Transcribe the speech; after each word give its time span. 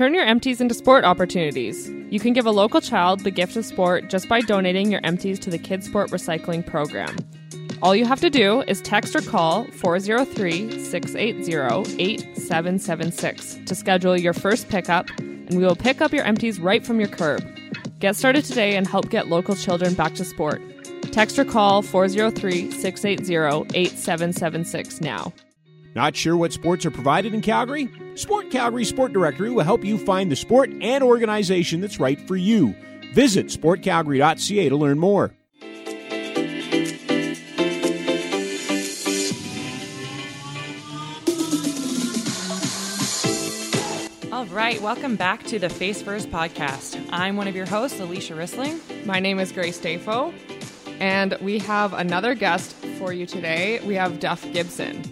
Turn 0.00 0.14
your 0.14 0.24
empties 0.24 0.62
into 0.62 0.74
sport 0.74 1.04
opportunities. 1.04 1.90
You 2.08 2.20
can 2.20 2.32
give 2.32 2.46
a 2.46 2.50
local 2.50 2.80
child 2.80 3.20
the 3.20 3.30
gift 3.30 3.54
of 3.56 3.66
sport 3.66 4.08
just 4.08 4.30
by 4.30 4.40
donating 4.40 4.90
your 4.90 5.02
empties 5.04 5.38
to 5.40 5.50
the 5.50 5.58
Kids 5.58 5.84
Sport 5.84 6.10
Recycling 6.10 6.64
Program. 6.66 7.14
All 7.82 7.94
you 7.94 8.06
have 8.06 8.22
to 8.22 8.30
do 8.30 8.62
is 8.62 8.80
text 8.80 9.14
or 9.14 9.20
call 9.20 9.66
403 9.72 10.82
680 10.82 12.02
8776 12.02 13.58
to 13.66 13.74
schedule 13.74 14.18
your 14.18 14.32
first 14.32 14.70
pickup, 14.70 15.10
and 15.18 15.50
we 15.50 15.66
will 15.66 15.76
pick 15.76 16.00
up 16.00 16.14
your 16.14 16.24
empties 16.24 16.58
right 16.58 16.82
from 16.82 16.98
your 16.98 17.10
curb. 17.10 17.46
Get 17.98 18.16
started 18.16 18.46
today 18.46 18.76
and 18.76 18.86
help 18.86 19.10
get 19.10 19.28
local 19.28 19.54
children 19.54 19.92
back 19.92 20.14
to 20.14 20.24
sport. 20.24 20.62
Text 21.12 21.38
or 21.38 21.44
call 21.44 21.82
403 21.82 22.70
680 22.70 23.76
8776 23.78 25.02
now. 25.02 25.34
Not 25.94 26.14
sure 26.14 26.36
what 26.36 26.52
sports 26.52 26.86
are 26.86 26.90
provided 26.90 27.34
in 27.34 27.40
Calgary? 27.40 27.88
Sport 28.14 28.50
Calgary 28.50 28.84
Sport 28.84 29.12
Directory 29.12 29.50
will 29.50 29.64
help 29.64 29.84
you 29.84 29.98
find 29.98 30.30
the 30.30 30.36
sport 30.36 30.70
and 30.80 31.02
organization 31.02 31.80
that's 31.80 31.98
right 31.98 32.20
for 32.28 32.36
you. 32.36 32.76
Visit 33.12 33.46
sportcalgary.ca 33.46 34.68
to 34.68 34.76
learn 34.76 35.00
more. 35.00 35.34
All 44.32 44.46
right, 44.46 44.80
welcome 44.80 45.16
back 45.16 45.42
to 45.44 45.58
the 45.58 45.68
Face 45.68 46.00
First 46.02 46.30
podcast. 46.30 47.04
I'm 47.10 47.36
one 47.36 47.48
of 47.48 47.56
your 47.56 47.66
hosts, 47.66 47.98
Alysia 47.98 48.36
Rissling. 48.36 49.04
My 49.04 49.18
name 49.18 49.40
is 49.40 49.50
Grace 49.50 49.80
Dafo, 49.80 50.32
and 51.00 51.36
we 51.40 51.58
have 51.58 51.92
another 51.94 52.36
guest 52.36 52.76
for 52.98 53.12
you 53.12 53.26
today. 53.26 53.80
We 53.84 53.96
have 53.96 54.20
Duff 54.20 54.50
Gibson. 54.52 55.02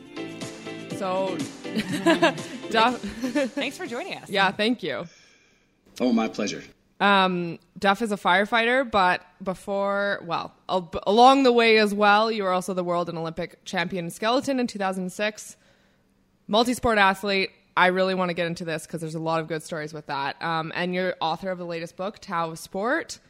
So, 0.99 1.37
Duff, 2.71 3.01
Thanks 3.55 3.77
for 3.79 3.87
joining 3.87 4.15
us. 4.17 4.29
yeah, 4.29 4.51
thank 4.51 4.83
you. 4.83 5.07
Oh, 6.01 6.13
my 6.13 6.27
pleasure. 6.29 6.63
Um, 7.01 7.61
Duff 7.79 8.03
is 8.03 8.11
a 8.11 8.17
firefighter, 8.17 8.89
but 8.91 9.23
before, 9.43 10.21
well, 10.25 10.53
al- 10.69 10.91
along 11.07 11.45
the 11.45 11.53
way 11.53 11.79
as 11.79 11.95
well, 11.95 12.33
you 12.33 12.43
were 12.43 12.51
also 12.53 12.75
the 12.75 12.83
world 12.83 13.09
and 13.09 13.17
Olympic 13.17 13.65
champion 13.65 14.11
skeleton 14.11 14.59
in 14.59 14.67
2006. 14.67 15.57
Multi-sport 16.49 16.99
athlete. 16.99 17.51
I 17.77 17.87
really 17.89 18.17
want 18.17 18.31
to 18.31 18.35
get 18.35 18.47
into 18.49 18.65
this 18.65 18.85
because 18.85 19.01
there's 19.01 19.15
a 19.15 19.21
lot 19.21 19.41
of 19.41 19.47
good 19.47 19.63
stories 19.63 19.93
with 19.95 20.07
that. 20.07 20.41
Um, 20.43 20.73
and 20.75 20.93
you're 20.93 21.15
author 21.21 21.51
of 21.51 21.59
the 21.59 21.67
latest 21.67 21.97
book, 21.97 22.19
Tao 22.19 22.51
of 22.51 22.59
Sport. 22.59 23.21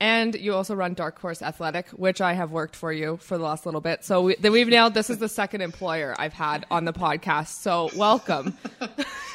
And 0.00 0.34
you 0.34 0.54
also 0.54 0.74
run 0.74 0.94
Dark 0.94 1.18
Horse 1.20 1.42
Athletic, 1.42 1.88
which 1.90 2.22
I 2.22 2.32
have 2.32 2.50
worked 2.52 2.74
for 2.74 2.90
you 2.90 3.18
for 3.18 3.36
the 3.36 3.44
last 3.44 3.66
little 3.66 3.82
bit. 3.82 4.02
So 4.02 4.22
we, 4.22 4.36
then 4.36 4.50
we've 4.52 4.66
nailed 4.66 4.94
this 4.94 5.10
is 5.10 5.18
the 5.18 5.28
second 5.28 5.60
employer 5.60 6.14
I've 6.18 6.32
had 6.32 6.64
on 6.70 6.86
the 6.86 6.92
podcast. 6.94 7.48
So 7.60 7.90
welcome. 7.96 8.56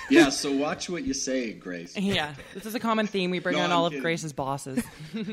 Yeah, 0.08 0.30
so 0.30 0.52
watch 0.52 0.88
what 0.88 1.04
you 1.04 1.16
say, 1.16 1.52
Grace. 1.54 1.98
Yeah, 1.98 2.36
this 2.54 2.68
is 2.68 2.76
a 2.76 2.80
common 2.80 3.08
theme. 3.08 3.32
We 3.32 3.40
bring 3.40 3.56
No, 3.58 3.64
on 3.64 3.72
I'm 3.72 3.76
all 3.78 3.86
of. 3.88 4.00
Grace's 4.02 4.34
bosses. 4.34 4.84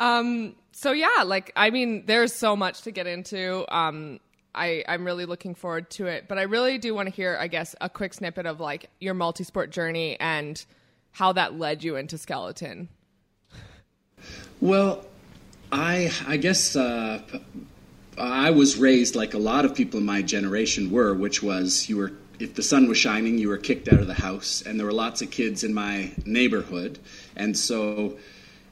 um, 0.00 0.54
so 0.72 0.92
yeah, 0.92 1.24
like 1.24 1.52
I 1.56 1.70
mean, 1.70 2.06
there's 2.06 2.32
so 2.32 2.56
much 2.56 2.82
to 2.82 2.90
get 2.90 3.06
into. 3.06 3.64
Um, 3.74 4.18
I 4.54 4.84
I'm 4.88 5.04
really 5.04 5.26
looking 5.26 5.54
forward 5.54 5.90
to 5.90 6.06
it, 6.06 6.26
but 6.28 6.38
I 6.38 6.42
really 6.42 6.78
do 6.78 6.94
want 6.94 7.08
to 7.08 7.14
hear, 7.14 7.36
I 7.38 7.48
guess, 7.48 7.74
a 7.80 7.88
quick 7.88 8.14
snippet 8.14 8.46
of 8.46 8.60
like 8.60 8.88
your 9.00 9.14
multi-sport 9.14 9.70
journey 9.70 10.18
and 10.20 10.64
how 11.12 11.32
that 11.32 11.58
led 11.58 11.84
you 11.84 11.96
into 11.96 12.18
skeleton. 12.18 12.88
Well, 14.60 15.04
I 15.72 16.10
I 16.26 16.36
guess 16.36 16.76
uh, 16.76 17.20
I 18.18 18.50
was 18.50 18.76
raised 18.76 19.16
like 19.16 19.34
a 19.34 19.38
lot 19.38 19.64
of 19.64 19.74
people 19.74 20.00
in 20.00 20.06
my 20.06 20.22
generation 20.22 20.90
were, 20.90 21.14
which 21.14 21.42
was 21.42 21.88
you 21.88 21.96
were 21.96 22.12
if 22.38 22.54
the 22.54 22.62
sun 22.62 22.88
was 22.88 22.98
shining, 22.98 23.38
you 23.38 23.48
were 23.48 23.58
kicked 23.58 23.88
out 23.92 24.00
of 24.00 24.06
the 24.06 24.14
house, 24.14 24.62
and 24.62 24.78
there 24.78 24.86
were 24.86 24.92
lots 24.92 25.22
of 25.22 25.30
kids 25.30 25.64
in 25.64 25.74
my 25.74 26.12
neighborhood, 26.24 26.98
and 27.36 27.56
so. 27.56 28.16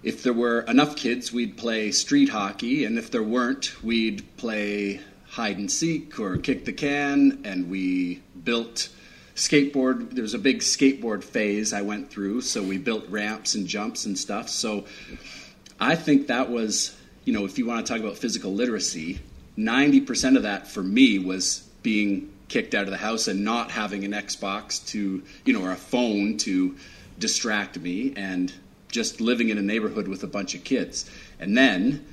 If 0.02 0.24
there 0.24 0.32
were 0.32 0.62
enough 0.62 0.96
kids, 0.96 1.32
we'd 1.32 1.56
play 1.56 1.92
street 1.92 2.28
hockey, 2.28 2.84
and 2.84 2.98
if 2.98 3.12
there 3.12 3.22
weren't, 3.22 3.84
we'd 3.84 4.36
play 4.36 5.00
hide 5.32 5.58
and 5.58 5.70
seek 5.70 6.18
or 6.18 6.36
kick 6.36 6.64
the 6.64 6.72
can, 6.72 7.40
and 7.44 7.70
we 7.70 8.20
built 8.44 8.88
skateboard. 9.34 10.10
There 10.10 10.22
was 10.22 10.34
a 10.34 10.38
big 10.38 10.58
skateboard 10.58 11.24
phase 11.24 11.72
I 11.72 11.80
went 11.80 12.10
through, 12.10 12.42
so 12.42 12.62
we 12.62 12.78
built 12.78 13.08
ramps 13.08 13.54
and 13.54 13.66
jumps 13.66 14.04
and 14.04 14.18
stuff. 14.18 14.48
So 14.48 14.84
I 15.82 15.96
think 15.96 16.28
that 16.28 16.48
was, 16.48 16.96
you 17.24 17.32
know, 17.32 17.44
if 17.44 17.58
you 17.58 17.66
want 17.66 17.84
to 17.84 17.92
talk 17.92 18.00
about 18.00 18.16
physical 18.16 18.54
literacy, 18.54 19.18
90% 19.58 20.36
of 20.36 20.44
that 20.44 20.68
for 20.68 20.80
me 20.80 21.18
was 21.18 21.68
being 21.82 22.32
kicked 22.46 22.76
out 22.76 22.84
of 22.84 22.90
the 22.90 22.98
house 22.98 23.26
and 23.26 23.42
not 23.44 23.72
having 23.72 24.04
an 24.04 24.12
Xbox 24.12 24.86
to, 24.90 25.24
you 25.44 25.52
know, 25.52 25.60
or 25.60 25.72
a 25.72 25.76
phone 25.76 26.36
to 26.38 26.76
distract 27.18 27.80
me 27.80 28.12
and 28.14 28.52
just 28.92 29.20
living 29.20 29.48
in 29.48 29.58
a 29.58 29.62
neighborhood 29.62 30.06
with 30.06 30.22
a 30.22 30.28
bunch 30.28 30.54
of 30.54 30.62
kids. 30.62 31.10
And 31.40 31.58
then 31.58 32.06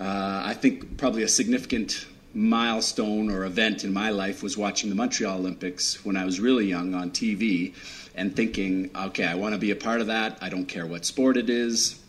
uh, 0.00 0.40
I 0.46 0.54
think 0.54 0.96
probably 0.96 1.22
a 1.22 1.28
significant 1.28 2.06
milestone 2.32 3.30
or 3.30 3.44
event 3.44 3.84
in 3.84 3.92
my 3.92 4.08
life 4.08 4.42
was 4.42 4.56
watching 4.56 4.88
the 4.88 4.96
Montreal 4.96 5.36
Olympics 5.36 6.02
when 6.02 6.16
I 6.16 6.24
was 6.24 6.40
really 6.40 6.64
young 6.64 6.94
on 6.94 7.10
TV 7.10 7.74
and 8.14 8.34
thinking, 8.34 8.90
okay, 8.96 9.26
I 9.26 9.34
want 9.34 9.52
to 9.52 9.58
be 9.58 9.70
a 9.70 9.76
part 9.76 10.00
of 10.00 10.06
that. 10.06 10.38
I 10.40 10.48
don't 10.48 10.64
care 10.64 10.86
what 10.86 11.04
sport 11.04 11.36
it 11.36 11.50
is 11.50 12.00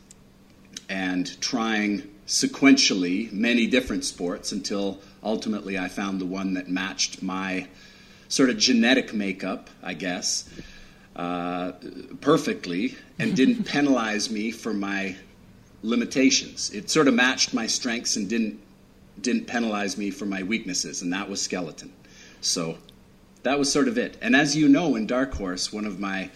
and 0.89 1.39
trying 1.41 2.03
sequentially 2.27 3.31
many 3.31 3.67
different 3.67 4.03
sports 4.03 4.51
until 4.51 4.99
ultimately 5.23 5.77
I 5.77 5.87
found 5.87 6.19
the 6.19 6.25
one 6.25 6.53
that 6.55 6.69
matched 6.69 7.23
my 7.23 7.67
sort 8.27 8.49
of 8.49 8.57
genetic 8.57 9.13
makeup, 9.13 9.69
I 9.81 9.93
guess, 9.93 10.49
uh, 11.15 11.73
perfectly 12.21 12.95
and 13.17 13.35
didn't 13.41 13.63
penalize 13.63 14.29
me 14.29 14.51
for 14.51 14.73
my 14.73 15.15
limitations. 15.83 16.69
It 16.71 16.89
sort 16.89 17.07
of 17.07 17.13
matched 17.13 17.53
my 17.53 17.67
strengths 17.67 18.15
and 18.15 18.29
didn't 18.29 18.59
didn't 19.19 19.47
penalize 19.47 19.97
me 19.97 20.11
for 20.11 20.27
my 20.27 20.43
weaknesses, 20.43 21.01
and 21.01 21.11
that 21.11 21.27
was 21.27 21.41
skeleton. 21.41 21.91
So 22.41 22.77
that 23.41 23.57
was 23.57 23.71
sort 23.71 23.87
of 23.87 23.97
it. 23.97 24.15
And 24.21 24.35
as 24.35 24.55
you 24.55 24.67
know, 24.67 24.95
in 24.95 25.07
Dark 25.07 25.33
Horse, 25.33 25.73
one 25.73 25.85
of 25.85 25.99
my 25.99 26.29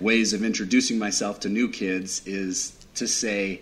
ways 0.00 0.32
of 0.32 0.42
introducing 0.42 0.98
myself 0.98 1.38
to 1.40 1.48
new 1.48 1.68
kids 1.68 2.26
is 2.26 2.72
to 2.96 3.06
say, 3.06 3.60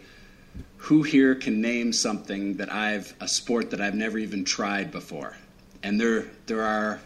who 0.82 1.04
here 1.04 1.36
can 1.36 1.60
name 1.60 1.92
something 1.92 2.56
that 2.56 2.72
I've 2.72 3.14
a 3.20 3.28
sport 3.28 3.70
that 3.70 3.80
I've 3.80 3.94
never 3.94 4.18
even 4.18 4.44
tried 4.44 4.90
before? 4.90 5.36
And 5.84 6.00
there 6.00 6.26
there 6.46 6.62
are 6.62 7.00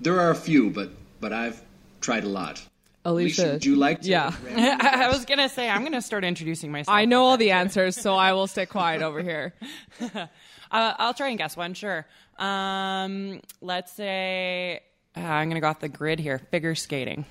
there 0.00 0.18
are 0.18 0.30
a 0.30 0.34
few, 0.34 0.70
but 0.70 0.90
but 1.20 1.32
I've 1.32 1.62
tried 2.00 2.24
a 2.24 2.28
lot. 2.28 2.60
Alysia, 3.06 3.52
would 3.52 3.64
you 3.64 3.76
like 3.76 4.00
to? 4.00 4.08
Yeah. 4.08 4.34
I 4.80 5.08
was 5.08 5.24
gonna 5.26 5.48
say 5.48 5.70
I'm 5.70 5.84
gonna 5.84 6.02
start 6.02 6.24
introducing 6.24 6.72
myself. 6.72 6.92
I 6.92 7.04
know 7.04 7.24
all 7.24 7.36
the 7.36 7.52
answers, 7.52 7.94
so 7.94 8.14
I 8.16 8.32
will 8.32 8.48
stay 8.48 8.66
quiet 8.66 9.02
over 9.02 9.22
here. 9.22 9.54
Uh, 10.70 10.92
I'll 10.98 11.14
try 11.14 11.28
and 11.28 11.38
guess 11.38 11.56
one. 11.56 11.72
Sure. 11.72 12.04
Um, 12.36 13.40
let's 13.60 13.92
say 13.92 14.80
uh, 15.16 15.20
I'm 15.20 15.48
gonna 15.48 15.60
go 15.60 15.68
off 15.68 15.78
the 15.78 15.88
grid 15.88 16.18
here. 16.18 16.40
Figure 16.50 16.74
skating. 16.74 17.26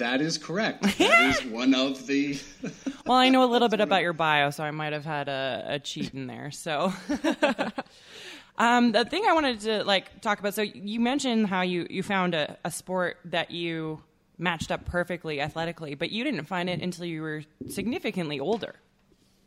That 0.00 0.22
is 0.22 0.38
correct. 0.38 0.82
That 0.98 1.44
is 1.44 1.44
one 1.50 1.74
of 1.74 2.06
the. 2.06 2.38
Well, 3.06 3.18
I 3.18 3.28
know 3.28 3.42
a 3.42 3.50
little 3.50 3.68
bit 3.68 3.80
about 3.80 4.02
your 4.02 4.12
bio, 4.12 4.50
so 4.50 4.62
I 4.62 4.70
might 4.70 4.92
have 4.92 5.04
had 5.04 5.28
a, 5.28 5.64
a 5.66 5.78
cheat 5.80 6.14
in 6.14 6.28
there. 6.28 6.52
So, 6.52 6.92
um, 8.58 8.92
the 8.92 9.04
thing 9.04 9.24
I 9.28 9.32
wanted 9.32 9.60
to 9.60 9.82
like 9.82 10.20
talk 10.20 10.38
about. 10.38 10.54
So 10.54 10.62
you 10.62 11.00
mentioned 11.00 11.48
how 11.48 11.62
you 11.62 11.88
you 11.90 12.04
found 12.04 12.34
a, 12.34 12.56
a 12.64 12.70
sport 12.70 13.16
that 13.24 13.50
you 13.50 14.02
matched 14.38 14.70
up 14.70 14.84
perfectly 14.84 15.40
athletically, 15.40 15.96
but 15.96 16.10
you 16.10 16.22
didn't 16.22 16.44
find 16.44 16.70
it 16.70 16.80
until 16.80 17.04
you 17.04 17.22
were 17.22 17.42
significantly 17.68 18.38
older, 18.38 18.76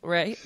right? 0.02 0.38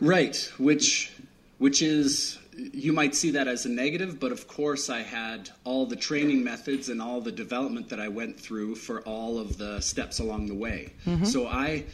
Right, 0.00 0.36
which 0.58 1.12
which 1.58 1.82
is 1.82 2.38
you 2.56 2.92
might 2.92 3.14
see 3.14 3.30
that 3.32 3.48
as 3.48 3.66
a 3.66 3.68
negative, 3.68 4.20
but 4.20 4.32
of 4.32 4.46
course 4.48 4.90
I 4.90 5.00
had 5.00 5.50
all 5.64 5.86
the 5.86 5.96
training 5.96 6.44
methods 6.44 6.88
and 6.88 7.00
all 7.00 7.20
the 7.20 7.32
development 7.32 7.88
that 7.88 8.00
I 8.00 8.08
went 8.08 8.38
through 8.38 8.76
for 8.76 9.00
all 9.02 9.38
of 9.38 9.58
the 9.58 9.80
steps 9.80 10.18
along 10.20 10.46
the 10.46 10.54
way. 10.54 10.92
So 11.24 11.46
I 11.46 11.84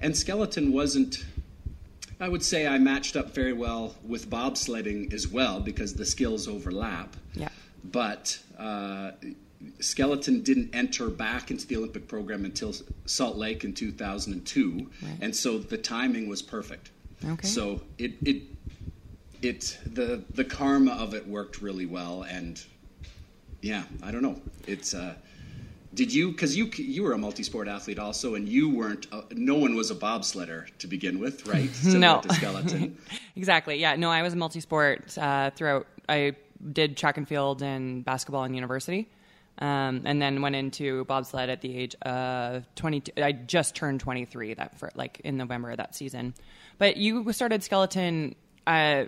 and 0.00 0.16
skeleton 0.16 0.72
wasn't 0.72 1.24
I 2.18 2.28
would 2.28 2.42
say 2.42 2.66
I 2.66 2.78
matched 2.78 3.16
up 3.16 3.34
very 3.34 3.52
well 3.52 3.94
with 4.02 4.30
bobsledding 4.30 5.12
as 5.12 5.28
well 5.28 5.60
because 5.60 5.94
the 5.94 6.06
skills 6.06 6.48
overlap. 6.48 7.14
Yeah. 7.34 7.50
But 7.84 8.38
uh, 8.58 9.12
skeleton 9.80 10.42
didn't 10.42 10.74
enter 10.74 11.08
back 11.10 11.50
into 11.50 11.66
the 11.66 11.76
Olympic 11.76 12.08
program 12.08 12.44
until 12.44 12.74
Salt 13.04 13.36
Lake 13.36 13.64
in 13.64 13.74
2002, 13.74 14.90
and 15.20 15.36
so 15.36 15.58
the 15.58 15.76
timing 15.76 16.28
was 16.28 16.40
perfect. 16.40 16.90
Okay. 17.24 17.46
So 17.46 17.82
it 17.98 18.12
it 18.24 18.42
it 19.46 19.78
the 19.86 20.22
the 20.34 20.44
karma 20.44 20.92
of 20.92 21.14
it 21.14 21.26
worked 21.26 21.60
really 21.62 21.86
well, 21.86 22.22
and 22.22 22.62
yeah, 23.62 23.84
I 24.02 24.10
don't 24.10 24.22
know. 24.22 24.40
It's 24.66 24.94
uh, 24.94 25.14
did 25.94 26.12
you 26.12 26.30
because 26.32 26.56
you 26.56 26.66
you 26.76 27.02
were 27.02 27.12
a 27.12 27.18
multi-sport 27.18 27.68
athlete 27.68 27.98
also, 27.98 28.34
and 28.34 28.48
you 28.48 28.68
weren't. 28.74 29.06
Uh, 29.12 29.22
no 29.32 29.54
one 29.54 29.74
was 29.74 29.90
a 29.90 29.94
bobsledder 29.94 30.66
to 30.78 30.86
begin 30.86 31.18
with, 31.18 31.46
right? 31.46 31.70
Similar 31.74 31.98
No. 32.00 32.20
to 32.20 32.34
skeleton. 32.34 32.96
Exactly. 33.36 33.76
Yeah. 33.78 33.96
No, 33.96 34.10
I 34.10 34.22
was 34.22 34.32
a 34.32 34.36
multi-sport 34.36 35.16
uh, 35.18 35.50
throughout. 35.50 35.86
I 36.08 36.36
did 36.72 36.96
track 36.96 37.18
and 37.18 37.28
field 37.28 37.62
and 37.62 38.02
basketball 38.02 38.44
in 38.44 38.54
university, 38.54 39.08
Um, 39.58 40.02
and 40.06 40.20
then 40.22 40.40
went 40.40 40.56
into 40.56 41.04
bobsled 41.04 41.50
at 41.50 41.60
the 41.60 41.76
age 41.76 41.94
of 42.02 42.64
22. 42.76 43.12
I 43.22 43.32
just 43.32 43.74
turned 43.74 44.00
23 44.00 44.54
that 44.54 44.78
for 44.78 44.90
like 44.94 45.20
in 45.20 45.36
November 45.36 45.70
of 45.70 45.76
that 45.76 45.94
season. 45.94 46.32
But 46.78 46.96
you 46.96 47.30
started 47.32 47.62
skeleton. 47.62 48.34
Uh, 48.66 49.04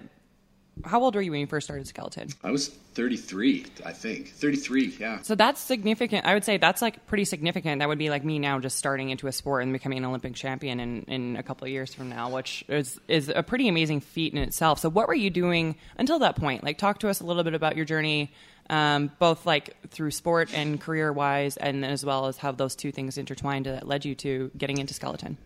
how 0.84 1.02
old 1.02 1.14
were 1.14 1.20
you 1.20 1.30
when 1.30 1.40
you 1.40 1.46
first 1.46 1.66
started 1.66 1.86
skeleton? 1.86 2.28
I 2.42 2.50
was 2.50 2.68
33, 2.68 3.66
I 3.84 3.92
think. 3.92 4.30
33, 4.30 4.96
yeah. 4.98 5.22
So 5.22 5.34
that's 5.34 5.60
significant. 5.60 6.26
I 6.26 6.34
would 6.34 6.44
say 6.44 6.56
that's 6.56 6.82
like 6.82 7.06
pretty 7.06 7.24
significant. 7.24 7.78
That 7.78 7.88
would 7.88 7.98
be 7.98 8.10
like 8.10 8.24
me 8.24 8.38
now 8.38 8.58
just 8.58 8.76
starting 8.76 9.10
into 9.10 9.26
a 9.26 9.32
sport 9.32 9.62
and 9.62 9.72
becoming 9.72 9.98
an 9.98 10.04
Olympic 10.04 10.34
champion 10.34 10.80
in, 10.80 11.02
in 11.02 11.36
a 11.36 11.42
couple 11.42 11.64
of 11.64 11.70
years 11.70 11.94
from 11.94 12.08
now, 12.08 12.30
which 12.30 12.64
is, 12.68 12.98
is 13.08 13.28
a 13.28 13.42
pretty 13.42 13.68
amazing 13.68 14.00
feat 14.00 14.32
in 14.32 14.38
itself. 14.38 14.78
So 14.80 14.88
what 14.88 15.08
were 15.08 15.14
you 15.14 15.30
doing 15.30 15.76
until 15.96 16.18
that 16.20 16.36
point? 16.36 16.64
Like 16.64 16.78
talk 16.78 17.00
to 17.00 17.08
us 17.08 17.20
a 17.20 17.24
little 17.24 17.44
bit 17.44 17.54
about 17.54 17.76
your 17.76 17.84
journey, 17.84 18.32
um, 18.70 19.10
both 19.18 19.46
like 19.46 19.76
through 19.90 20.10
sport 20.10 20.50
and 20.52 20.80
career 20.80 21.12
wise, 21.12 21.56
and 21.56 21.84
as 21.84 22.04
well 22.04 22.26
as 22.26 22.36
how 22.36 22.52
those 22.52 22.74
two 22.74 22.92
things 22.92 23.18
intertwined 23.18 23.66
that 23.66 23.86
led 23.86 24.04
you 24.04 24.14
to 24.16 24.50
getting 24.56 24.78
into 24.78 24.94
skeleton. 24.94 25.38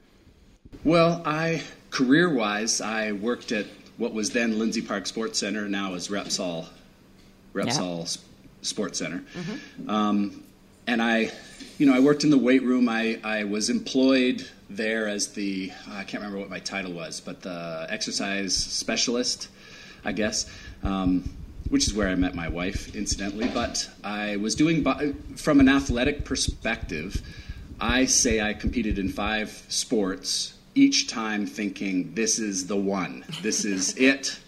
Well, 0.84 1.22
I 1.24 1.62
career 1.90 2.32
wise, 2.32 2.80
I 2.80 3.12
worked 3.12 3.52
at 3.52 3.66
what 4.02 4.12
was 4.12 4.30
then 4.30 4.58
Lindsay 4.58 4.82
Park 4.82 5.06
Sports 5.06 5.38
Center, 5.38 5.68
now 5.68 5.94
is 5.94 6.08
Repsol, 6.08 6.66
Repsol 7.54 7.98
yeah. 8.00 8.22
Sports 8.62 8.98
Center. 8.98 9.22
Mm-hmm. 9.32 9.88
Um, 9.88 10.42
and 10.88 11.00
I, 11.00 11.30
you 11.78 11.86
know, 11.86 11.94
I 11.94 12.00
worked 12.00 12.24
in 12.24 12.30
the 12.30 12.36
weight 12.36 12.64
room. 12.64 12.88
I, 12.88 13.20
I 13.22 13.44
was 13.44 13.70
employed 13.70 14.44
there 14.68 15.06
as 15.06 15.28
the, 15.28 15.70
I 15.88 16.02
can't 16.02 16.14
remember 16.14 16.40
what 16.40 16.50
my 16.50 16.58
title 16.58 16.92
was, 16.92 17.20
but 17.20 17.42
the 17.42 17.86
exercise 17.90 18.56
specialist, 18.56 19.48
I 20.04 20.10
guess, 20.10 20.50
um, 20.82 21.32
which 21.68 21.86
is 21.86 21.94
where 21.94 22.08
I 22.08 22.16
met 22.16 22.34
my 22.34 22.48
wife, 22.48 22.96
incidentally. 22.96 23.48
But 23.54 23.88
I 24.02 24.34
was 24.34 24.56
doing, 24.56 24.82
from 25.36 25.60
an 25.60 25.68
athletic 25.68 26.24
perspective, 26.24 27.22
I 27.80 28.06
say 28.06 28.40
I 28.40 28.52
competed 28.52 28.98
in 28.98 29.10
five 29.10 29.64
sports 29.68 30.51
each 30.74 31.08
time 31.08 31.46
thinking, 31.46 32.14
this 32.14 32.38
is 32.38 32.66
the 32.66 32.76
one, 32.76 33.24
this 33.42 33.64
is 33.64 33.96
it. 33.96 34.38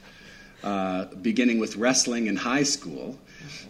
Uh, 0.63 1.05
beginning 1.17 1.59
with 1.59 1.77
wrestling 1.77 2.27
in 2.27 2.37
high 2.37 2.63
school, 2.63 3.19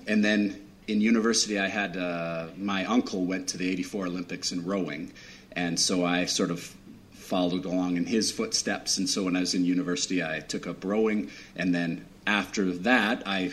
and 0.06 0.24
then 0.24 0.64
in 0.86 1.00
university, 1.00 1.58
I 1.58 1.66
had 1.66 1.96
uh, 1.96 2.46
my 2.56 2.84
uncle 2.84 3.24
went 3.24 3.48
to 3.48 3.58
the 3.58 3.68
'84 3.68 4.06
Olympics 4.06 4.52
in 4.52 4.64
rowing, 4.64 5.12
and 5.52 5.78
so 5.78 6.04
I 6.04 6.26
sort 6.26 6.52
of 6.52 6.72
followed 7.12 7.64
along 7.64 7.96
in 7.96 8.06
his 8.06 8.30
footsteps. 8.30 8.98
And 8.98 9.08
so 9.08 9.24
when 9.24 9.34
I 9.34 9.40
was 9.40 9.54
in 9.54 9.64
university, 9.64 10.22
I 10.22 10.40
took 10.40 10.68
up 10.68 10.84
rowing, 10.84 11.30
and 11.56 11.74
then 11.74 12.04
after 12.28 12.70
that, 12.70 13.24
I 13.26 13.52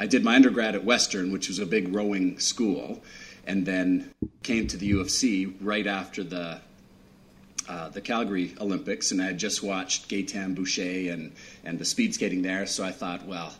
I 0.00 0.06
did 0.06 0.24
my 0.24 0.34
undergrad 0.34 0.74
at 0.74 0.84
Western, 0.84 1.30
which 1.30 1.48
was 1.48 1.60
a 1.60 1.66
big 1.66 1.94
rowing 1.94 2.38
school, 2.40 3.04
and 3.46 3.66
then 3.66 4.12
came 4.42 4.66
to 4.66 4.76
the 4.76 4.86
U 4.86 5.00
of 5.00 5.10
C 5.10 5.54
right 5.60 5.86
after 5.86 6.24
the 6.24 6.60
uh, 7.68 7.88
the 7.88 8.00
Calgary 8.00 8.54
Olympics, 8.60 9.10
and 9.10 9.20
I 9.20 9.26
had 9.26 9.38
just 9.38 9.62
watched 9.62 10.08
Gaetan 10.08 10.54
Boucher 10.54 11.12
and, 11.12 11.32
and 11.64 11.78
the 11.78 11.84
speed 11.84 12.14
skating 12.14 12.42
there, 12.42 12.66
so 12.66 12.84
I 12.84 12.92
thought, 12.92 13.26
well, 13.26 13.54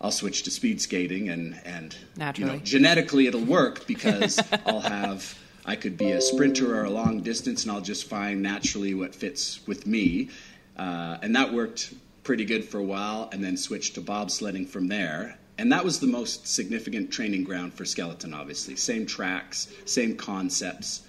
I'll 0.00 0.10
switch 0.10 0.42
to 0.44 0.50
speed 0.50 0.80
skating, 0.80 1.28
and 1.28 1.60
and 1.64 1.96
Naturally. 2.16 2.52
you 2.52 2.58
know, 2.58 2.64
genetically 2.64 3.26
it'll 3.28 3.44
work 3.44 3.86
because 3.86 4.40
I'll 4.66 4.80
have 4.80 5.38
I 5.64 5.76
could 5.76 5.96
be 5.96 6.10
a 6.10 6.20
sprinter 6.20 6.76
or 6.76 6.84
a 6.84 6.90
long 6.90 7.20
distance, 7.20 7.62
and 7.62 7.70
I'll 7.70 7.80
just 7.80 8.08
find 8.08 8.42
naturally 8.42 8.94
what 8.94 9.14
fits 9.14 9.64
with 9.66 9.86
me, 9.86 10.30
uh, 10.76 11.18
and 11.22 11.36
that 11.36 11.52
worked 11.52 11.94
pretty 12.24 12.44
good 12.44 12.64
for 12.64 12.78
a 12.78 12.84
while, 12.84 13.28
and 13.32 13.42
then 13.42 13.56
switched 13.56 13.94
to 13.94 14.00
bobsledding 14.00 14.68
from 14.68 14.88
there. 14.88 15.38
And 15.58 15.70
that 15.70 15.84
was 15.84 16.00
the 16.00 16.06
most 16.06 16.46
significant 16.46 17.12
training 17.12 17.44
ground 17.44 17.74
for 17.74 17.84
skeleton, 17.84 18.34
obviously. 18.34 18.74
Same 18.74 19.06
tracks, 19.06 19.68
same 19.84 20.16
concepts. 20.16 21.02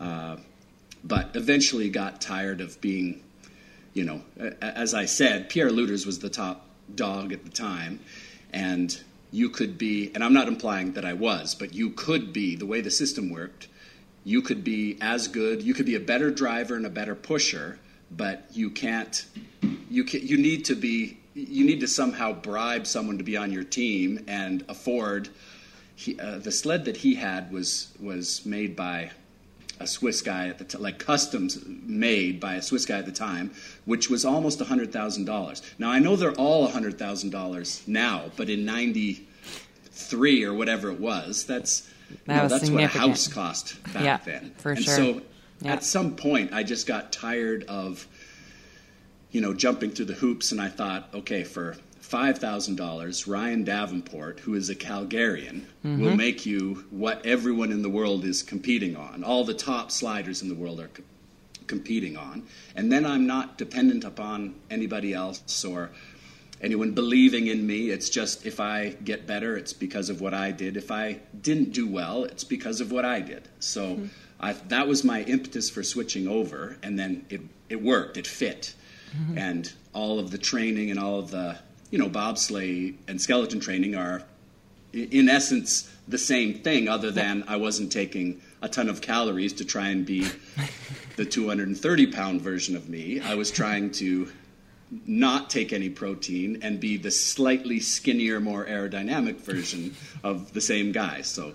Uh, 0.00 0.36
but 1.04 1.36
eventually 1.36 1.90
got 1.90 2.20
tired 2.20 2.60
of 2.60 2.80
being, 2.80 3.22
you 3.92 4.04
know, 4.04 4.22
as 4.60 4.94
I 4.94 5.04
said, 5.04 5.50
Pierre 5.50 5.70
Lueders 5.70 6.06
was 6.06 6.18
the 6.18 6.30
top 6.30 6.66
dog 6.94 7.32
at 7.32 7.44
the 7.44 7.50
time, 7.50 8.00
and 8.52 8.98
you 9.30 9.50
could 9.50 9.76
be, 9.76 10.10
and 10.14 10.24
I'm 10.24 10.32
not 10.32 10.48
implying 10.48 10.92
that 10.94 11.04
I 11.04 11.12
was, 11.12 11.54
but 11.54 11.74
you 11.74 11.90
could 11.90 12.32
be, 12.32 12.56
the 12.56 12.66
way 12.66 12.80
the 12.80 12.90
system 12.90 13.30
worked, 13.30 13.68
you 14.24 14.40
could 14.40 14.64
be 14.64 14.96
as 15.00 15.28
good, 15.28 15.62
you 15.62 15.74
could 15.74 15.86
be 15.86 15.96
a 15.96 16.00
better 16.00 16.30
driver 16.30 16.76
and 16.76 16.86
a 16.86 16.90
better 16.90 17.14
pusher, 17.14 17.78
but 18.10 18.46
you 18.52 18.70
can't, 18.70 19.26
you, 19.90 20.04
can, 20.04 20.26
you 20.26 20.38
need 20.38 20.64
to 20.66 20.74
be, 20.74 21.18
you 21.34 21.66
need 21.66 21.80
to 21.80 21.88
somehow 21.88 22.32
bribe 22.32 22.86
someone 22.86 23.18
to 23.18 23.24
be 23.24 23.36
on 23.36 23.52
your 23.52 23.64
team 23.64 24.24
and 24.28 24.64
afford. 24.68 25.28
He, 25.96 26.18
uh, 26.18 26.38
the 26.38 26.52
sled 26.52 26.86
that 26.86 26.96
he 26.96 27.16
had 27.16 27.52
was 27.52 27.92
was 28.00 28.44
made 28.46 28.74
by 28.74 29.10
a 29.80 29.86
Swiss 29.86 30.22
guy 30.22 30.48
at 30.48 30.58
the 30.58 30.64
t- 30.64 30.78
like 30.78 30.98
customs 30.98 31.58
made 31.66 32.40
by 32.40 32.54
a 32.54 32.62
Swiss 32.62 32.86
guy 32.86 32.98
at 32.98 33.06
the 33.06 33.12
time, 33.12 33.52
which 33.84 34.08
was 34.08 34.24
almost 34.24 34.60
hundred 34.60 34.92
thousand 34.92 35.24
dollars. 35.24 35.62
Now 35.78 35.90
I 35.90 35.98
know 35.98 36.16
they're 36.16 36.32
all 36.32 36.68
hundred 36.68 36.98
thousand 36.98 37.30
dollars 37.30 37.82
now, 37.86 38.30
but 38.36 38.48
in 38.48 38.64
'93 38.64 40.44
or 40.44 40.54
whatever 40.54 40.90
it 40.90 41.00
was, 41.00 41.44
that's 41.44 41.88
that 42.26 42.42
know, 42.42 42.48
that's 42.48 42.70
what 42.70 42.84
a 42.84 42.86
house 42.86 43.28
cost 43.28 43.82
back 43.92 44.04
yeah, 44.04 44.18
then. 44.24 44.54
For 44.58 44.72
and 44.72 44.84
sure. 44.84 44.94
so 44.94 45.22
yeah. 45.60 45.72
at 45.72 45.84
some 45.84 46.16
point, 46.16 46.52
I 46.52 46.62
just 46.62 46.86
got 46.86 47.12
tired 47.12 47.64
of 47.64 48.06
you 49.30 49.40
know 49.40 49.54
jumping 49.54 49.90
through 49.90 50.06
the 50.06 50.14
hoops, 50.14 50.52
and 50.52 50.60
I 50.60 50.68
thought, 50.68 51.08
okay, 51.14 51.44
for 51.44 51.76
$5,000, 52.14 53.26
Ryan 53.26 53.64
Davenport, 53.64 54.38
who 54.40 54.54
is 54.54 54.70
a 54.70 54.74
Calgarian, 54.76 55.62
mm-hmm. 55.84 56.00
will 56.00 56.14
make 56.14 56.46
you 56.46 56.84
what 56.90 57.26
everyone 57.26 57.72
in 57.72 57.82
the 57.82 57.88
world 57.88 58.24
is 58.24 58.40
competing 58.40 58.94
on. 58.94 59.24
All 59.24 59.42
the 59.42 59.54
top 59.54 59.90
sliders 59.90 60.40
in 60.40 60.48
the 60.48 60.54
world 60.54 60.78
are 60.78 60.88
co- 60.88 61.02
competing 61.66 62.16
on. 62.16 62.46
And 62.76 62.92
then 62.92 63.04
I'm 63.04 63.26
not 63.26 63.58
dependent 63.58 64.04
upon 64.04 64.54
anybody 64.70 65.12
else 65.12 65.64
or 65.64 65.90
anyone 66.62 66.92
believing 66.92 67.48
in 67.48 67.66
me. 67.66 67.90
It's 67.90 68.08
just 68.08 68.46
if 68.46 68.60
I 68.60 68.90
get 69.02 69.26
better, 69.26 69.56
it's 69.56 69.72
because 69.72 70.08
of 70.08 70.20
what 70.20 70.34
I 70.34 70.52
did. 70.52 70.76
If 70.76 70.92
I 70.92 71.18
didn't 71.42 71.72
do 71.72 71.88
well, 71.88 72.22
it's 72.22 72.44
because 72.44 72.80
of 72.80 72.92
what 72.92 73.04
I 73.04 73.22
did. 73.22 73.48
So 73.58 73.96
mm-hmm. 73.96 74.06
I, 74.38 74.52
that 74.68 74.86
was 74.86 75.02
my 75.02 75.22
impetus 75.22 75.68
for 75.68 75.82
switching 75.82 76.28
over. 76.28 76.76
And 76.80 76.96
then 76.96 77.26
it, 77.28 77.40
it 77.68 77.82
worked, 77.82 78.16
it 78.18 78.28
fit. 78.28 78.72
Mm-hmm. 79.16 79.36
And 79.36 79.72
all 79.92 80.20
of 80.20 80.30
the 80.30 80.38
training 80.38 80.92
and 80.92 81.00
all 81.00 81.18
of 81.18 81.32
the 81.32 81.58
you 81.94 82.00
know, 82.00 82.10
bobsleigh 82.10 82.92
and 83.06 83.22
skeleton 83.22 83.60
training 83.60 83.94
are, 83.94 84.20
in 84.92 85.28
essence, 85.28 85.88
the 86.08 86.18
same 86.18 86.54
thing, 86.54 86.88
other 86.88 87.12
than 87.12 87.44
I 87.46 87.54
wasn't 87.54 87.92
taking 87.92 88.42
a 88.60 88.68
ton 88.68 88.88
of 88.88 89.00
calories 89.00 89.52
to 89.52 89.64
try 89.64 89.90
and 89.90 90.04
be 90.04 90.26
the 91.16 91.24
230 91.24 92.06
pound 92.08 92.40
version 92.40 92.74
of 92.74 92.88
me. 92.88 93.20
I 93.20 93.36
was 93.36 93.52
trying 93.52 93.92
to 93.92 94.28
not 95.06 95.50
take 95.50 95.72
any 95.72 95.88
protein 95.88 96.58
and 96.62 96.80
be 96.80 96.96
the 96.96 97.12
slightly 97.12 97.78
skinnier, 97.78 98.40
more 98.40 98.66
aerodynamic 98.66 99.36
version 99.36 99.94
of 100.24 100.52
the 100.52 100.60
same 100.60 100.90
guy. 100.90 101.22
So 101.22 101.54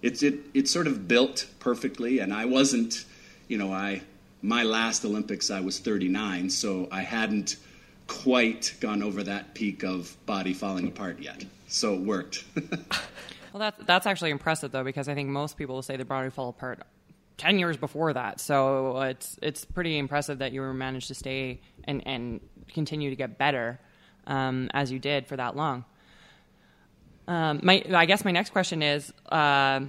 it's 0.00 0.22
it 0.22 0.36
it's 0.54 0.70
sort 0.70 0.86
of 0.86 1.06
built 1.06 1.48
perfectly, 1.58 2.20
and 2.20 2.32
I 2.32 2.46
wasn't, 2.46 3.04
you 3.46 3.58
know, 3.58 3.74
I 3.74 4.00
my 4.40 4.62
last 4.62 5.04
Olympics 5.04 5.50
I 5.50 5.60
was 5.60 5.78
39, 5.80 6.48
so 6.48 6.88
I 6.90 7.02
hadn't 7.02 7.56
quite 8.06 8.74
gone 8.80 9.02
over 9.02 9.22
that 9.22 9.54
peak 9.54 9.82
of 9.82 10.16
body 10.26 10.52
falling 10.52 10.88
apart 10.88 11.20
yet. 11.20 11.44
So 11.66 11.94
it 11.94 12.00
worked. 12.00 12.44
well, 13.52 13.58
that's 13.58 13.84
that's 13.84 14.06
actually 14.06 14.30
impressive 14.30 14.72
though, 14.72 14.84
because 14.84 15.08
I 15.08 15.14
think 15.14 15.28
most 15.28 15.56
people 15.56 15.74
will 15.74 15.82
say 15.82 15.96
the 15.96 16.04
body 16.04 16.30
fall 16.30 16.50
apart 16.50 16.82
ten 17.36 17.58
years 17.58 17.76
before 17.76 18.12
that. 18.12 18.40
So 18.40 19.00
it's 19.02 19.38
it's 19.42 19.64
pretty 19.64 19.98
impressive 19.98 20.38
that 20.38 20.52
you 20.52 20.62
managed 20.72 21.08
to 21.08 21.14
stay 21.14 21.60
and 21.84 22.06
and 22.06 22.40
continue 22.72 23.10
to 23.10 23.16
get 23.16 23.38
better 23.38 23.80
um, 24.26 24.70
as 24.72 24.92
you 24.92 24.98
did 24.98 25.26
for 25.26 25.36
that 25.36 25.56
long. 25.56 25.84
Um, 27.28 27.60
my 27.62 27.82
I 27.92 28.06
guess 28.06 28.24
my 28.24 28.32
next 28.32 28.50
question 28.50 28.82
is. 28.82 29.12
Uh, 29.30 29.86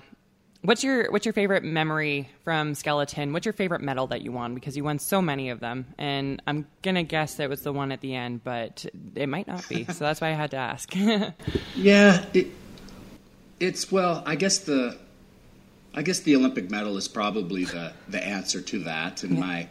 What's 0.61 0.83
your 0.83 1.11
what's 1.11 1.25
your 1.25 1.33
favorite 1.33 1.63
memory 1.63 2.29
from 2.43 2.73
Skeleton? 2.73 3.31
What's 3.31 3.45
your 3.45 3.53
favorite 3.53 3.81
medal 3.81 4.07
that 4.07 4.21
you 4.21 4.31
won? 4.31 4.55
Because 4.55 4.75
you 4.75 4.83
won 4.83 4.99
so 4.99 5.21
many 5.21 5.49
of 5.49 5.59
them, 5.59 5.93
and 5.97 6.41
I'm 6.47 6.67
gonna 6.81 7.03
guess 7.03 7.35
that 7.35 7.49
was 7.49 7.61
the 7.61 7.71
one 7.71 7.91
at 7.91 8.01
the 8.01 8.15
end, 8.15 8.43
but 8.43 8.85
it 9.15 9.29
might 9.29 9.47
not 9.47 9.67
be. 9.69 9.83
so 9.91 10.03
that's 10.05 10.19
why 10.19 10.29
I 10.29 10.33
had 10.33 10.51
to 10.51 10.57
ask. 10.57 10.93
yeah, 11.75 12.25
it, 12.33 12.47
it's 13.59 13.91
well, 13.91 14.23
I 14.25 14.35
guess 14.35 14.59
the 14.59 14.97
I 15.93 16.01
guess 16.01 16.19
the 16.21 16.35
Olympic 16.35 16.71
medal 16.71 16.97
is 16.97 17.07
probably 17.07 17.65
the 17.65 17.93
the 18.07 18.23
answer 18.23 18.61
to 18.61 18.79
that, 18.79 19.23
and 19.23 19.33
yeah. 19.33 19.39
my 19.39 19.67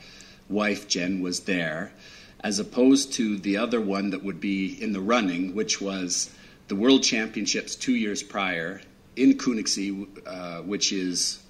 wife 0.48 0.86
Jen 0.86 1.20
was 1.20 1.40
there, 1.40 1.92
as 2.40 2.60
opposed 2.60 3.12
to 3.14 3.38
the 3.38 3.56
other 3.56 3.80
one 3.80 4.10
that 4.10 4.22
would 4.22 4.40
be 4.40 4.80
in 4.80 4.92
the 4.92 5.00
running, 5.00 5.54
which 5.54 5.80
was 5.80 6.30
the 6.68 6.76
World 6.76 7.02
Championships 7.02 7.74
two 7.74 7.94
years 7.94 8.22
prior 8.22 8.80
in 9.16 9.34
Königssee, 9.34 10.06
uh, 10.26 10.62
which 10.62 10.92
is, 10.92 11.40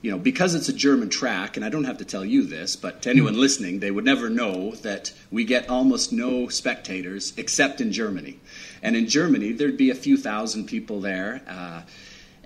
you 0.00 0.10
know, 0.10 0.18
because 0.18 0.54
it's 0.54 0.68
a 0.68 0.72
German 0.72 1.10
track, 1.10 1.56
and 1.56 1.64
I 1.64 1.68
don't 1.68 1.84
have 1.84 1.98
to 1.98 2.04
tell 2.04 2.24
you 2.24 2.44
this, 2.44 2.76
but 2.76 3.02
to 3.02 3.10
anyone 3.10 3.38
listening, 3.38 3.80
they 3.80 3.90
would 3.90 4.04
never 4.04 4.30
know 4.30 4.72
that 4.76 5.12
we 5.30 5.44
get 5.44 5.68
almost 5.68 6.12
no 6.12 6.48
spectators 6.48 7.32
except 7.36 7.80
in 7.80 7.92
Germany. 7.92 8.38
And 8.82 8.96
in 8.96 9.08
Germany, 9.08 9.52
there'd 9.52 9.76
be 9.76 9.90
a 9.90 9.94
few 9.94 10.16
thousand 10.16 10.66
people 10.66 11.00
there. 11.00 11.42
Uh, 11.48 11.82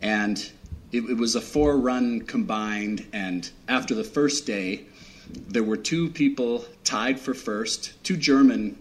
and 0.00 0.38
it, 0.92 1.04
it 1.04 1.16
was 1.16 1.34
a 1.34 1.40
four 1.40 1.76
run 1.76 2.20
combined. 2.22 3.06
And 3.12 3.48
after 3.68 3.94
the 3.94 4.04
first 4.04 4.46
day, 4.46 4.84
there 5.30 5.64
were 5.64 5.76
two 5.76 6.08
people 6.08 6.64
tied 6.84 7.20
for 7.20 7.34
first, 7.34 7.92
two 8.02 8.16
German 8.16 8.78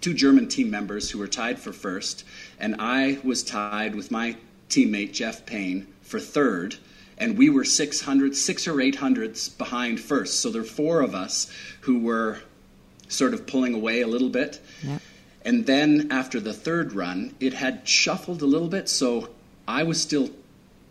two 0.00 0.14
German 0.14 0.46
team 0.46 0.70
members 0.70 1.10
who 1.10 1.18
were 1.18 1.26
tied 1.26 1.58
for 1.58 1.72
first, 1.72 2.24
and 2.60 2.76
I 2.78 3.18
was 3.24 3.42
tied 3.42 3.96
with 3.96 4.12
my 4.12 4.36
teammate 4.68 5.12
Jeff 5.12 5.46
Payne 5.46 5.86
for 6.02 6.20
third, 6.20 6.76
and 7.16 7.36
we 7.36 7.50
were 7.50 7.64
600, 7.64 8.36
six 8.36 8.68
or 8.68 8.80
eight 8.80 8.96
hundredths 8.96 9.48
behind 9.48 10.00
first. 10.00 10.40
So 10.40 10.50
there 10.50 10.62
were 10.62 10.68
four 10.68 11.00
of 11.00 11.14
us 11.14 11.50
who 11.80 11.98
were 11.98 12.38
sort 13.08 13.34
of 13.34 13.46
pulling 13.46 13.74
away 13.74 14.02
a 14.02 14.06
little 14.06 14.28
bit. 14.28 14.60
Yep. 14.82 15.02
And 15.44 15.66
then 15.66 16.08
after 16.10 16.40
the 16.40 16.52
third 16.52 16.92
run, 16.92 17.34
it 17.40 17.54
had 17.54 17.88
shuffled 17.88 18.42
a 18.42 18.46
little 18.46 18.68
bit, 18.68 18.88
so 18.88 19.30
I 19.66 19.82
was 19.82 20.00
still, 20.00 20.30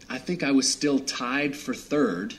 I 0.10 0.18
think 0.18 0.44
I 0.44 0.52
was 0.52 0.72
still 0.72 1.00
tied 1.00 1.56
for 1.56 1.74
third. 1.74 2.36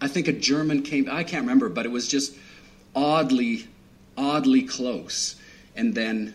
I 0.00 0.08
think 0.08 0.28
a 0.28 0.32
German 0.32 0.82
came, 0.82 1.08
I 1.10 1.24
can't 1.24 1.42
remember, 1.42 1.68
but 1.68 1.86
it 1.86 1.90
was 1.90 2.08
just 2.08 2.36
oddly, 2.94 3.66
oddly 4.16 4.62
close. 4.62 5.36
And 5.74 5.94
then 5.94 6.34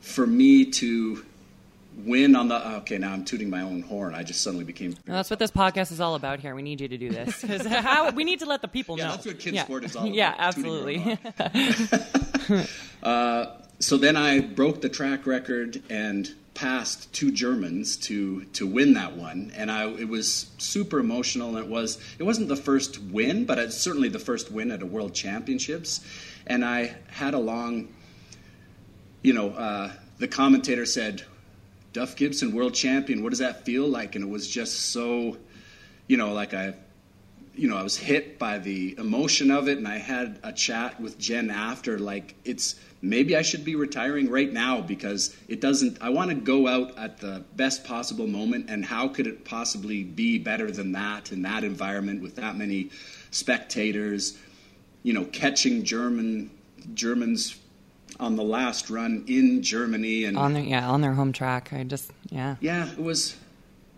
for 0.00 0.26
me 0.26 0.64
to 0.64 1.24
win 2.04 2.36
on 2.36 2.48
the 2.48 2.76
okay 2.76 2.98
now 2.98 3.12
i'm 3.12 3.24
tooting 3.24 3.48
my 3.48 3.62
own 3.62 3.82
horn. 3.82 4.14
I 4.14 4.22
just 4.22 4.42
suddenly 4.42 4.64
became 4.64 4.94
well, 5.06 5.16
that's 5.16 5.30
what 5.30 5.38
this 5.38 5.50
podcast 5.50 5.92
is 5.92 6.00
all 6.00 6.14
about 6.14 6.40
here. 6.40 6.54
We 6.54 6.62
need 6.62 6.80
you 6.80 6.88
to 6.88 6.98
do 6.98 7.10
this. 7.10 7.44
Because 7.56 8.14
we 8.14 8.24
need 8.24 8.40
to 8.40 8.46
let 8.46 8.60
the 8.60 8.68
people 8.68 8.98
yeah, 8.98 9.04
know. 9.04 9.10
that's 9.12 9.26
what 9.26 9.38
kids 9.38 9.56
yeah. 9.56 9.64
sport 9.64 9.84
is 9.84 9.96
all 9.96 10.02
about 10.04 10.14
yeah 10.14 10.34
absolutely. 10.38 11.18
uh, 13.02 13.46
so 13.78 13.96
then 13.96 14.16
I 14.16 14.40
broke 14.40 14.80
the 14.80 14.88
track 14.88 15.26
record 15.26 15.82
and 15.88 16.32
passed 16.54 17.12
two 17.12 17.30
Germans 17.30 17.96
to 17.98 18.44
to 18.44 18.66
win 18.66 18.94
that 18.94 19.16
one, 19.16 19.52
and 19.54 19.70
I 19.70 19.88
it 19.88 20.08
was 20.08 20.50
super 20.58 20.98
emotional. 20.98 21.50
And 21.50 21.58
it 21.58 21.68
was 21.68 21.98
it 22.18 22.24
wasn't 22.24 22.48
the 22.48 22.56
first 22.56 22.98
win, 23.00 23.44
but 23.44 23.58
it's 23.58 23.76
certainly 23.76 24.08
the 24.08 24.18
first 24.18 24.50
win 24.50 24.70
at 24.70 24.82
a 24.82 24.86
World 24.86 25.14
Championships. 25.14 26.00
And 26.46 26.64
I 26.64 26.96
had 27.08 27.34
a 27.34 27.38
long, 27.38 27.88
you 29.22 29.34
know, 29.34 29.50
uh, 29.50 29.92
the 30.18 30.28
commentator 30.28 30.86
said, 30.86 31.24
"Duff 31.96 32.14
Gibson, 32.14 32.54
World 32.54 32.74
Champion. 32.74 33.22
What 33.22 33.30
does 33.30 33.38
that 33.38 33.64
feel 33.64 33.86
like?" 33.88 34.16
And 34.16 34.24
it 34.24 34.28
was 34.28 34.46
just 34.46 34.90
so, 34.92 35.38
you 36.06 36.18
know, 36.18 36.34
like 36.34 36.52
I 36.52 36.74
you 37.56 37.68
know, 37.68 37.76
I 37.76 37.82
was 37.82 37.96
hit 37.96 38.38
by 38.38 38.58
the 38.58 38.94
emotion 38.98 39.50
of 39.50 39.66
it, 39.66 39.78
and 39.78 39.88
I 39.88 39.96
had 39.96 40.38
a 40.42 40.52
chat 40.52 41.00
with 41.00 41.18
Jen 41.18 41.50
after. 41.50 41.98
Like, 41.98 42.34
it's 42.44 42.74
maybe 43.00 43.34
I 43.34 43.42
should 43.42 43.64
be 43.64 43.74
retiring 43.74 44.28
right 44.28 44.52
now 44.52 44.82
because 44.82 45.34
it 45.48 45.60
doesn't. 45.60 45.96
I 46.02 46.10
want 46.10 46.30
to 46.30 46.36
go 46.36 46.68
out 46.68 46.96
at 46.98 47.18
the 47.18 47.44
best 47.56 47.84
possible 47.84 48.26
moment, 48.26 48.68
and 48.68 48.84
how 48.84 49.08
could 49.08 49.26
it 49.26 49.44
possibly 49.44 50.04
be 50.04 50.38
better 50.38 50.70
than 50.70 50.92
that 50.92 51.32
in 51.32 51.42
that 51.42 51.64
environment 51.64 52.22
with 52.22 52.36
that 52.36 52.56
many 52.58 52.90
spectators? 53.30 54.36
You 55.02 55.14
know, 55.14 55.24
catching 55.24 55.82
German 55.82 56.50
Germans 56.92 57.56
on 58.18 58.36
the 58.36 58.42
last 58.42 58.90
run 58.90 59.24
in 59.26 59.62
Germany 59.62 60.24
and 60.24 60.36
on 60.36 60.54
their 60.54 60.62
yeah 60.62 60.88
on 60.88 61.00
their 61.00 61.14
home 61.14 61.32
track. 61.32 61.72
I 61.72 61.84
just 61.84 62.10
yeah 62.30 62.56
yeah 62.60 62.90
it 62.90 63.02
was 63.02 63.36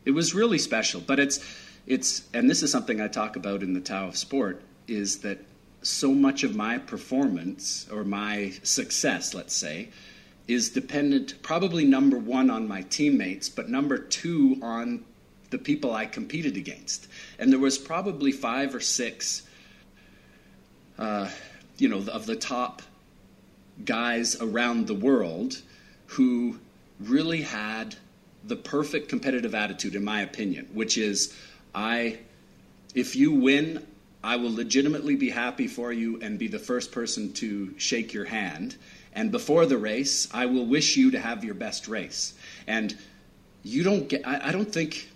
it 0.04 0.12
was 0.12 0.34
really 0.34 0.58
special, 0.58 1.00
but 1.00 1.18
it's 1.18 1.44
it's 1.87 2.22
and 2.34 2.48
this 2.48 2.62
is 2.62 2.70
something 2.70 3.00
I 3.00 3.08
talk 3.08 3.37
about 3.37 3.62
in 3.62 3.75
the 3.75 3.80
Tao 3.80 4.08
of 4.08 4.16
Sport 4.16 4.62
is 4.87 5.18
that 5.18 5.38
so 5.82 6.12
much 6.12 6.42
of 6.42 6.56
my 6.56 6.78
performance 6.78 7.87
or 7.90 8.04
my 8.04 8.52
success, 8.62 9.34
let's 9.34 9.54
say, 9.54 9.88
is 10.48 10.70
dependent 10.70 11.40
probably 11.42 11.84
number 11.84 12.18
one 12.18 12.50
on 12.50 12.66
my 12.66 12.82
teammates, 12.82 13.48
but 13.48 13.68
number 13.68 13.98
two 13.98 14.58
on 14.62 15.04
the 15.50 15.58
people 15.58 15.92
I 15.92 16.06
competed 16.06 16.56
against. 16.56 17.06
And 17.38 17.52
there 17.52 17.58
was 17.58 17.78
probably 17.78 18.32
five 18.32 18.75
or 18.75 18.80
six, 18.80 19.42
uh, 20.98 21.30
you 21.78 21.88
know, 21.88 22.02
of 22.10 22.26
the 22.26 22.37
top 22.37 22.82
guys 23.85 24.40
around 24.40 24.87
the 24.87 24.94
world 24.94 25.62
who 26.06 26.58
really 27.00 27.42
had 27.42 27.94
the 28.44 28.56
perfect 28.56 29.08
competitive 29.08 29.54
attitude, 29.54 29.94
in 29.94 30.04
my 30.04 30.23
opinion, 30.23 30.68
which 30.73 30.97
is 30.99 31.35
I, 31.75 32.18
if 32.94 33.14
you 33.14 33.32
win, 33.32 33.87
I 34.23 34.37
will 34.37 34.52
legitimately 34.52 35.16
be 35.16 35.30
happy 35.30 35.68
for 35.68 35.92
you 35.92 36.20
and 36.20 36.38
be 36.38 36.49
the 36.49 36.58
first 36.58 36.92
person 36.92 37.32
to 37.35 37.78
shake 37.78 38.12
your 38.12 38.25
hand. 38.25 38.76
And 39.12 39.30
before 39.30 39.66
the 39.66 39.78
race, 39.78 40.28
I 40.32 40.47
will 40.47 40.66
wish 40.66 40.97
you 40.97 41.11
to 41.12 41.20
have 41.20 41.44
your 41.44 41.54
best 41.54 41.88
race. 41.88 42.35
And 42.66 42.97
you 43.62 43.82
don't 43.82 44.08
get, 44.08 44.26
I, 44.26 44.49
I 44.49 44.52
don't 44.52 44.73
think, 44.73 45.07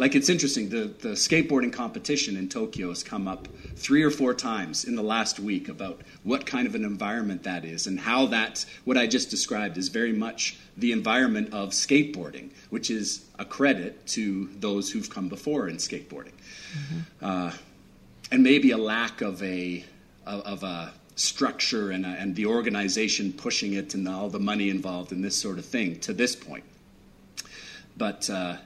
like 0.00 0.14
it's 0.14 0.30
interesting, 0.30 0.70
the, 0.70 0.90
the 1.00 1.10
skateboarding 1.10 1.70
competition 1.70 2.38
in 2.38 2.48
Tokyo 2.48 2.88
has 2.88 3.02
come 3.02 3.28
up 3.28 3.46
three 3.76 4.02
or 4.02 4.10
four 4.10 4.32
times 4.32 4.86
in 4.86 4.96
the 4.96 5.02
last 5.02 5.38
week 5.38 5.68
about 5.68 6.00
what 6.22 6.46
kind 6.46 6.66
of 6.66 6.74
an 6.74 6.86
environment 6.86 7.42
that 7.42 7.66
is 7.66 7.86
and 7.86 8.00
how 8.00 8.24
that, 8.24 8.64
what 8.84 8.96
I 8.96 9.06
just 9.06 9.28
described, 9.28 9.76
is 9.76 9.90
very 9.90 10.14
much 10.14 10.56
the 10.78 10.92
environment 10.92 11.52
of 11.52 11.72
skateboarding, 11.72 12.48
which 12.70 12.90
is 12.90 13.26
a 13.38 13.44
credit 13.44 14.06
to 14.06 14.48
those 14.58 14.90
who've 14.90 15.10
come 15.10 15.28
before 15.28 15.68
in 15.68 15.76
skateboarding. 15.76 16.32
Mm-hmm. 16.32 17.00
Uh, 17.20 17.52
and 18.32 18.42
maybe 18.42 18.70
a 18.70 18.78
lack 18.78 19.20
of 19.20 19.42
a 19.42 19.84
of, 20.24 20.62
a 20.62 20.92
structure 21.16 21.90
and, 21.90 22.06
a, 22.06 22.08
and 22.08 22.36
the 22.36 22.46
organization 22.46 23.34
pushing 23.34 23.74
it 23.74 23.92
and 23.92 24.08
all 24.08 24.30
the 24.30 24.40
money 24.40 24.70
involved 24.70 25.12
in 25.12 25.20
this 25.20 25.36
sort 25.36 25.58
of 25.58 25.66
thing 25.66 26.00
to 26.00 26.14
this 26.14 26.34
point. 26.34 26.64
But 27.98 28.30
uh, 28.30 28.56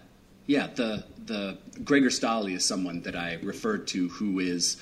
yeah, 0.46 0.68
the 0.74 1.04
the 1.24 1.58
Gregor 1.84 2.10
Stahli 2.10 2.54
is 2.54 2.64
someone 2.64 3.02
that 3.02 3.16
I 3.16 3.38
referred 3.42 3.86
to 3.88 4.08
who 4.08 4.40
is. 4.40 4.76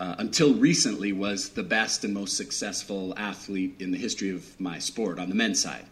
Uh, 0.00 0.16
until 0.18 0.52
recently, 0.54 1.12
was 1.12 1.50
the 1.50 1.62
best 1.62 2.04
and 2.04 2.12
most 2.12 2.36
successful 2.36 3.14
athlete 3.16 3.76
in 3.78 3.92
the 3.92 3.96
history 3.96 4.30
of 4.30 4.60
my 4.60 4.80
sport 4.80 5.18
on 5.18 5.28
the 5.28 5.34
men's 5.34 5.62
side, 5.62 5.86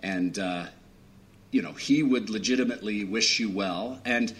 and 0.00 0.38
uh, 0.38 0.64
you 1.50 1.60
know 1.60 1.72
he 1.72 2.04
would 2.04 2.30
legitimately 2.30 3.04
wish 3.04 3.40
you 3.40 3.50
well. 3.50 4.00
And 4.04 4.32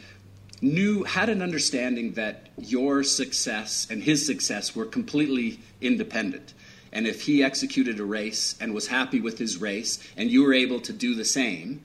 knew 0.62 1.02
had 1.02 1.28
an 1.28 1.42
understanding 1.42 2.12
that 2.12 2.48
your 2.56 3.02
success 3.02 3.88
and 3.90 4.04
his 4.04 4.24
success 4.24 4.76
were 4.76 4.86
completely 4.86 5.58
independent. 5.80 6.54
And 6.92 7.06
if 7.06 7.22
he 7.22 7.42
executed 7.42 7.98
a 7.98 8.04
race 8.04 8.54
and 8.60 8.72
was 8.72 8.86
happy 8.86 9.20
with 9.20 9.38
his 9.38 9.60
race, 9.60 9.98
and 10.16 10.30
you 10.30 10.44
were 10.44 10.54
able 10.54 10.80
to 10.80 10.92
do 10.92 11.16
the 11.16 11.24
same 11.24 11.82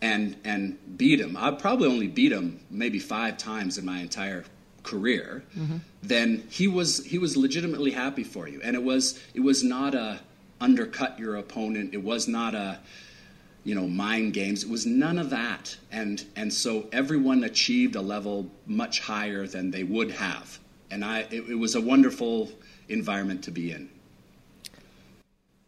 and 0.00 0.36
and 0.44 0.78
beat 0.96 1.20
him, 1.20 1.36
I 1.36 1.50
probably 1.52 1.88
only 1.88 2.08
beat 2.08 2.32
him 2.32 2.60
maybe 2.70 2.98
five 2.98 3.38
times 3.38 3.78
in 3.78 3.84
my 3.84 4.00
entire 4.00 4.44
career. 4.82 5.42
Mm-hmm. 5.56 5.78
Then 6.02 6.44
he 6.50 6.68
was 6.68 7.04
he 7.04 7.18
was 7.18 7.36
legitimately 7.36 7.92
happy 7.92 8.24
for 8.24 8.48
you, 8.48 8.60
and 8.62 8.76
it 8.76 8.82
was 8.82 9.20
it 9.34 9.40
was 9.40 9.62
not 9.64 9.94
a 9.94 10.20
undercut 10.60 11.18
your 11.18 11.36
opponent. 11.36 11.94
It 11.94 12.02
was 12.02 12.28
not 12.28 12.54
a 12.54 12.80
you 13.66 13.74
know, 13.74 13.88
mind 13.88 14.32
games. 14.32 14.62
It 14.62 14.70
was 14.70 14.86
none 14.86 15.18
of 15.18 15.30
that. 15.30 15.76
And, 15.90 16.24
and 16.36 16.52
so 16.52 16.86
everyone 16.92 17.42
achieved 17.42 17.96
a 17.96 18.00
level 18.00 18.48
much 18.64 19.00
higher 19.00 19.44
than 19.44 19.72
they 19.72 19.82
would 19.82 20.12
have. 20.12 20.60
And 20.88 21.04
I, 21.04 21.22
it, 21.32 21.50
it 21.50 21.58
was 21.58 21.74
a 21.74 21.80
wonderful 21.80 22.48
environment 22.88 23.42
to 23.42 23.50
be 23.50 23.72
in. 23.72 23.90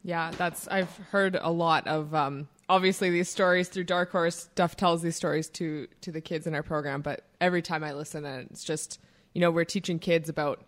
Yeah, 0.05 0.31
that's, 0.31 0.69
I've 0.69 0.97
heard 1.11 1.37
a 1.41 1.51
lot 1.51 1.89
of, 1.89 2.15
um, 2.15 2.47
obviously 2.69 3.11
these 3.11 3.29
stories 3.29 3.69
through 3.69 3.85
Dark 3.85 4.11
Horse. 4.13 4.49
Duff 4.55 4.77
tells 4.77 5.03
these 5.03 5.17
stories 5.17 5.49
to, 5.51 5.89
to 6.03 6.13
the 6.13 6.21
kids 6.21 6.47
in 6.47 6.55
our 6.55 6.63
program, 6.63 7.03
but 7.03 7.25
every 7.41 7.63
time 7.63 7.85
I 7.85 7.93
listen, 7.93 8.25
and 8.25 8.49
it's 8.51 8.65
just, 8.65 9.01
you 9.35 9.41
know, 9.41 9.51
we're 9.51 9.65
teaching 9.65 9.99
kids 9.99 10.29
about 10.29 10.65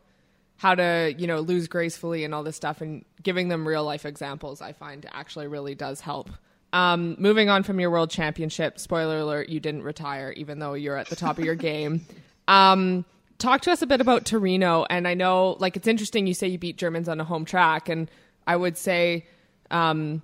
how 0.57 0.75
to 0.75 1.15
you 1.17 1.27
know 1.27 1.41
lose 1.41 1.69
gracefully 1.69 2.23
and 2.23 2.35
all 2.35 2.43
this 2.43 2.55
stuff 2.55 2.83
and 2.83 3.03
giving 3.23 3.49
them 3.49 3.67
real 3.67 3.83
life 3.83 4.05
examples 4.05 4.61
i 4.61 4.75
find 4.75 5.07
actually 5.11 5.47
really 5.47 5.75
does 5.75 6.03
help 6.03 6.29
um, 6.73 7.17
moving 7.19 7.49
on 7.49 7.63
from 7.63 7.81
your 7.81 7.91
world 7.91 8.11
championship, 8.11 8.79
spoiler 8.79 9.19
alert, 9.19 9.49
you 9.49 9.61
didn't 9.61 9.83
retire, 9.83 10.33
even 10.37 10.59
though 10.59 10.75
you're 10.75 10.97
at 10.97 11.09
the 11.09 11.17
top 11.17 11.39
of 11.39 11.45
your 11.45 11.55
game. 11.57 12.03
Um, 12.47 13.05
talk 13.39 13.63
to 13.63 13.73
us 13.73 13.83
a 13.83 13.87
bit 13.87 14.01
about 14.01 14.25
Torino. 14.25 14.87
And 14.89 15.09
I 15.09 15.15
know, 15.15 15.57
like, 15.59 15.77
it's 15.77 15.89
interesting 15.89 16.27
you 16.27 16.35
say 16.35 16.49
you 16.49 16.59
beat 16.59 16.77
Germans 16.77 17.09
on 17.09 17.21
a 17.21 17.25
home 17.25 17.45
track. 17.45 17.89
And 17.89 18.11
I 18.47 18.57
would 18.57 18.79
say, 18.79 19.27
um, 19.71 20.23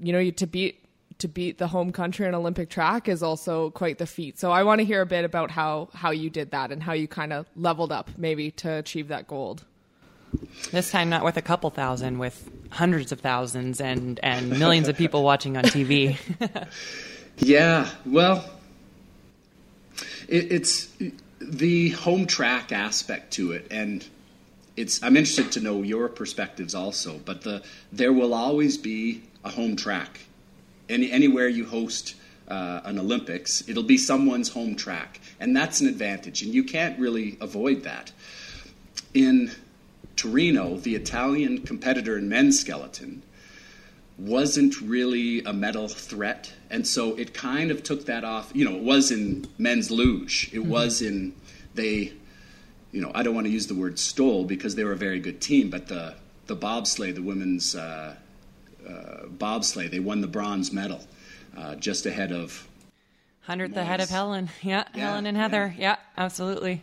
you 0.00 0.12
know, 0.12 0.30
to 0.30 0.46
beat 0.46 0.82
to 1.18 1.28
beat 1.28 1.56
the 1.56 1.68
home 1.68 1.92
country 1.92 2.26
on 2.26 2.34
Olympic 2.34 2.68
track 2.68 3.08
is 3.08 3.22
also 3.22 3.70
quite 3.70 3.96
the 3.96 4.06
feat. 4.06 4.38
So 4.38 4.52
I 4.52 4.64
want 4.64 4.80
to 4.80 4.84
hear 4.84 5.00
a 5.00 5.06
bit 5.06 5.24
about 5.24 5.50
how 5.50 5.88
how 5.94 6.10
you 6.10 6.30
did 6.30 6.50
that 6.50 6.70
and 6.72 6.82
how 6.82 6.92
you 6.92 7.08
kind 7.08 7.32
of 7.32 7.46
leveled 7.56 7.92
up 7.92 8.10
maybe 8.16 8.50
to 8.52 8.74
achieve 8.74 9.08
that 9.08 9.26
gold. 9.26 9.64
This 10.70 10.90
time, 10.90 11.08
not 11.08 11.24
with 11.24 11.36
a 11.36 11.42
couple 11.42 11.70
thousand, 11.70 12.18
with 12.18 12.50
hundreds 12.70 13.12
of 13.12 13.20
thousands 13.20 13.80
and, 13.80 14.20
and 14.22 14.58
millions 14.58 14.88
of 14.88 14.96
people 14.96 15.22
watching 15.22 15.56
on 15.56 15.64
TV. 15.64 16.18
yeah, 17.38 17.88
well, 18.04 18.44
it, 20.28 20.52
it's 20.52 20.88
the 21.40 21.90
home 21.90 22.26
track 22.26 22.72
aspect 22.72 23.34
to 23.34 23.52
it, 23.52 23.68
and 23.70 24.06
it's. 24.76 25.02
I'm 25.02 25.16
interested 25.16 25.52
to 25.52 25.60
know 25.60 25.82
your 25.82 26.08
perspectives 26.08 26.74
also. 26.74 27.18
But 27.24 27.42
the 27.42 27.62
there 27.92 28.12
will 28.12 28.34
always 28.34 28.76
be 28.76 29.22
a 29.46 29.50
home 29.50 29.76
track. 29.76 30.20
Any 30.88 31.10
anywhere 31.10 31.48
you 31.48 31.64
host 31.64 32.14
uh, 32.48 32.80
an 32.84 32.98
Olympics, 32.98 33.66
it'll 33.68 33.82
be 33.82 33.96
someone's 33.96 34.50
home 34.50 34.74
track. 34.74 35.20
And 35.40 35.56
that's 35.56 35.80
an 35.80 35.86
advantage, 35.86 36.42
and 36.42 36.52
you 36.52 36.64
can't 36.64 36.98
really 36.98 37.38
avoid 37.40 37.84
that. 37.84 38.12
In 39.14 39.52
Torino, 40.16 40.76
the 40.76 40.94
Italian 40.94 41.62
competitor 41.62 42.18
in 42.18 42.28
men's 42.28 42.58
skeleton 42.58 43.22
wasn't 44.18 44.80
really 44.80 45.42
a 45.44 45.52
medal 45.52 45.88
threat, 45.88 46.52
and 46.70 46.86
so 46.86 47.14
it 47.16 47.34
kind 47.34 47.70
of 47.70 47.82
took 47.82 48.06
that 48.06 48.24
off. 48.24 48.50
You 48.54 48.64
know, 48.64 48.76
it 48.76 48.82
was 48.82 49.10
in 49.10 49.46
men's 49.58 49.90
luge, 49.90 50.50
it 50.52 50.60
mm-hmm. 50.60 50.70
was 50.70 51.02
in 51.02 51.34
they. 51.74 52.12
You 52.92 53.02
know, 53.02 53.10
I 53.14 53.22
don't 53.22 53.34
want 53.34 53.46
to 53.46 53.52
use 53.52 53.66
the 53.66 53.74
word 53.74 53.98
stole 53.98 54.44
because 54.44 54.74
they 54.74 54.84
were 54.84 54.92
a 54.92 54.96
very 54.96 55.20
good 55.20 55.40
team, 55.40 55.68
but 55.68 55.88
the 55.88 56.14
the 56.46 56.56
bobsleigh, 56.56 57.14
the 57.14 57.20
women's 57.20 57.74
uh, 57.74 57.80
uh, 57.80 58.14
bobsleigh, 59.38 59.90
they 59.90 60.00
won 60.00 60.20
the 60.20 60.26
bronze 60.26 60.72
medal 60.72 61.00
uh, 61.56 61.74
just 61.76 62.06
ahead 62.06 62.32
of 62.32 62.66
hundredth 63.42 63.76
ahead 63.76 64.00
of 64.00 64.08
Helen. 64.08 64.48
Yeah, 64.62 64.84
yeah 64.94 65.10
Helen 65.10 65.26
and 65.26 65.36
Heather. 65.36 65.74
Yeah. 65.76 65.82
yeah, 65.82 65.96
absolutely. 66.16 66.82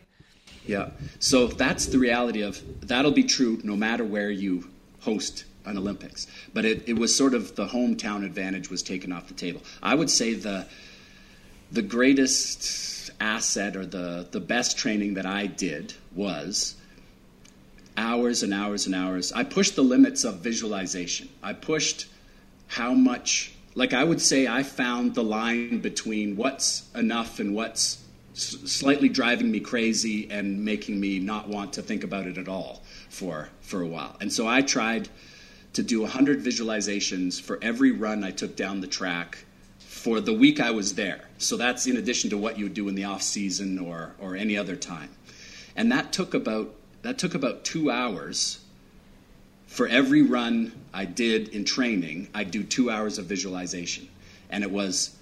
Yeah. 0.66 0.92
So 1.20 1.48
that's 1.48 1.88
the 1.88 2.00
reality 2.00 2.42
of 2.42 2.62
that'll 2.88 3.12
be 3.12 3.24
true 3.24 3.60
no 3.64 3.76
matter 3.76 4.06
where 4.06 4.32
you 4.32 4.70
host 5.02 5.46
an 5.66 5.78
Olympics. 5.78 6.28
But 6.54 6.66
it, 6.66 6.88
it 6.88 6.98
was 6.98 7.16
sort 7.16 7.34
of 7.34 7.56
the 7.56 7.68
hometown 7.68 8.26
advantage 8.26 8.70
was 8.70 8.82
taken 8.82 9.12
off 9.12 9.28
the 9.28 9.34
table. 9.34 9.62
I 9.82 9.96
would 9.96 10.10
say 10.10 10.34
the 10.34 10.68
the 11.72 11.82
greatest 11.82 13.12
asset 13.20 13.76
or 13.76 13.86
the, 13.86 14.28
the 14.32 14.40
best 14.40 14.78
training 14.78 15.16
that 15.16 15.26
I 15.26 15.48
did 15.48 15.94
was 16.14 16.76
hours 17.98 18.44
and 18.44 18.54
hours 18.54 18.86
and 18.86 18.96
hours. 18.96 19.32
I 19.32 19.44
pushed 19.44 19.76
the 19.76 19.84
limits 19.84 20.24
of 20.24 20.40
visualization. 20.40 21.30
I 21.42 21.54
pushed 21.54 22.08
how 22.68 22.94
much 22.94 23.54
like 23.76 23.94
I 23.94 24.04
would 24.04 24.22
say 24.22 24.48
I 24.48 24.64
found 24.64 25.16
the 25.16 25.24
line 25.24 25.80
between 25.80 26.36
what's 26.36 26.88
enough 26.96 27.40
and 27.40 27.56
what's 27.56 28.04
slightly 28.34 29.10
driving 29.10 29.52
me 29.52 29.60
crazy 29.60 30.30
and 30.30 30.64
making 30.64 31.00
me 31.00 31.20
not 31.20 31.48
want 31.48 31.74
to 31.74 31.82
think 31.82 32.04
about 32.04 32.26
it 32.28 32.38
at 32.38 32.48
all 32.48 32.84
for 33.10 33.50
for 33.62 33.82
a 33.82 33.88
while. 33.88 34.16
And 34.22 34.32
so 34.32 34.48
I 34.48 34.62
tried 34.62 35.10
to 35.74 35.84
do 35.84 36.02
100 36.02 36.44
visualizations 36.44 37.42
for 37.42 37.58
every 37.62 37.92
run 37.92 38.24
I 38.24 38.32
took 38.32 38.56
down 38.56 38.82
the 38.82 38.88
track 38.88 39.40
for 39.80 40.20
the 40.20 40.34
week 40.34 40.60
I 40.60 40.72
was 40.72 40.96
there. 40.96 41.30
So 41.38 41.58
that's 41.58 41.88
in 41.88 41.98
addition 41.98 42.30
to 42.32 42.38
what 42.38 42.58
you 42.58 42.66
would 42.66 42.74
do 42.74 42.88
in 42.88 42.96
the 42.96 43.06
off 43.06 43.22
season 43.22 43.80
or 43.80 44.14
or 44.20 44.36
any 44.36 44.58
other 44.58 44.76
time. 44.76 45.10
And 45.76 45.92
that 45.92 46.14
took 46.14 46.34
about 46.34 46.76
that 47.04 47.18
took 47.18 47.36
about 47.36 47.64
2 47.64 47.90
hours 47.92 48.60
for 49.68 49.88
every 49.88 50.22
run 50.22 50.72
I 50.94 51.06
did 51.06 51.50
in 51.50 51.64
training, 51.64 52.28
I'd 52.34 52.52
do 52.52 52.64
2 52.64 52.90
hours 52.90 53.18
of 53.18 53.26
visualization. 53.26 54.10
And 54.50 54.64
it 54.64 54.72
was 54.72 55.16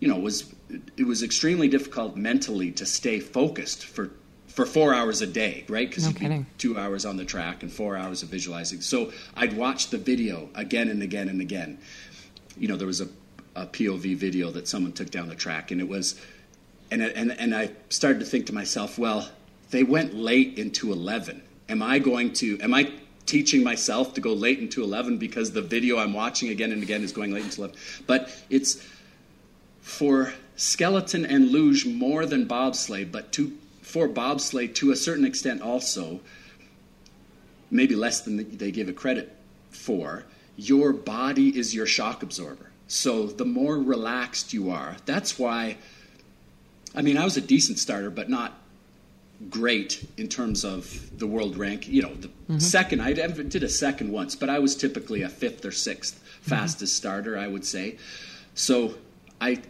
you 0.00 0.08
know, 0.08 0.16
it 0.16 0.22
was 0.22 0.52
it 0.96 1.06
was 1.06 1.22
extremely 1.22 1.68
difficult 1.68 2.16
mentally 2.16 2.72
to 2.72 2.86
stay 2.86 3.20
focused 3.20 3.84
for 3.84 4.10
for 4.48 4.66
four 4.66 4.92
hours 4.92 5.20
a 5.20 5.26
day, 5.26 5.64
right? 5.68 5.88
Because 5.88 6.06
no 6.06 6.12
kidding. 6.12 6.46
two 6.58 6.76
hours 6.76 7.04
on 7.04 7.16
the 7.16 7.24
track 7.24 7.62
and 7.62 7.70
four 7.70 7.96
hours 7.96 8.22
of 8.22 8.30
visualizing. 8.30 8.80
So 8.80 9.12
I'd 9.36 9.52
watch 9.52 9.90
the 9.90 9.98
video 9.98 10.48
again 10.54 10.88
and 10.88 11.02
again 11.02 11.28
and 11.28 11.40
again. 11.40 11.78
You 12.58 12.66
know, 12.68 12.76
there 12.76 12.86
was 12.86 13.00
a, 13.00 13.08
a 13.54 13.66
POV 13.66 14.16
video 14.16 14.50
that 14.50 14.66
someone 14.66 14.92
took 14.92 15.10
down 15.10 15.28
the 15.28 15.36
track, 15.36 15.70
and 15.70 15.80
it 15.80 15.88
was, 15.88 16.20
and 16.90 17.02
and 17.02 17.30
and 17.32 17.54
I 17.54 17.70
started 17.90 18.20
to 18.20 18.24
think 18.24 18.46
to 18.46 18.54
myself, 18.54 18.98
well, 18.98 19.28
they 19.70 19.82
went 19.82 20.14
late 20.14 20.58
into 20.58 20.92
eleven. 20.92 21.42
Am 21.68 21.82
I 21.82 21.98
going 21.98 22.32
to? 22.34 22.60
Am 22.60 22.74
I 22.74 22.92
teaching 23.30 23.62
myself 23.62 24.14
to 24.14 24.20
go 24.20 24.32
late 24.32 24.58
into 24.58 24.82
11 24.82 25.16
because 25.16 25.52
the 25.52 25.62
video 25.62 25.98
I'm 25.98 26.12
watching 26.12 26.48
again 26.48 26.72
and 26.72 26.82
again 26.82 27.04
is 27.04 27.12
going 27.12 27.32
late 27.32 27.44
into 27.44 27.60
11. 27.60 27.76
But 28.08 28.28
it's 28.50 28.84
for 29.80 30.32
skeleton 30.56 31.24
and 31.24 31.50
luge 31.50 31.86
more 31.86 32.26
than 32.26 32.46
bobsleigh, 32.46 33.10
but 33.10 33.30
to, 33.34 33.56
for 33.82 34.08
bobsleigh 34.08 34.74
to 34.74 34.90
a 34.90 34.96
certain 34.96 35.24
extent 35.24 35.62
also, 35.62 36.18
maybe 37.70 37.94
less 37.94 38.22
than 38.22 38.58
they 38.58 38.72
give 38.72 38.88
it 38.88 38.96
credit 38.96 39.36
for, 39.70 40.24
your 40.56 40.92
body 40.92 41.56
is 41.56 41.72
your 41.72 41.86
shock 41.86 42.24
absorber. 42.24 42.70
So 42.88 43.26
the 43.28 43.44
more 43.44 43.78
relaxed 43.78 44.52
you 44.52 44.70
are, 44.70 44.96
that's 45.06 45.38
why. 45.38 45.76
I 46.96 47.02
mean, 47.02 47.16
I 47.16 47.22
was 47.22 47.36
a 47.36 47.40
decent 47.40 47.78
starter, 47.78 48.10
but 48.10 48.28
not 48.28 48.59
great 49.48 50.06
in 50.16 50.28
terms 50.28 50.64
of 50.64 51.18
the 51.18 51.26
world 51.26 51.56
rank. 51.56 51.88
You 51.88 52.02
know, 52.02 52.14
the 52.14 52.28
mm-hmm. 52.28 52.58
second 52.58 53.00
I 53.00 53.12
did 53.12 53.62
a 53.62 53.68
second 53.68 54.12
once, 54.12 54.34
but 54.34 54.48
I 54.48 54.58
was 54.58 54.76
typically 54.76 55.22
a 55.22 55.28
fifth 55.28 55.64
or 55.64 55.70
6th 55.70 56.12
mm-hmm. 56.12 56.50
fastest 56.50 56.92
mm-hmm. 56.92 57.08
starter, 57.08 57.38
I 57.38 57.46
would 57.46 57.64
say. 57.64 57.96
So 58.54 58.94
I 59.40 59.62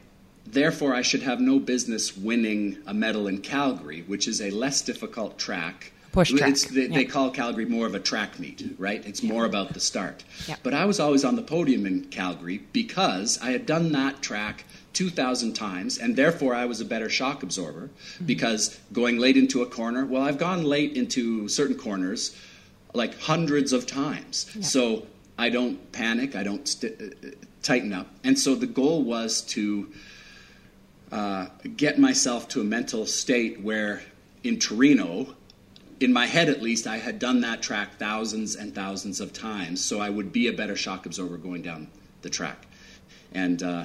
therefore 0.46 0.94
I 0.94 1.02
should 1.02 1.22
have 1.22 1.40
no 1.40 1.58
business 1.58 2.16
winning 2.16 2.78
a 2.86 2.94
medal 2.94 3.28
in 3.28 3.40
Calgary, 3.40 4.02
which 4.02 4.26
is 4.26 4.40
a 4.40 4.50
less 4.50 4.82
difficult 4.82 5.38
track. 5.38 5.92
Push 6.12 6.32
track. 6.32 6.56
They, 6.56 6.88
they, 6.88 7.04
call 7.04 7.30
Calgary 7.30 7.66
more 7.66 7.86
of 7.86 7.94
a 7.94 8.00
track 8.00 8.40
meet, 8.40 8.74
right? 8.78 9.04
It's 9.06 9.22
more 9.22 9.44
about 9.44 9.74
the 9.74 9.80
start. 9.80 10.24
But 10.62 10.74
I 10.74 10.84
was 10.84 10.98
always 10.98 11.24
on 11.24 11.36
the 11.36 11.42
podium 11.42 11.86
in 11.86 12.04
Calgary 12.06 12.62
because 12.72 13.38
I 13.40 13.52
had 13.52 13.64
done 13.64 13.92
that 13.92 14.20
track 14.20 14.64
2,000 14.92 15.52
times, 15.52 15.98
and 15.98 16.16
therefore 16.16 16.54
I 16.54 16.64
was 16.64 16.80
a 16.80 16.84
better 16.84 17.08
shock 17.08 17.42
absorber 17.44 17.90
mm-hmm. 17.90 18.26
because 18.26 18.78
going 18.92 19.18
late 19.18 19.36
into 19.36 19.62
a 19.62 19.66
corner, 19.66 20.04
well, 20.04 20.22
I've 20.22 20.38
gone 20.38 20.64
late 20.64 20.96
into 20.96 21.48
certain 21.48 21.76
corners 21.76 22.36
like 22.92 23.18
hundreds 23.20 23.72
of 23.72 23.86
times. 23.86 24.50
Yeah. 24.54 24.62
So 24.62 25.06
I 25.38 25.48
don't 25.48 25.92
panic, 25.92 26.34
I 26.34 26.42
don't 26.42 26.66
st- 26.66 27.00
uh, 27.00 27.28
tighten 27.62 27.92
up. 27.92 28.08
And 28.24 28.38
so 28.38 28.54
the 28.54 28.66
goal 28.66 29.04
was 29.04 29.42
to 29.42 29.92
uh, 31.12 31.46
get 31.76 31.98
myself 31.98 32.48
to 32.48 32.60
a 32.60 32.64
mental 32.64 33.06
state 33.06 33.60
where 33.60 34.02
in 34.42 34.58
Torino, 34.58 35.34
in 36.00 36.14
my 36.14 36.26
head 36.26 36.48
at 36.48 36.62
least, 36.62 36.86
I 36.86 36.96
had 36.96 37.18
done 37.18 37.42
that 37.42 37.60
track 37.62 37.98
thousands 37.98 38.56
and 38.56 38.74
thousands 38.74 39.20
of 39.20 39.34
times, 39.34 39.84
so 39.84 40.00
I 40.00 40.08
would 40.08 40.32
be 40.32 40.48
a 40.48 40.52
better 40.52 40.74
shock 40.74 41.04
absorber 41.04 41.36
going 41.36 41.60
down 41.60 41.88
the 42.22 42.30
track. 42.30 42.66
And 43.32 43.62
uh, 43.62 43.84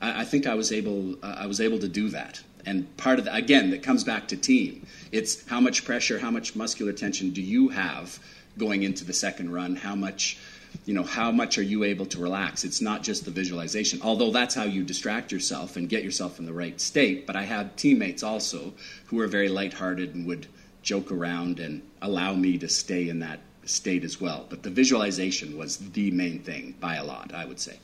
I, 0.00 0.20
I, 0.20 0.24
think 0.24 0.46
I 0.46 0.54
was 0.54 0.70
able, 0.70 1.16
uh, 1.24 1.36
I 1.38 1.46
was 1.46 1.60
able 1.60 1.80
to 1.80 1.88
do 1.88 2.08
that. 2.10 2.40
And 2.64 2.96
part 2.96 3.18
of 3.18 3.24
that, 3.24 3.36
again, 3.36 3.70
that 3.70 3.82
comes 3.82 4.04
back 4.04 4.28
to 4.28 4.36
team. 4.36 4.86
It's 5.10 5.46
how 5.48 5.60
much 5.60 5.84
pressure, 5.84 6.20
how 6.20 6.30
much 6.30 6.54
muscular 6.54 6.92
tension 6.92 7.30
do 7.30 7.42
you 7.42 7.68
have 7.70 8.20
going 8.56 8.84
into 8.84 9.04
the 9.04 9.12
second 9.12 9.52
run? 9.52 9.74
How 9.74 9.96
much 9.96 10.38
you 10.86 10.94
know 10.94 11.02
how 11.02 11.30
much 11.30 11.58
are 11.58 11.62
you 11.62 11.84
able 11.84 12.06
to 12.06 12.18
relax 12.18 12.64
it's 12.64 12.80
not 12.80 13.02
just 13.02 13.26
the 13.26 13.30
visualization 13.30 14.00
although 14.02 14.30
that's 14.30 14.54
how 14.54 14.62
you 14.62 14.82
distract 14.82 15.30
yourself 15.30 15.76
and 15.76 15.86
get 15.90 16.02
yourself 16.02 16.38
in 16.38 16.46
the 16.46 16.52
right 16.52 16.80
state 16.80 17.26
but 17.26 17.36
i 17.36 17.42
had 17.42 17.76
teammates 17.76 18.22
also 18.22 18.72
who 19.04 19.16
were 19.16 19.26
very 19.26 19.50
lighthearted 19.50 20.14
and 20.14 20.26
would 20.26 20.46
joke 20.82 21.10
around 21.10 21.60
and 21.60 21.82
allow 22.02 22.34
me 22.34 22.58
to 22.58 22.68
stay 22.68 23.08
in 23.08 23.18
that 23.20 23.40
state 23.64 24.04
as 24.04 24.20
well 24.20 24.46
but 24.48 24.62
the 24.62 24.70
visualization 24.70 25.56
was 25.56 25.76
the 25.90 26.10
main 26.10 26.40
thing 26.40 26.74
by 26.80 26.96
a 26.96 27.04
lot 27.04 27.32
i 27.34 27.44
would 27.44 27.60
say 27.60 27.78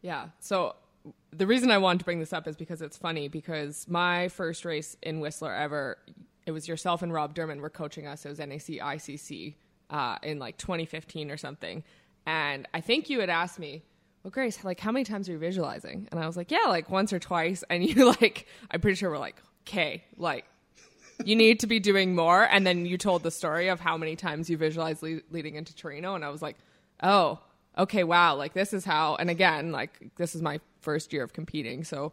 yeah 0.00 0.28
so 0.40 0.74
the 1.32 1.46
reason 1.46 1.70
i 1.70 1.78
wanted 1.78 1.98
to 1.98 2.04
bring 2.04 2.18
this 2.18 2.32
up 2.32 2.48
is 2.48 2.56
because 2.56 2.80
it's 2.80 2.96
funny 2.96 3.28
because 3.28 3.86
my 3.88 4.28
first 4.28 4.64
race 4.64 4.96
in 5.02 5.20
whistler 5.20 5.52
ever 5.52 5.98
it 6.46 6.52
was 6.52 6.66
yourself 6.66 7.02
and 7.02 7.12
rob 7.12 7.34
durman 7.34 7.60
were 7.60 7.68
coaching 7.68 8.06
us 8.06 8.24
it 8.24 8.30
was 8.30 8.38
nac 8.38 8.60
icc 8.60 9.54
uh, 9.90 10.16
in 10.22 10.38
like 10.38 10.56
2015 10.58 11.30
or 11.30 11.36
something. 11.36 11.82
And 12.26 12.66
I 12.74 12.80
think 12.80 13.08
you 13.08 13.20
had 13.20 13.30
asked 13.30 13.58
me, 13.58 13.82
well, 14.22 14.30
Grace, 14.30 14.62
like, 14.64 14.80
how 14.80 14.92
many 14.92 15.04
times 15.04 15.28
are 15.28 15.32
you 15.32 15.38
visualizing? 15.38 16.08
And 16.10 16.20
I 16.20 16.26
was 16.26 16.36
like, 16.36 16.50
yeah, 16.50 16.66
like 16.66 16.90
once 16.90 17.12
or 17.12 17.18
twice. 17.18 17.64
And 17.70 17.84
you 17.84 18.12
like, 18.20 18.46
I'm 18.70 18.80
pretty 18.80 18.96
sure 18.96 19.10
we're 19.10 19.18
like, 19.18 19.36
okay, 19.66 20.04
like, 20.16 20.44
you 21.24 21.36
need 21.36 21.60
to 21.60 21.66
be 21.66 21.80
doing 21.80 22.14
more. 22.14 22.44
And 22.44 22.66
then 22.66 22.86
you 22.86 22.98
told 22.98 23.22
the 23.22 23.30
story 23.30 23.68
of 23.68 23.80
how 23.80 23.96
many 23.96 24.16
times 24.16 24.48
you 24.48 24.56
visualized 24.56 25.02
le- 25.02 25.20
leading 25.30 25.54
into 25.54 25.74
Torino. 25.74 26.14
And 26.14 26.24
I 26.24 26.30
was 26.30 26.42
like, 26.42 26.56
oh, 27.02 27.40
okay, 27.76 28.04
wow, 28.04 28.36
like 28.36 28.54
this 28.54 28.72
is 28.72 28.84
how. 28.84 29.16
And 29.16 29.30
again, 29.30 29.72
like, 29.72 30.10
this 30.16 30.34
is 30.34 30.42
my 30.42 30.60
first 30.80 31.12
year 31.12 31.22
of 31.22 31.32
competing. 31.32 31.84
So 31.84 32.12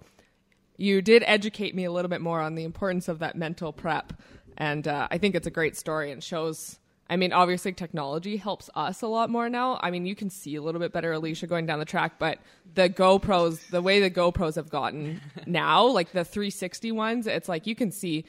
you 0.78 1.02
did 1.02 1.24
educate 1.26 1.76
me 1.76 1.86
a 1.86 1.91
little 1.91 2.10
bit 2.10 2.22
more 2.22 2.41
on 2.41 2.56
the 2.56 2.63
importance 2.63 3.08
of 3.08 3.20
that 3.20 3.36
mental 3.36 3.72
prep. 3.72 4.13
And 4.58 4.88
uh, 4.88 5.08
I 5.12 5.18
think 5.18 5.36
it's 5.36 5.48
a 5.48 5.52
great 5.52 5.76
story 5.76 6.12
and 6.12 6.24
shows 6.24 6.80
I 7.08 7.18
mean, 7.18 7.34
obviously, 7.34 7.72
technology 7.72 8.36
helps 8.38 8.70
us 8.74 9.04
a 9.04 9.08
lot 9.08 9.30
more 9.30 9.48
now. 9.48 9.80
I 9.82 9.91
mean, 9.91 10.08
you 10.08 10.15
can 10.15 10.32
see 10.32 10.56
a 10.56 10.62
little 10.62 10.82
bit 10.82 10.91
better 10.91 11.13
Alysia 11.13 11.48
going 11.48 11.68
down 11.68 11.78
the 11.78 11.86
track, 11.86 12.13
but 12.18 12.39
the 12.74 12.89
GoPros, 12.89 13.70
the 13.70 13.82
way 13.82 14.00
the 14.00 14.10
GoPros 14.10 14.56
have 14.56 14.70
gotten 14.70 15.22
now, 15.46 15.86
like 15.86 16.13
the 16.13 16.26
360 16.26 16.91
ones, 16.91 17.28
it's 17.28 17.48
like 17.48 17.68
you 17.68 17.76
can 17.76 17.91
see 17.91 18.26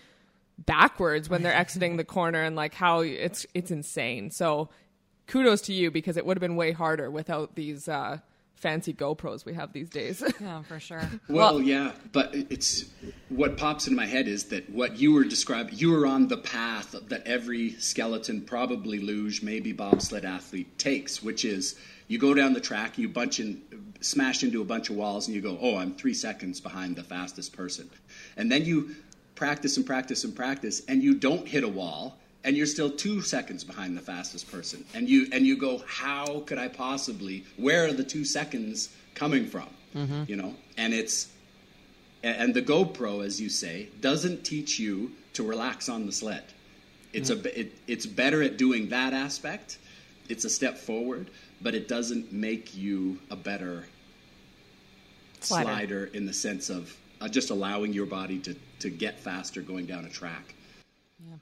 backwards 0.58 1.28
when 1.28 1.42
they're 1.42 1.54
exiting 1.54 1.96
the 1.96 2.04
corner 2.04 2.42
and 2.42 2.56
like 2.56 2.74
how 2.74 3.00
it's 3.00 3.46
it's 3.54 3.70
insane. 3.70 4.30
So, 4.30 4.70
kudos 5.26 5.62
to 5.62 5.72
you 5.72 5.90
because 5.90 6.16
it 6.16 6.24
would 6.24 6.36
have 6.36 6.40
been 6.42 6.56
way 6.56 6.72
harder 6.72 7.10
without 7.10 7.54
these 7.54 7.88
uh, 7.88 8.18
fancy 8.54 8.94
GoPros 8.94 9.44
we 9.44 9.54
have 9.54 9.72
these 9.72 9.90
days. 9.90 10.22
yeah, 10.40 10.62
for 10.62 10.80
sure. 10.80 11.08
Well, 11.28 11.56
well, 11.56 11.60
yeah, 11.60 11.92
but 12.12 12.34
it's 12.34 12.86
what 13.28 13.56
pops 13.56 13.86
into 13.86 13.96
my 13.96 14.06
head 14.06 14.28
is 14.28 14.44
that 14.44 14.68
what 14.70 14.98
you 14.98 15.12
were 15.12 15.24
describing, 15.24 15.74
you 15.76 15.92
were 15.92 16.06
on 16.06 16.28
the 16.28 16.38
path 16.38 16.94
that 17.08 17.26
every 17.26 17.72
skeleton, 17.72 18.40
probably 18.40 18.98
luge, 18.98 19.42
maybe 19.42 19.72
bobsled 19.72 20.24
athlete 20.24 20.78
takes, 20.78 21.22
which 21.22 21.44
is 21.44 21.76
you 22.08 22.18
go 22.18 22.34
down 22.34 22.54
the 22.54 22.60
track, 22.60 22.98
you 22.98 23.08
bunch 23.08 23.40
in 23.40 23.62
smash 24.00 24.42
into 24.42 24.60
a 24.60 24.64
bunch 24.64 24.90
of 24.90 24.96
walls 24.96 25.26
and 25.26 25.34
you 25.34 25.42
go, 25.42 25.58
oh, 25.60 25.76
I'm 25.76 25.94
three 25.94 26.14
seconds 26.14 26.60
behind 26.60 26.96
the 26.96 27.02
fastest 27.02 27.52
person. 27.52 27.90
And 28.36 28.50
then 28.52 28.64
you 28.64 28.94
practice 29.36 29.76
and 29.76 29.86
practice 29.86 30.24
and 30.24 30.34
practice 30.34 30.82
and 30.88 31.02
you 31.02 31.14
don't 31.14 31.46
hit 31.46 31.62
a 31.62 31.68
wall 31.68 32.18
and 32.42 32.56
you're 32.56 32.66
still 32.66 32.90
two 32.90 33.20
seconds 33.22 33.64
behind 33.64 33.96
the 33.96 34.00
fastest 34.00 34.50
person. 34.50 34.84
And 34.94 35.08
you, 35.08 35.26
and 35.32 35.46
you 35.46 35.56
go, 35.56 35.82
how 35.86 36.40
could 36.46 36.58
I 36.58 36.68
possibly, 36.68 37.44
where 37.56 37.86
are 37.86 37.92
the 37.92 38.04
two 38.04 38.24
seconds 38.24 38.88
coming 39.14 39.46
from? 39.46 39.68
Mm-hmm. 39.94 40.24
You 40.28 40.36
know, 40.36 40.54
and 40.76 40.94
it's, 40.94 41.28
and 42.22 42.54
the 42.54 42.62
GoPro, 42.62 43.24
as 43.24 43.40
you 43.40 43.48
say, 43.48 43.88
doesn't 44.00 44.44
teach 44.44 44.78
you 44.78 45.12
to 45.34 45.42
relax 45.42 45.88
on 45.88 46.06
the 46.06 46.12
sled. 46.12 46.44
It's 47.12 47.30
mm-hmm. 47.30 47.46
a, 47.46 47.60
it, 47.60 47.72
it's 47.86 48.06
better 48.06 48.42
at 48.42 48.56
doing 48.56 48.88
that 48.90 49.12
aspect. 49.12 49.78
It's 50.28 50.44
a 50.44 50.50
step 50.50 50.78
forward, 50.78 51.30
but 51.60 51.74
it 51.74 51.88
doesn't 51.88 52.32
make 52.32 52.76
you 52.76 53.18
a 53.30 53.36
better 53.36 53.86
slider, 55.40 55.68
slider 55.68 56.04
in 56.12 56.26
the 56.26 56.32
sense 56.32 56.70
of 56.70 56.96
uh, 57.20 57.28
just 57.28 57.50
allowing 57.50 57.92
your 57.92 58.06
body 58.06 58.38
to, 58.40 58.54
to 58.80 58.90
get 58.90 59.18
faster 59.18 59.60
going 59.62 59.86
down 59.86 60.04
a 60.04 60.08
track. 60.08 60.54
Yeah. 61.26 61.36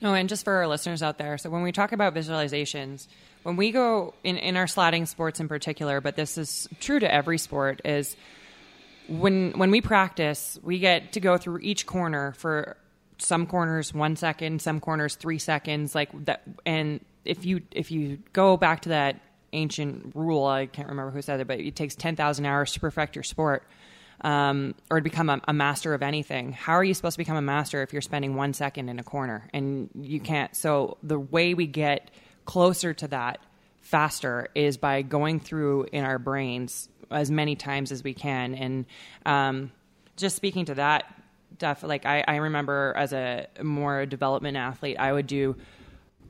No, 0.00 0.14
and 0.14 0.28
just 0.28 0.44
for 0.44 0.54
our 0.54 0.66
listeners 0.66 1.02
out 1.02 1.18
there, 1.18 1.36
so 1.38 1.50
when 1.50 1.62
we 1.62 1.72
talk 1.72 1.92
about 1.92 2.14
visualizations, 2.14 3.06
when 3.42 3.56
we 3.56 3.70
go 3.70 4.14
in, 4.24 4.36
in 4.36 4.56
our 4.56 4.66
sliding 4.66 5.06
sports 5.06 5.40
in 5.40 5.48
particular, 5.48 6.00
but 6.00 6.16
this 6.16 6.38
is 6.38 6.68
true 6.80 6.98
to 6.98 7.12
every 7.12 7.38
sport, 7.38 7.80
is 7.84 8.16
when 9.08 9.52
when 9.52 9.70
we 9.70 9.80
practice, 9.80 10.58
we 10.62 10.78
get 10.78 11.12
to 11.12 11.20
go 11.20 11.36
through 11.36 11.58
each 11.60 11.86
corner 11.86 12.32
for 12.32 12.76
some 13.18 13.46
corners 13.46 13.92
one 13.92 14.16
second, 14.16 14.62
some 14.62 14.80
corners 14.80 15.16
three 15.16 15.38
seconds, 15.38 15.94
like 15.94 16.08
that. 16.26 16.42
And 16.64 17.04
if 17.24 17.44
you 17.44 17.62
if 17.70 17.90
you 17.90 18.18
go 18.32 18.56
back 18.56 18.82
to 18.82 18.90
that 18.90 19.20
ancient 19.52 20.12
rule, 20.14 20.44
I 20.44 20.66
can't 20.66 20.88
remember 20.88 21.10
who 21.10 21.22
said 21.22 21.40
it, 21.40 21.46
but 21.46 21.60
it 21.60 21.76
takes 21.76 21.94
ten 21.94 22.16
thousand 22.16 22.46
hours 22.46 22.72
to 22.72 22.80
perfect 22.80 23.16
your 23.16 23.22
sport 23.24 23.64
um, 24.22 24.74
or 24.90 24.98
to 24.98 25.04
become 25.04 25.30
a, 25.30 25.40
a, 25.48 25.52
master 25.52 25.94
of 25.94 26.02
anything. 26.02 26.52
How 26.52 26.74
are 26.74 26.84
you 26.84 26.94
supposed 26.94 27.14
to 27.14 27.18
become 27.18 27.36
a 27.36 27.42
master 27.42 27.82
if 27.82 27.92
you're 27.92 28.02
spending 28.02 28.34
one 28.34 28.52
second 28.52 28.88
in 28.88 28.98
a 28.98 29.02
corner 29.02 29.48
and 29.54 29.88
you 29.94 30.20
can't? 30.20 30.54
So 30.54 30.98
the 31.02 31.18
way 31.18 31.54
we 31.54 31.66
get 31.66 32.10
closer 32.44 32.92
to 32.92 33.08
that 33.08 33.40
faster 33.80 34.48
is 34.54 34.76
by 34.76 35.02
going 35.02 35.40
through 35.40 35.86
in 35.92 36.04
our 36.04 36.18
brains 36.18 36.88
as 37.10 37.30
many 37.30 37.56
times 37.56 37.92
as 37.92 38.04
we 38.04 38.14
can. 38.14 38.54
And 38.54 38.86
um, 39.24 39.72
just 40.16 40.36
speaking 40.36 40.66
to 40.66 40.74
that, 40.74 41.04
Duff, 41.58 41.82
like 41.82 42.06
I, 42.06 42.24
I 42.26 42.36
remember 42.36 42.94
as 42.96 43.12
a 43.12 43.46
more 43.62 44.06
development 44.06 44.56
athlete, 44.56 44.96
I 44.98 45.12
would 45.12 45.26
do 45.26 45.56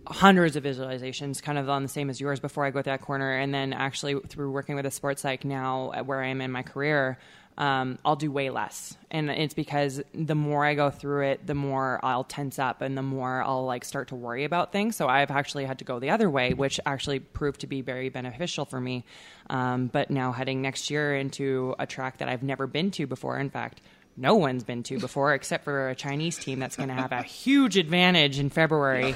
hundreds 0.07 0.57
of 0.57 0.65
visualizations, 0.65 1.43
kind 1.43 1.59
of 1.59 1.69
on 1.69 1.83
the 1.83 1.89
same 1.89 2.11
as 2.11 2.21
yours 2.21 2.41
before 2.41 2.65
I 2.65 2.71
go 2.71 2.81
to 2.81 2.91
that 2.91 3.03
corner. 3.03 3.37
And 3.37 3.53
then 3.53 3.73
actually 3.73 4.19
through 4.29 4.51
working 4.51 4.77
with 4.77 4.87
a 4.87 4.91
sports 4.91 5.23
psych 5.23 5.45
now, 5.45 5.93
where 6.05 6.23
I 6.23 6.29
am 6.29 6.41
in 6.41 6.51
my 6.51 6.63
career, 6.63 7.19
um, 7.61 7.99
I'll 8.07 8.17
do 8.17 8.33
way 8.33 8.49
less. 8.49 8.97
And 9.11 9.31
it's 9.31 9.53
because 9.53 10.01
the 10.15 10.35
more 10.35 10.65
I 10.65 10.75
go 10.75 10.89
through 10.89 11.27
it, 11.27 11.47
the 11.47 11.55
more 11.55 12.01
I'll 12.03 12.25
tense 12.25 12.59
up 12.59 12.81
and 12.81 12.97
the 12.97 13.03
more 13.03 13.43
I'll 13.43 13.67
like 13.67 13.85
start 13.85 14.09
to 14.09 14.15
worry 14.15 14.45
about 14.45 14.73
things. 14.73 14.97
So 14.97 15.09
I've 15.09 15.31
actually 15.31 15.67
had 15.67 15.81
to 15.81 15.85
go 15.85 15.99
the 15.99 16.09
other 16.09 16.31
way, 16.31 16.55
which 16.55 16.81
actually 16.87 17.21
proved 17.21 17.61
to 17.61 17.67
be 17.67 17.83
very 17.83 18.09
beneficial 18.09 18.65
for 18.65 18.81
me. 18.81 19.05
Um, 19.51 19.89
but 19.89 20.11
now 20.11 20.33
heading 20.33 20.63
next 20.63 20.89
year 20.89 21.15
into 21.15 21.75
a 21.79 21.87
track 21.87 22.19
that 22.19 22.31
I've 22.31 22.43
never 22.43 22.67
been 22.67 22.91
to 22.93 23.07
before. 23.07 23.39
In 23.39 23.51
fact, 23.51 23.83
no 24.17 24.37
one's 24.37 24.65
been 24.65 24.83
to 24.85 24.99
before, 24.99 25.35
except 25.35 25.65
for 25.65 25.91
a 25.91 25.95
Chinese 25.95 26.39
team 26.39 26.61
that's 26.61 26.77
going 26.77 26.89
to 26.89 26.95
have 26.95 27.13
a 27.13 27.23
huge 27.25 27.77
advantage 27.77 28.39
in 28.39 28.49
February. 28.49 29.15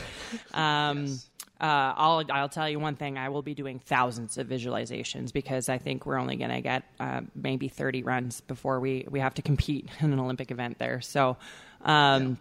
Um, 0.53 1.07
yes 1.07 1.31
uh, 1.61 1.95
I'll 1.97 2.25
I'll 2.31 2.49
tell 2.49 2.69
you 2.69 2.81
one 2.81 2.97
thing. 2.97 3.17
I 3.17 3.29
will 3.29 3.43
be 3.43 3.55
doing 3.55 3.79
thousands 3.79 4.39
of 4.39 4.49
visualizations 4.49 5.33
because 5.33 5.69
I 5.69 5.79
think 5.79 6.05
we're 6.05 6.19
only 6.19 6.37
going 6.37 6.51
to 6.51 6.61
get 6.61 6.83
uh, 6.99 7.21
maybe 7.35 7.69
30 7.69 8.03
runs 8.03 8.41
before 8.41 8.81
we 8.81 9.07
we 9.09 9.21
have 9.21 9.35
to 9.35 9.43
compete 9.43 9.89
in 10.01 10.13
an 10.13 10.19
Olympic 10.19 10.51
event 10.51 10.79
there. 10.79 11.01
So. 11.01 11.37
Um, 11.83 12.39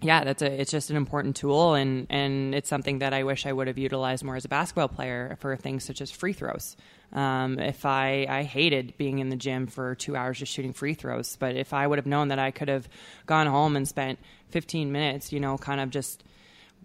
yeah. 0.00 0.18
yeah, 0.18 0.24
that's 0.24 0.40
a. 0.40 0.60
It's 0.60 0.70
just 0.70 0.88
an 0.88 0.96
important 0.96 1.36
tool, 1.36 1.74
and 1.74 2.06
and 2.08 2.54
it's 2.54 2.68
something 2.68 3.00
that 3.00 3.12
I 3.12 3.24
wish 3.24 3.44
I 3.44 3.52
would 3.52 3.66
have 3.66 3.76
utilized 3.76 4.24
more 4.24 4.36
as 4.36 4.46
a 4.46 4.48
basketball 4.48 4.88
player 4.88 5.36
for 5.40 5.54
things 5.56 5.84
such 5.84 6.00
as 6.00 6.10
free 6.10 6.32
throws. 6.32 6.76
Um, 7.12 7.58
if 7.58 7.84
I 7.84 8.26
I 8.28 8.42
hated 8.42 8.96
being 8.96 9.18
in 9.18 9.28
the 9.28 9.36
gym 9.36 9.66
for 9.66 9.94
two 9.94 10.16
hours 10.16 10.38
just 10.38 10.52
shooting 10.52 10.72
free 10.72 10.94
throws, 10.94 11.36
but 11.36 11.56
if 11.56 11.72
I 11.72 11.86
would 11.86 11.98
have 11.98 12.06
known 12.06 12.28
that 12.28 12.38
I 12.38 12.50
could 12.50 12.68
have 12.68 12.88
gone 13.26 13.46
home 13.46 13.76
and 13.76 13.86
spent 13.86 14.18
15 14.48 14.90
minutes, 14.90 15.32
you 15.32 15.40
know, 15.40 15.58
kind 15.58 15.80
of 15.80 15.90
just 15.90 16.24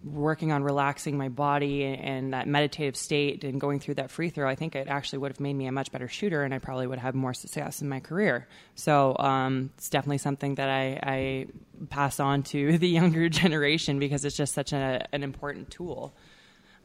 working 0.04 0.50
on 0.52 0.62
relaxing 0.62 1.16
my 1.16 1.28
body 1.28 1.84
and 1.84 2.32
that 2.32 2.46
meditative 2.46 2.96
state 2.96 3.44
and 3.44 3.60
going 3.60 3.78
through 3.78 3.94
that 3.94 4.10
free 4.10 4.30
throw, 4.30 4.48
I 4.48 4.54
think 4.54 4.74
it 4.74 4.88
actually 4.88 5.20
would 5.20 5.30
have 5.30 5.40
made 5.40 5.54
me 5.54 5.66
a 5.66 5.72
much 5.72 5.92
better 5.92 6.08
shooter 6.08 6.42
and 6.42 6.52
I 6.52 6.58
probably 6.58 6.86
would 6.86 6.98
have 6.98 7.14
more 7.14 7.34
success 7.34 7.82
in 7.82 7.88
my 7.88 8.00
career. 8.00 8.48
So 8.74 9.16
um, 9.18 9.70
it's 9.76 9.88
definitely 9.88 10.18
something 10.18 10.56
that 10.56 10.68
I, 10.68 11.00
I, 11.02 11.46
pass 11.90 12.20
on 12.20 12.42
to 12.44 12.78
the 12.78 12.88
younger 12.88 13.28
generation 13.28 13.98
because 13.98 14.24
it's 14.24 14.36
just 14.36 14.54
such 14.54 14.72
a, 14.72 15.06
an 15.12 15.22
important 15.22 15.70
tool. 15.70 16.14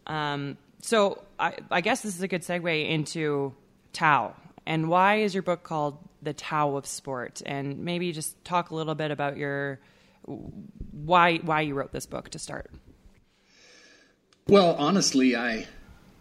Um, 0.06 0.58
so 0.82 1.24
I, 1.40 1.56
I 1.70 1.82
guess 1.82 2.02
this 2.02 2.16
is 2.16 2.22
a 2.22 2.28
good 2.28 2.42
segue 2.42 2.90
into 2.90 3.54
Tao. 3.94 4.36
And 4.66 4.90
why 4.90 5.18
is 5.18 5.34
your 5.34 5.44
book 5.44 5.64
called 5.64 5.98
The 6.22 6.34
Tao 6.34 6.76
of 6.76 6.86
Sport? 6.86 7.42
And 7.46 7.80
maybe 7.80 8.12
just 8.12 8.44
talk 8.44 8.70
a 8.70 8.76
little 8.76 8.96
bit 8.96 9.12
about 9.12 9.38
your 9.38 9.80
why 10.92 11.38
why 11.38 11.62
you 11.62 11.74
wrote 11.74 11.92
this 11.94 12.06
book 12.06 12.30
to 12.30 12.40
start. 12.40 12.70
Well, 14.48 14.76
honestly, 14.78 15.36
I 15.36 15.68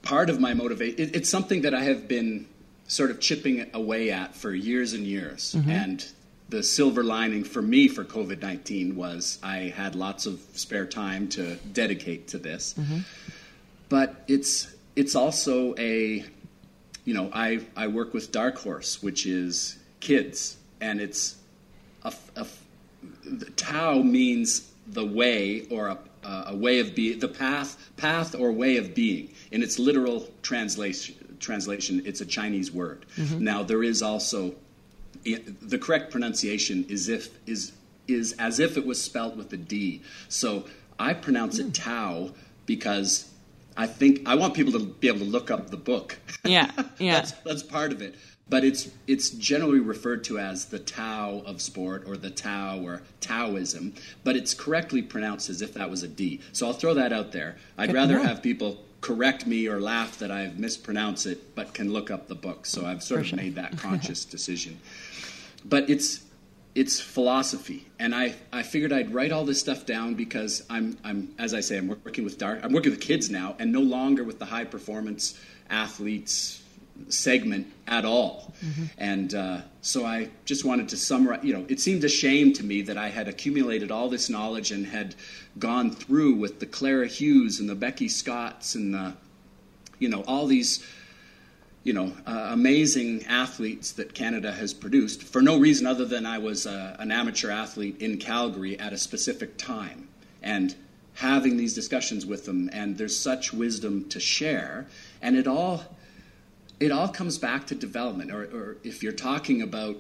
part 0.03 0.31
of 0.31 0.41
my 0.41 0.55
motivation 0.55 0.99
it, 0.99 1.17
it's 1.17 1.29
something 1.29 1.63
that 1.63 1.75
I 1.75 1.83
have 1.83 2.09
been 2.09 2.47
sort 2.89 3.11
of 3.11 3.21
chipping 3.21 3.69
away 3.75 4.11
at 4.11 4.35
for 4.35 4.53
years 4.53 4.93
and 4.93 5.05
years, 5.05 5.55
mm-hmm. 5.55 5.71
and 5.71 6.07
the 6.49 6.63
silver 6.63 7.03
lining 7.03 7.45
for 7.45 7.63
me 7.63 7.89
for 7.89 8.05
COVID 8.05 8.43
nineteen 8.43 8.97
was 8.97 9.39
I 9.43 9.73
had 9.77 9.95
lots 9.95 10.27
of 10.27 10.41
spare 10.55 10.87
time 10.87 11.29
to 11.31 11.57
dedicate 11.73 12.29
to 12.29 12.39
this. 12.39 12.75
Mm-hmm. 12.79 12.99
But 13.89 14.25
it's 14.29 14.75
it's 14.97 15.15
also 15.15 15.75
a 15.77 16.25
you 17.05 17.15
know 17.15 17.31
I 17.33 17.61
I 17.77 17.89
work 17.89 18.15
with 18.15 18.33
Dark 18.33 18.59
Horse, 18.59 19.03
which 19.03 19.27
is 19.27 19.79
kids, 20.01 20.57
and 20.81 21.01
it's 21.01 21.37
a, 22.03 22.13
a 22.37 22.47
Tao 23.57 24.03
means 24.03 24.71
the 24.87 25.05
way 25.05 25.67
or 25.71 25.89
a 25.89 25.99
uh, 26.27 26.45
a 26.49 26.57
way 26.57 26.81
of 26.81 26.95
being, 26.95 27.19
the 27.21 27.29
path, 27.29 27.77
path 27.97 28.35
or 28.35 28.51
way 28.51 28.77
of 28.77 28.95
being. 28.95 29.33
In 29.53 29.63
its 29.63 29.79
literal 29.79 30.29
translation, 30.43 31.37
translation 31.39 32.03
it's 32.05 32.21
a 32.21 32.27
Chinese 32.27 32.73
word. 32.73 33.07
Mm-hmm. 33.17 33.45
Now 33.45 33.63
there 33.63 33.83
is 33.83 34.03
also 34.03 34.55
the 35.25 35.79
correct 35.79 36.11
pronunciation 36.11 36.85
is 36.89 37.09
if 37.09 37.37
is 37.49 37.73
is 38.07 38.35
as 38.39 38.61
if 38.61 38.77
it 38.77 38.87
was 38.87 39.03
spelled 39.03 39.37
with 39.37 39.53
a 39.53 39.57
D. 39.57 40.03
So 40.29 40.65
I 40.99 41.15
pronounce 41.15 41.59
it 41.59 41.75
Tao 41.75 42.31
because 42.65 43.31
I 43.77 43.87
think 43.87 44.23
I 44.27 44.35
want 44.35 44.55
people 44.55 44.73
to 44.73 44.81
be 44.81 45.09
able 45.09 45.21
to 45.21 45.25
look 45.25 45.51
up 45.51 45.71
the 45.71 45.77
book. 45.77 46.19
Yeah, 46.45 46.71
yeah. 46.99 47.15
that's, 47.15 47.33
that's 47.45 47.63
part 47.63 47.93
of 47.93 48.03
it 48.03 48.15
but 48.49 48.65
it's 48.65 48.89
it's 49.07 49.31
generally 49.31 49.81
referred 49.81 50.23
to 50.25 50.39
as 50.39 50.67
the 50.67 50.79
Tao 50.79 51.43
of 51.45 51.61
sport 51.61 52.05
or 52.07 52.17
the 52.17 52.31
Tao 52.31 52.81
or 52.81 53.03
Taoism, 53.21 53.95
but 54.23 54.37
it's 54.37 54.55
correctly 54.55 55.03
pronounced 55.03 55.51
as 55.51 55.63
if 55.63 55.75
that 55.75 55.91
was 55.91 56.03
a 56.03 56.09
D. 56.09 56.41
So 56.53 56.67
I'll 56.67 56.73
throw 56.73 56.95
that 56.95 57.13
out 57.13 57.33
there. 57.33 57.57
I'd 57.77 57.93
rather 57.93 58.19
have 58.21 58.43
people 58.43 58.85
correct 59.01 59.47
me 59.47 59.69
or 59.69 59.81
laugh 59.81 60.19
that 60.19 60.31
I've 60.31 60.59
mispronounced 60.59 61.27
it, 61.27 61.55
but 61.55 61.75
can 61.75 61.93
look 61.93 62.11
up 62.11 62.29
the 62.29 62.35
book. 62.35 62.67
So 62.67 62.87
I've 62.87 63.03
sort 63.03 63.21
of 63.21 63.27
sure. 63.27 63.37
made 63.37 63.55
that 63.57 63.79
conscious 63.79 64.25
decision. 64.25 64.79
But 65.65 65.91
it's 65.91 66.23
it's 66.77 67.01
philosophy, 67.01 67.87
and 67.99 68.15
I, 68.15 68.35
I 68.53 68.63
figured 68.63 68.93
I'd 68.93 69.13
write 69.13 69.33
all 69.33 69.47
this 69.47 69.59
stuff 69.59 69.87
down 69.87 70.15
because 70.15 70.65
I'm 70.71 70.97
I'm 71.03 71.35
as 71.39 71.53
I 71.53 71.61
say 71.61 71.79
I'm 71.79 71.89
working 71.89 72.23
with 72.23 72.39
dark 72.39 72.61
I'm 72.63 72.73
working 72.73 72.93
with 72.93 73.01
kids 73.01 73.29
now, 73.29 73.57
and 73.59 73.73
no 73.73 73.81
longer 73.81 74.23
with 74.23 74.39
the 74.39 74.45
high 74.45 74.65
performance 74.65 75.41
athletes 75.69 76.63
segment 77.09 77.67
at 77.87 78.05
all. 78.05 78.53
Mm-hmm. 78.65 78.85
And 78.99 79.35
uh, 79.35 79.61
so 79.81 80.05
I 80.05 80.31
just 80.45 80.65
wanted 80.65 80.89
to 80.91 80.97
summarize, 80.97 81.45
you 81.45 81.53
know, 81.53 81.65
it 81.69 81.81
seemed 81.81 82.05
a 82.05 82.09
shame 82.09 82.53
to 82.55 82.65
me 82.65 82.83
that 82.83 82.97
I 82.97 83.09
had 83.09 83.29
accumulated 83.29 83.91
all 83.91 84.09
this 84.09 84.29
knowledge 84.29 84.71
and 84.71 84.87
had 84.87 85.15
gone 85.59 85.91
through 85.91 86.35
with 86.35 86.61
the 86.61 86.67
Clara 86.67 87.07
Hughes 87.07 87.61
and 87.61 87.69
the 87.69 87.75
Becky 87.75 88.09
Scotts 88.09 88.75
and 88.75 88.95
the, 88.95 89.15
you 89.99 90.09
know, 90.09 90.23
all 90.27 90.47
these, 90.47 90.85
you 91.85 91.93
know, 91.93 92.13
uh, 92.27 92.49
amazing 92.51 93.25
athletes 93.27 93.93
that 93.93 94.15
Canada 94.15 94.53
has 94.53 94.75
produced 94.75 95.23
for 95.23 95.41
no 95.41 95.59
reason 95.59 95.87
other 95.87 96.05
than 96.05 96.27
I 96.27 96.39
was 96.39 96.67
uh, 96.67 96.97
an 96.99 97.13
amateur 97.13 97.51
athlete 97.51 98.01
in 98.01 98.19
Calgary 98.19 98.79
at 98.79 98.93
a 98.93 98.99
specific 98.99 99.57
time. 99.57 100.09
And 100.43 100.75
having 101.15 101.57
these 101.57 101.75
discussions 101.75 102.27
with 102.27 102.45
them, 102.45 102.69
and 102.73 102.99
there's 102.99 103.17
such 103.17 103.53
wisdom 103.53 104.09
to 104.11 104.21
share, 104.21 104.87
and 105.23 105.37
it 105.37 105.47
all 105.47 105.83
it 106.81 106.93
all 106.93 107.09
comes 107.09 107.39
back 107.39 107.67
to 107.69 107.75
development. 107.75 108.31
Or, 108.31 108.43
or 108.45 108.77
if 108.83 109.03
you're 109.03 109.13
talking 109.13 109.63
about 109.63 109.97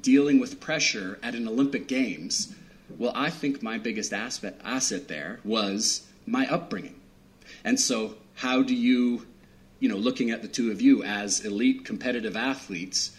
dealing 0.00 0.38
with 0.38 0.60
pressure 0.60 1.18
at 1.22 1.34
an 1.34 1.46
Olympic 1.48 1.88
Games, 1.88 2.54
well, 2.98 3.12
I 3.14 3.30
think 3.30 3.62
my 3.62 3.78
biggest 3.78 4.12
aspect, 4.12 4.60
asset 4.64 5.08
there 5.08 5.40
was 5.44 6.06
my 6.26 6.46
upbringing. 6.48 7.00
And 7.64 7.78
so, 7.78 8.14
how 8.34 8.62
do 8.62 8.74
you, 8.74 9.26
you 9.80 9.88
know, 9.88 9.96
looking 9.96 10.30
at 10.30 10.42
the 10.42 10.48
two 10.48 10.70
of 10.70 10.80
you 10.80 11.02
as 11.02 11.44
elite 11.44 11.84
competitive 11.84 12.36
athletes, 12.36 13.16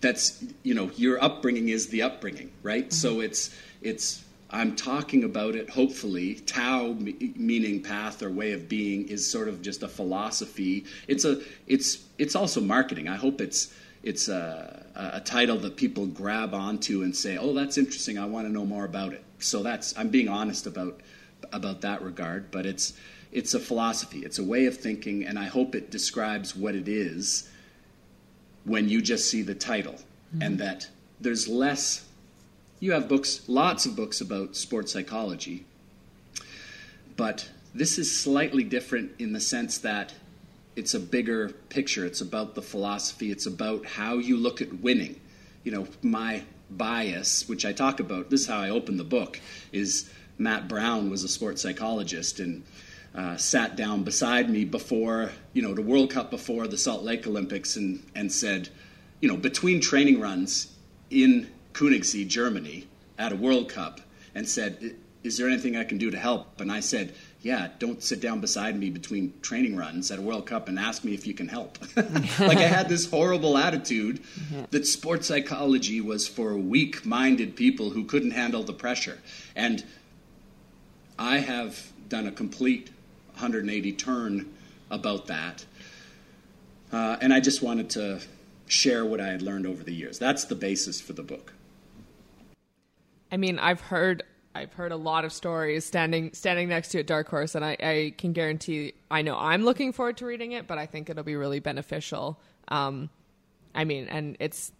that's 0.00 0.44
you 0.62 0.74
know 0.74 0.90
your 0.96 1.22
upbringing 1.22 1.68
is 1.68 1.88
the 1.88 2.02
upbringing, 2.02 2.52
right? 2.62 2.84
Mm-hmm. 2.84 2.92
So 2.92 3.20
it's 3.20 3.54
it's 3.82 4.24
I'm 4.50 4.74
talking 4.76 5.24
about 5.24 5.54
it. 5.54 5.68
Hopefully, 5.68 6.36
Tao 6.36 6.94
meaning 6.98 7.82
path 7.82 8.22
or 8.22 8.30
way 8.30 8.52
of 8.52 8.68
being 8.68 9.06
is 9.08 9.30
sort 9.30 9.48
of 9.48 9.60
just 9.60 9.82
a 9.82 9.88
philosophy. 9.88 10.84
It's 11.06 11.24
a 11.24 11.42
it's 11.66 12.04
it's 12.16 12.34
also 12.34 12.60
marketing. 12.60 13.08
I 13.08 13.16
hope 13.16 13.40
it's 13.40 13.74
it's 14.02 14.28
a, 14.28 14.86
a 14.94 15.20
title 15.20 15.58
that 15.58 15.76
people 15.76 16.06
grab 16.06 16.54
onto 16.54 17.02
and 17.02 17.14
say, 17.14 17.36
"Oh, 17.36 17.52
that's 17.52 17.76
interesting. 17.76 18.18
I 18.18 18.24
want 18.24 18.46
to 18.46 18.52
know 18.52 18.64
more 18.64 18.84
about 18.86 19.12
it." 19.12 19.22
So 19.38 19.62
that's 19.62 19.96
I'm 19.98 20.08
being 20.08 20.28
honest 20.28 20.66
about 20.66 21.00
about 21.52 21.82
that 21.82 22.02
regard, 22.02 22.50
but 22.50 22.64
it's 22.64 22.94
it's 23.32 23.52
a 23.52 23.60
philosophy. 23.60 24.20
It's 24.20 24.38
a 24.38 24.44
way 24.44 24.66
of 24.66 24.78
thinking, 24.78 25.24
and 25.24 25.38
I 25.38 25.44
hope 25.44 25.74
it 25.74 25.90
describes 25.90 26.56
what 26.56 26.74
it 26.74 26.88
is 26.88 27.50
when 28.64 28.88
you 28.88 29.02
just 29.02 29.30
see 29.30 29.42
the 29.42 29.54
title, 29.54 29.94
mm-hmm. 29.94 30.42
and 30.42 30.58
that 30.58 30.88
there's 31.20 31.48
less. 31.48 32.06
You 32.80 32.92
have 32.92 33.08
books, 33.08 33.42
lots 33.48 33.86
of 33.86 33.96
books 33.96 34.20
about 34.20 34.54
sports 34.54 34.92
psychology, 34.92 35.64
but 37.16 37.48
this 37.74 37.98
is 37.98 38.16
slightly 38.16 38.62
different 38.62 39.12
in 39.18 39.32
the 39.32 39.40
sense 39.40 39.78
that 39.78 40.14
it's 40.76 40.94
a 40.94 41.00
bigger 41.00 41.48
picture. 41.70 42.06
It's 42.06 42.20
about 42.20 42.54
the 42.54 42.62
philosophy. 42.62 43.32
It's 43.32 43.46
about 43.46 43.84
how 43.84 44.18
you 44.18 44.36
look 44.36 44.62
at 44.62 44.80
winning. 44.80 45.20
You 45.64 45.72
know, 45.72 45.86
my 46.02 46.44
bias, 46.70 47.48
which 47.48 47.66
I 47.66 47.72
talk 47.72 47.98
about, 47.98 48.30
this 48.30 48.42
is 48.42 48.46
how 48.46 48.60
I 48.60 48.70
open 48.70 48.96
the 48.96 49.04
book, 49.04 49.40
is 49.72 50.08
Matt 50.38 50.68
Brown 50.68 51.10
was 51.10 51.24
a 51.24 51.28
sports 51.28 51.62
psychologist 51.62 52.38
and 52.38 52.62
uh, 53.12 53.36
sat 53.36 53.74
down 53.74 54.04
beside 54.04 54.48
me 54.48 54.64
before, 54.64 55.32
you 55.52 55.62
know, 55.62 55.74
the 55.74 55.82
World 55.82 56.10
Cup 56.12 56.30
before 56.30 56.68
the 56.68 56.78
Salt 56.78 57.02
Lake 57.02 57.26
Olympics 57.26 57.74
and, 57.74 58.04
and 58.14 58.30
said, 58.30 58.68
you 59.20 59.28
know, 59.28 59.36
between 59.36 59.80
training 59.80 60.20
runs 60.20 60.72
in 61.10 61.50
Königssee, 61.78 62.26
Germany, 62.26 62.88
at 63.16 63.30
a 63.30 63.36
World 63.36 63.68
Cup, 63.68 64.00
and 64.34 64.48
said, 64.48 64.96
is 65.22 65.36
there 65.36 65.46
anything 65.46 65.76
I 65.76 65.84
can 65.84 65.96
do 65.96 66.10
to 66.10 66.18
help? 66.18 66.60
And 66.60 66.72
I 66.72 66.80
said, 66.80 67.14
yeah, 67.40 67.68
don't 67.78 68.02
sit 68.02 68.20
down 68.20 68.40
beside 68.40 68.76
me 68.76 68.90
between 68.90 69.32
training 69.42 69.76
runs 69.76 70.10
at 70.10 70.18
a 70.18 70.22
World 70.22 70.46
Cup 70.46 70.66
and 70.66 70.76
ask 70.76 71.04
me 71.04 71.14
if 71.14 71.24
you 71.24 71.34
can 71.34 71.46
help. 71.46 71.78
like 71.96 72.58
I 72.58 72.66
had 72.66 72.88
this 72.88 73.08
horrible 73.08 73.56
attitude 73.56 74.20
that 74.70 74.86
sports 74.86 75.28
psychology 75.28 76.00
was 76.00 76.26
for 76.26 76.56
weak 76.56 77.06
minded 77.06 77.54
people 77.54 77.90
who 77.90 78.04
couldn't 78.04 78.32
handle 78.32 78.64
the 78.64 78.72
pressure. 78.72 79.18
And 79.54 79.84
I 81.16 81.38
have 81.38 81.92
done 82.08 82.26
a 82.26 82.32
complete 82.32 82.90
180 83.34 83.92
turn 83.92 84.52
about 84.90 85.28
that. 85.28 85.64
Uh, 86.90 87.18
and 87.20 87.32
I 87.32 87.38
just 87.38 87.62
wanted 87.62 87.90
to 87.90 88.20
share 88.66 89.04
what 89.04 89.20
I 89.20 89.28
had 89.28 89.42
learned 89.42 89.66
over 89.66 89.84
the 89.84 89.94
years. 89.94 90.18
That's 90.18 90.44
the 90.44 90.56
basis 90.56 91.00
for 91.00 91.12
the 91.12 91.22
book. 91.22 91.52
I 93.30 93.36
mean, 93.36 93.58
I've 93.58 93.80
heard 93.80 94.22
I've 94.54 94.72
heard 94.72 94.92
a 94.92 94.96
lot 94.96 95.24
of 95.24 95.32
stories 95.32 95.84
standing 95.84 96.32
standing 96.32 96.68
next 96.68 96.88
to 96.88 96.98
a 96.98 97.02
dark 97.02 97.28
horse, 97.28 97.54
and 97.54 97.64
I, 97.64 97.76
I 97.80 98.14
can 98.16 98.32
guarantee 98.32 98.94
I 99.10 99.22
know 99.22 99.36
I'm 99.38 99.64
looking 99.64 99.92
forward 99.92 100.16
to 100.18 100.26
reading 100.26 100.52
it, 100.52 100.66
but 100.66 100.78
I 100.78 100.86
think 100.86 101.08
it'll 101.08 101.24
be 101.24 101.36
really 101.36 101.60
beneficial. 101.60 102.40
Um, 102.68 103.10
I 103.74 103.84
mean, 103.84 104.08
and 104.08 104.36
it's 104.40 104.72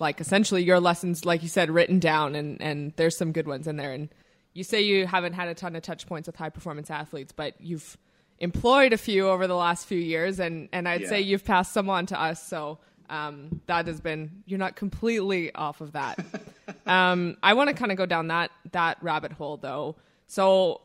like 0.00 0.20
essentially 0.20 0.62
your 0.64 0.80
lessons, 0.80 1.24
like 1.24 1.42
you 1.42 1.48
said, 1.48 1.70
written 1.70 2.00
down, 2.00 2.34
and 2.34 2.60
and 2.60 2.92
there's 2.96 3.16
some 3.16 3.32
good 3.32 3.46
ones 3.46 3.66
in 3.66 3.76
there. 3.76 3.92
And 3.92 4.08
you 4.54 4.64
say 4.64 4.80
you 4.82 5.06
haven't 5.06 5.34
had 5.34 5.48
a 5.48 5.54
ton 5.54 5.76
of 5.76 5.82
touch 5.82 6.06
points 6.06 6.26
with 6.26 6.36
high 6.36 6.50
performance 6.50 6.90
athletes, 6.90 7.32
but 7.32 7.54
you've 7.60 7.96
employed 8.40 8.92
a 8.92 8.98
few 8.98 9.28
over 9.28 9.46
the 9.46 9.56
last 9.56 9.86
few 9.86 9.98
years, 9.98 10.40
and 10.40 10.68
and 10.72 10.88
I'd 10.88 11.02
yeah. 11.02 11.08
say 11.08 11.20
you've 11.20 11.44
passed 11.44 11.72
some 11.72 11.88
on 11.88 12.06
to 12.06 12.20
us. 12.20 12.44
So 12.46 12.78
um, 13.10 13.60
that 13.66 13.86
has 13.86 14.00
been 14.00 14.42
you're 14.46 14.58
not 14.58 14.76
completely 14.76 15.54
off 15.54 15.80
of 15.80 15.92
that. 15.92 16.18
um, 16.86 17.36
I 17.42 17.54
want 17.54 17.68
to 17.68 17.74
kind 17.74 17.90
of 17.90 17.98
go 17.98 18.06
down 18.06 18.28
that 18.28 18.50
that 18.72 18.98
rabbit 19.02 19.32
hole 19.32 19.56
though. 19.56 19.96
So 20.26 20.82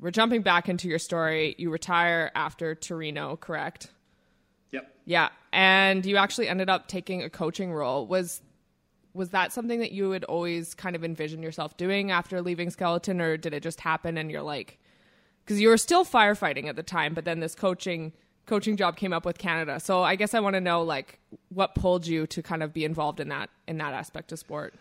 we're 0.00 0.10
jumping 0.10 0.42
back 0.42 0.68
into 0.68 0.88
your 0.88 0.98
story. 0.98 1.54
You 1.58 1.70
retire 1.70 2.30
after 2.34 2.74
Torino, 2.74 3.36
correct? 3.36 3.90
Yep. 4.72 4.94
Yeah, 5.04 5.28
and 5.52 6.04
you 6.04 6.16
actually 6.16 6.48
ended 6.48 6.68
up 6.68 6.88
taking 6.88 7.22
a 7.22 7.30
coaching 7.30 7.72
role. 7.72 8.06
Was 8.06 8.42
was 9.14 9.30
that 9.30 9.52
something 9.52 9.80
that 9.80 9.92
you 9.92 10.10
had 10.10 10.24
always 10.24 10.74
kind 10.74 10.94
of 10.94 11.02
envisioned 11.02 11.42
yourself 11.42 11.76
doing 11.76 12.10
after 12.10 12.42
leaving 12.42 12.68
Skeleton, 12.70 13.20
or 13.20 13.36
did 13.36 13.54
it 13.54 13.62
just 13.62 13.80
happen 13.80 14.18
and 14.18 14.30
you're 14.30 14.42
like, 14.42 14.78
because 15.42 15.58
you 15.60 15.68
were 15.68 15.78
still 15.78 16.04
firefighting 16.04 16.66
at 16.66 16.76
the 16.76 16.82
time, 16.82 17.14
but 17.14 17.24
then 17.24 17.40
this 17.40 17.54
coaching 17.54 18.12
coaching 18.46 18.76
job 18.76 18.96
came 18.96 19.12
up 19.12 19.24
with 19.24 19.38
Canada. 19.38 19.80
So 19.80 20.02
I 20.02 20.16
guess 20.16 20.34
I 20.34 20.40
want 20.40 20.54
to 20.54 20.60
know 20.60 20.82
like 20.82 21.18
what 21.48 21.74
pulled 21.74 22.06
you 22.06 22.26
to 22.28 22.42
kind 22.42 22.62
of 22.62 22.72
be 22.72 22.84
involved 22.84 23.20
in 23.20 23.28
that 23.28 23.50
in 23.66 23.78
that 23.78 23.94
aspect 23.94 24.32
of 24.32 24.38
sport. 24.38 24.74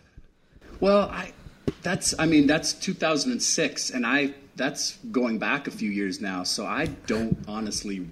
Well, 0.80 1.10
I 1.10 1.34
that's 1.82 2.14
I 2.20 2.26
mean 2.26 2.48
that's 2.48 2.74
2006 2.74 3.90
and 3.92 4.06
I 4.06 4.34
that's 4.56 4.98
going 5.12 5.38
back 5.38 5.68
a 5.68 5.72
few 5.72 5.90
years 5.90 6.22
now. 6.22 6.44
So 6.44 6.66
I 6.66 6.86
don't 6.86 7.38
honestly 7.48 8.08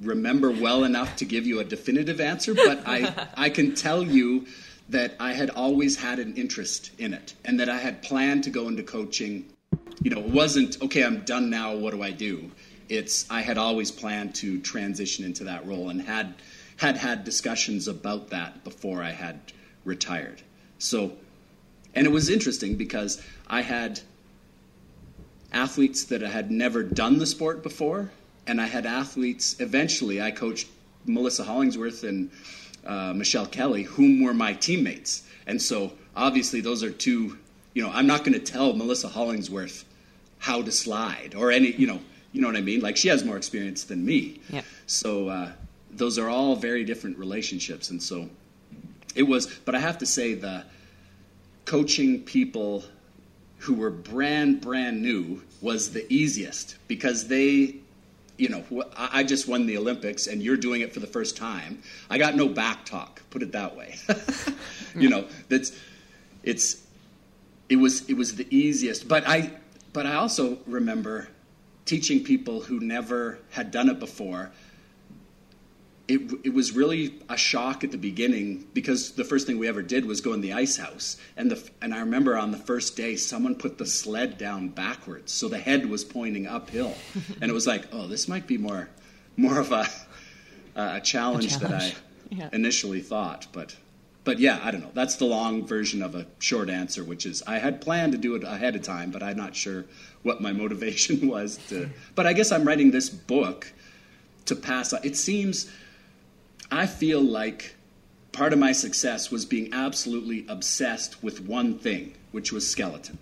remember 0.00 0.50
well 0.50 0.84
enough 0.84 1.16
to 1.16 1.24
give 1.24 1.46
you 1.46 1.60
a 1.60 1.64
definitive 1.64 2.20
answer, 2.20 2.54
but 2.54 2.82
I 2.86 3.28
I 3.36 3.50
can 3.50 3.74
tell 3.74 4.02
you 4.02 4.46
that 4.88 5.14
I 5.20 5.32
had 5.32 5.50
always 5.50 5.96
had 5.96 6.18
an 6.18 6.34
interest 6.36 6.92
in 6.98 7.12
it 7.12 7.34
and 7.44 7.60
that 7.60 7.68
I 7.68 7.78
had 7.78 8.02
planned 8.02 8.44
to 8.44 8.50
go 8.50 8.68
into 8.68 8.82
coaching. 8.82 9.46
You 10.02 10.10
know, 10.10 10.20
it 10.20 10.30
wasn't 10.30 10.80
okay, 10.82 11.04
I'm 11.04 11.20
done 11.24 11.50
now, 11.50 11.76
what 11.76 11.92
do 11.92 12.02
I 12.02 12.10
do? 12.10 12.50
it's 12.88 13.30
I 13.30 13.40
had 13.42 13.58
always 13.58 13.90
planned 13.90 14.34
to 14.36 14.60
transition 14.60 15.24
into 15.24 15.44
that 15.44 15.66
role 15.66 15.90
and 15.90 16.00
had 16.00 16.34
had 16.76 16.96
had 16.96 17.24
discussions 17.24 17.88
about 17.88 18.30
that 18.30 18.64
before 18.64 19.02
I 19.02 19.10
had 19.10 19.40
retired. 19.84 20.42
So, 20.78 21.12
and 21.94 22.06
it 22.06 22.10
was 22.10 22.28
interesting 22.28 22.76
because 22.76 23.22
I 23.46 23.62
had 23.62 24.00
athletes 25.52 26.04
that 26.04 26.20
had 26.20 26.50
never 26.50 26.82
done 26.82 27.18
the 27.18 27.26
sport 27.26 27.62
before, 27.62 28.10
and 28.46 28.60
I 28.60 28.66
had 28.66 28.86
athletes. 28.86 29.56
Eventually, 29.60 30.20
I 30.20 30.30
coached 30.30 30.68
Melissa 31.06 31.44
Hollingsworth 31.44 32.04
and 32.04 32.30
uh, 32.86 33.12
Michelle 33.14 33.46
Kelly, 33.46 33.82
whom 33.82 34.22
were 34.22 34.34
my 34.34 34.52
teammates, 34.54 35.24
and 35.46 35.60
so 35.60 35.92
obviously 36.14 36.60
those 36.60 36.82
are 36.82 36.90
two. 36.90 37.38
You 37.74 37.84
know, 37.84 37.90
I'm 37.92 38.06
not 38.06 38.24
going 38.24 38.32
to 38.32 38.40
tell 38.40 38.72
Melissa 38.72 39.08
Hollingsworth 39.08 39.84
how 40.38 40.62
to 40.62 40.72
slide 40.72 41.34
or 41.36 41.50
any. 41.50 41.72
You 41.72 41.86
know 41.86 42.00
you 42.32 42.40
know 42.40 42.48
what 42.48 42.56
I 42.56 42.60
mean? 42.60 42.80
Like 42.80 42.96
she 42.96 43.08
has 43.08 43.24
more 43.24 43.36
experience 43.36 43.84
than 43.84 44.04
me. 44.04 44.40
Yeah. 44.50 44.62
So 44.86 45.28
uh, 45.28 45.52
those 45.90 46.18
are 46.18 46.28
all 46.28 46.56
very 46.56 46.84
different 46.84 47.18
relationships, 47.18 47.90
and 47.90 48.02
so 48.02 48.28
it 49.14 49.22
was. 49.22 49.46
But 49.64 49.74
I 49.74 49.80
have 49.80 49.98
to 49.98 50.06
say 50.06 50.34
the 50.34 50.64
coaching 51.68 52.22
people 52.22 52.82
who 53.58 53.74
were 53.74 53.90
brand 53.90 54.58
brand 54.58 55.02
new 55.02 55.42
was 55.60 55.92
the 55.92 56.10
easiest 56.10 56.78
because 56.88 57.28
they 57.28 57.74
you 58.38 58.48
know 58.48 58.64
i 58.96 59.22
just 59.22 59.46
won 59.46 59.66
the 59.66 59.76
olympics 59.76 60.28
and 60.28 60.42
you're 60.42 60.56
doing 60.56 60.80
it 60.80 60.94
for 60.94 61.00
the 61.00 61.06
first 61.06 61.36
time. 61.36 61.82
I 62.08 62.16
got 62.16 62.36
no 62.36 62.48
back 62.48 62.86
talk 62.86 63.20
put 63.28 63.42
it 63.42 63.52
that 63.52 63.76
way. 63.76 63.96
Hmm. 64.94 65.02
You 65.02 65.10
know 65.10 65.26
that's 65.50 65.72
it's 66.42 66.82
it 67.68 67.76
was 67.76 68.08
it 68.08 68.14
was 68.14 68.36
the 68.36 68.46
easiest. 68.48 69.06
But 69.06 69.28
i 69.28 69.52
but 69.92 70.06
i 70.06 70.14
also 70.14 70.56
remember 70.66 71.28
teaching 71.84 72.24
people 72.24 72.60
who 72.62 72.80
never 72.80 73.38
had 73.50 73.70
done 73.70 73.90
it 73.90 73.98
before, 73.98 74.50
it, 76.08 76.22
it 76.42 76.54
was 76.54 76.72
really 76.72 77.20
a 77.28 77.36
shock 77.36 77.84
at 77.84 77.90
the 77.90 77.98
beginning 77.98 78.66
because 78.72 79.12
the 79.12 79.24
first 79.24 79.46
thing 79.46 79.58
we 79.58 79.68
ever 79.68 79.82
did 79.82 80.06
was 80.06 80.22
go 80.22 80.32
in 80.32 80.40
the 80.40 80.54
ice 80.54 80.78
house. 80.78 81.18
And, 81.36 81.50
the, 81.50 81.70
and 81.82 81.94
I 81.94 82.00
remember 82.00 82.36
on 82.36 82.50
the 82.50 82.56
first 82.56 82.96
day, 82.96 83.14
someone 83.14 83.54
put 83.54 83.76
the 83.76 83.84
sled 83.84 84.38
down 84.38 84.70
backwards. 84.70 85.32
So 85.32 85.48
the 85.48 85.58
head 85.58 85.84
was 85.88 86.04
pointing 86.04 86.46
uphill. 86.46 86.94
and 87.42 87.50
it 87.50 87.52
was 87.52 87.66
like, 87.66 87.84
oh, 87.92 88.06
this 88.06 88.26
might 88.26 88.46
be 88.46 88.56
more, 88.56 88.88
more 89.36 89.60
of 89.60 89.70
a, 89.70 89.86
a, 90.74 91.00
challenge, 91.02 91.44
a 91.44 91.58
challenge. 91.58 91.60
that 91.60 91.72
I 91.74 91.94
yeah. 92.30 92.48
initially 92.54 93.02
thought. 93.02 93.46
But, 93.52 93.76
but 94.24 94.38
yeah, 94.38 94.60
I 94.62 94.70
don't 94.70 94.80
know. 94.80 94.92
That's 94.94 95.16
the 95.16 95.26
long 95.26 95.66
version 95.66 96.02
of 96.02 96.14
a 96.14 96.26
short 96.38 96.70
answer, 96.70 97.04
which 97.04 97.26
is 97.26 97.42
I 97.46 97.58
had 97.58 97.82
planned 97.82 98.12
to 98.12 98.18
do 98.18 98.34
it 98.34 98.44
ahead 98.44 98.76
of 98.76 98.82
time, 98.82 99.10
but 99.10 99.22
I'm 99.22 99.36
not 99.36 99.54
sure 99.54 99.84
what 100.22 100.40
my 100.40 100.52
motivation 100.52 101.28
was 101.28 101.58
to. 101.68 101.90
But 102.14 102.26
I 102.26 102.32
guess 102.32 102.50
I'm 102.50 102.64
writing 102.64 102.92
this 102.92 103.10
book 103.10 103.70
to 104.46 104.56
pass. 104.56 104.94
It 105.04 105.14
seems, 105.14 105.70
I 106.70 106.86
feel 106.86 107.20
like 107.20 107.74
part 108.32 108.52
of 108.52 108.58
my 108.58 108.72
success 108.72 109.30
was 109.30 109.44
being 109.44 109.72
absolutely 109.72 110.44
obsessed 110.48 111.22
with 111.22 111.40
one 111.40 111.78
thing, 111.78 112.14
which 112.30 112.52
was 112.52 112.68
skeleton 112.68 113.18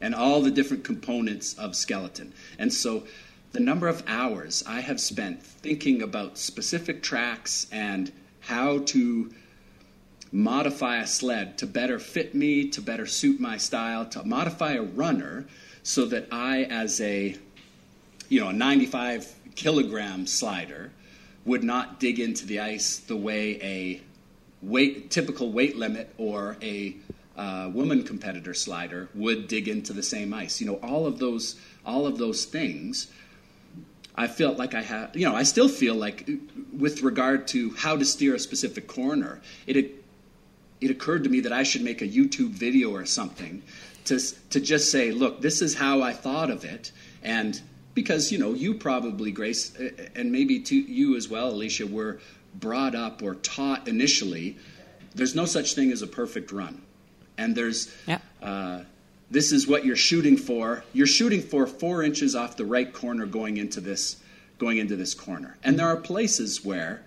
and 0.00 0.14
all 0.14 0.42
the 0.42 0.50
different 0.50 0.84
components 0.84 1.54
of 1.54 1.74
skeleton. 1.74 2.32
And 2.58 2.72
so 2.72 3.04
the 3.52 3.60
number 3.60 3.88
of 3.88 4.02
hours 4.06 4.62
I 4.66 4.80
have 4.80 5.00
spent 5.00 5.42
thinking 5.42 6.02
about 6.02 6.38
specific 6.38 7.02
tracks 7.02 7.66
and 7.72 8.12
how 8.40 8.78
to 8.78 9.32
modify 10.32 10.98
a 10.98 11.06
sled 11.06 11.56
to 11.58 11.66
better 11.66 11.98
fit 11.98 12.34
me, 12.34 12.68
to 12.68 12.80
better 12.82 13.06
suit 13.06 13.40
my 13.40 13.56
style, 13.56 14.04
to 14.06 14.22
modify 14.24 14.74
a 14.74 14.82
runner 14.82 15.46
so 15.82 16.04
that 16.06 16.26
I, 16.30 16.64
as 16.64 17.00
a 17.00 17.36
you 18.28 18.40
know 18.40 18.48
a 18.48 18.52
95 18.52 19.34
kilogram 19.54 20.26
slider, 20.26 20.90
would 21.46 21.64
not 21.64 21.98
dig 21.98 22.20
into 22.20 22.44
the 22.44 22.60
ice 22.60 22.98
the 22.98 23.16
way 23.16 23.58
a 23.62 24.02
weight 24.60 25.10
typical 25.10 25.50
weight 25.52 25.76
limit 25.76 26.12
or 26.18 26.56
a 26.60 26.96
uh, 27.36 27.70
woman 27.72 28.02
competitor 28.02 28.52
slider 28.52 29.08
would 29.14 29.46
dig 29.48 29.68
into 29.68 29.92
the 29.92 30.02
same 30.02 30.34
ice. 30.34 30.60
You 30.60 30.66
know, 30.66 30.78
all 30.82 31.06
of 31.06 31.18
those 31.18 31.56
all 31.84 32.06
of 32.06 32.18
those 32.18 32.44
things. 32.44 33.08
I 34.18 34.28
felt 34.28 34.56
like 34.56 34.74
I 34.74 34.80
had, 34.80 35.14
you 35.14 35.28
know, 35.28 35.36
I 35.36 35.42
still 35.42 35.68
feel 35.68 35.94
like, 35.94 36.26
with 36.72 37.02
regard 37.02 37.46
to 37.48 37.74
how 37.74 37.98
to 37.98 38.04
steer 38.06 38.34
a 38.34 38.38
specific 38.38 38.86
corner, 38.86 39.42
it 39.66 40.02
it 40.80 40.90
occurred 40.90 41.24
to 41.24 41.30
me 41.30 41.40
that 41.40 41.52
I 41.52 41.62
should 41.62 41.82
make 41.82 42.02
a 42.02 42.08
YouTube 42.08 42.50
video 42.50 42.90
or 42.90 43.04
something 43.04 43.62
to 44.06 44.18
to 44.50 44.60
just 44.60 44.90
say, 44.90 45.12
look, 45.12 45.42
this 45.42 45.60
is 45.60 45.74
how 45.74 46.00
I 46.00 46.12
thought 46.12 46.50
of 46.50 46.64
it, 46.64 46.92
and 47.22 47.60
because 47.96 48.30
you 48.30 48.38
know 48.38 48.52
you 48.52 48.74
probably 48.74 49.32
Grace 49.32 49.74
and 50.14 50.30
maybe 50.30 50.60
to 50.60 50.76
you 50.76 51.16
as 51.16 51.28
well, 51.28 51.52
Alysia, 51.52 51.90
were 51.90 52.20
brought 52.54 52.94
up 52.94 53.22
or 53.22 53.34
taught 53.36 53.88
initially. 53.88 54.56
There's 55.16 55.34
no 55.34 55.46
such 55.46 55.74
thing 55.74 55.90
as 55.90 56.02
a 56.02 56.06
perfect 56.06 56.52
run, 56.52 56.82
and 57.38 57.56
there's 57.56 57.92
yeah. 58.06 58.18
uh, 58.40 58.82
this 59.30 59.50
is 59.50 59.66
what 59.66 59.84
you're 59.84 59.96
shooting 59.96 60.36
for. 60.36 60.84
You're 60.92 61.06
shooting 61.06 61.40
for 61.40 61.66
four 61.66 62.04
inches 62.04 62.36
off 62.36 62.56
the 62.56 62.66
right 62.66 62.92
corner 62.92 63.26
going 63.26 63.56
into 63.56 63.80
this 63.80 64.16
going 64.58 64.76
into 64.76 64.94
this 64.94 65.14
corner, 65.14 65.56
and 65.64 65.78
there 65.78 65.88
are 65.88 65.96
places 65.96 66.64
where 66.64 67.02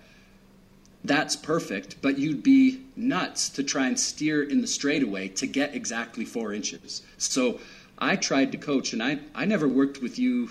that's 1.04 1.36
perfect, 1.36 2.02
but 2.02 2.18
you'd 2.18 2.42
be 2.42 2.82
nuts 2.94 3.48
to 3.50 3.62
try 3.62 3.86
and 3.86 3.98
steer 3.98 4.42
in 4.42 4.60
the 4.60 4.66
straightaway 4.66 5.28
to 5.28 5.46
get 5.46 5.74
exactly 5.74 6.26
four 6.26 6.52
inches. 6.52 7.00
So 7.16 7.58
I 7.98 8.16
tried 8.16 8.52
to 8.52 8.58
coach, 8.58 8.92
and 8.92 9.02
I, 9.02 9.20
I 9.34 9.46
never 9.46 9.66
worked 9.66 10.02
with 10.02 10.18
you 10.18 10.50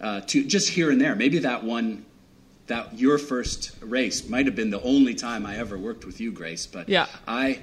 uh, 0.00 0.20
to 0.22 0.44
just 0.44 0.70
here 0.70 0.90
and 0.90 1.00
there. 1.00 1.14
Maybe 1.14 1.38
that 1.40 1.64
one, 1.64 2.04
that 2.66 2.98
your 2.98 3.18
first 3.18 3.76
race 3.80 4.28
might 4.28 4.46
have 4.46 4.56
been 4.56 4.70
the 4.70 4.82
only 4.82 5.14
time 5.14 5.44
I 5.44 5.56
ever 5.56 5.76
worked 5.78 6.04
with 6.04 6.20
you, 6.20 6.32
Grace. 6.32 6.66
But 6.66 6.88
yeah. 6.88 7.06
I 7.26 7.60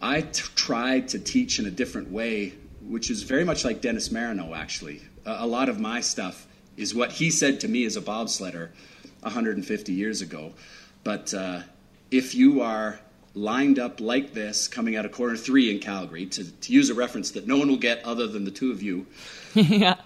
I 0.00 0.22
t- 0.22 0.42
tried 0.54 1.08
to 1.08 1.18
teach 1.18 1.58
in 1.58 1.66
a 1.66 1.70
different 1.70 2.10
way, 2.10 2.54
which 2.82 3.10
is 3.10 3.22
very 3.24 3.44
much 3.44 3.64
like 3.64 3.80
Dennis 3.80 4.08
Marineau. 4.10 4.56
Actually, 4.56 5.02
uh, 5.26 5.38
a 5.40 5.46
lot 5.46 5.68
of 5.68 5.80
my 5.80 6.00
stuff 6.00 6.46
is 6.76 6.94
what 6.94 7.12
he 7.12 7.30
said 7.30 7.60
to 7.60 7.68
me 7.68 7.84
as 7.84 7.96
a 7.96 8.00
bobsledder 8.00 8.70
150 9.20 9.92
years 9.92 10.22
ago. 10.22 10.52
But 11.02 11.34
uh, 11.34 11.62
if 12.10 12.34
you 12.34 12.60
are 12.60 13.00
lined 13.34 13.78
up 13.78 14.00
like 14.00 14.32
this 14.32 14.68
coming 14.68 14.96
out 14.96 15.04
of 15.04 15.12
corner 15.12 15.36
three 15.36 15.70
in 15.70 15.80
Calgary, 15.80 16.26
to, 16.26 16.50
to 16.50 16.72
use 16.72 16.90
a 16.90 16.94
reference 16.94 17.32
that 17.32 17.46
no 17.46 17.56
one 17.56 17.68
will 17.68 17.76
get 17.76 18.04
other 18.04 18.26
than 18.26 18.44
the 18.44 18.50
two 18.50 18.70
of 18.70 18.82
you. 18.82 19.06
yeah. 19.54 19.96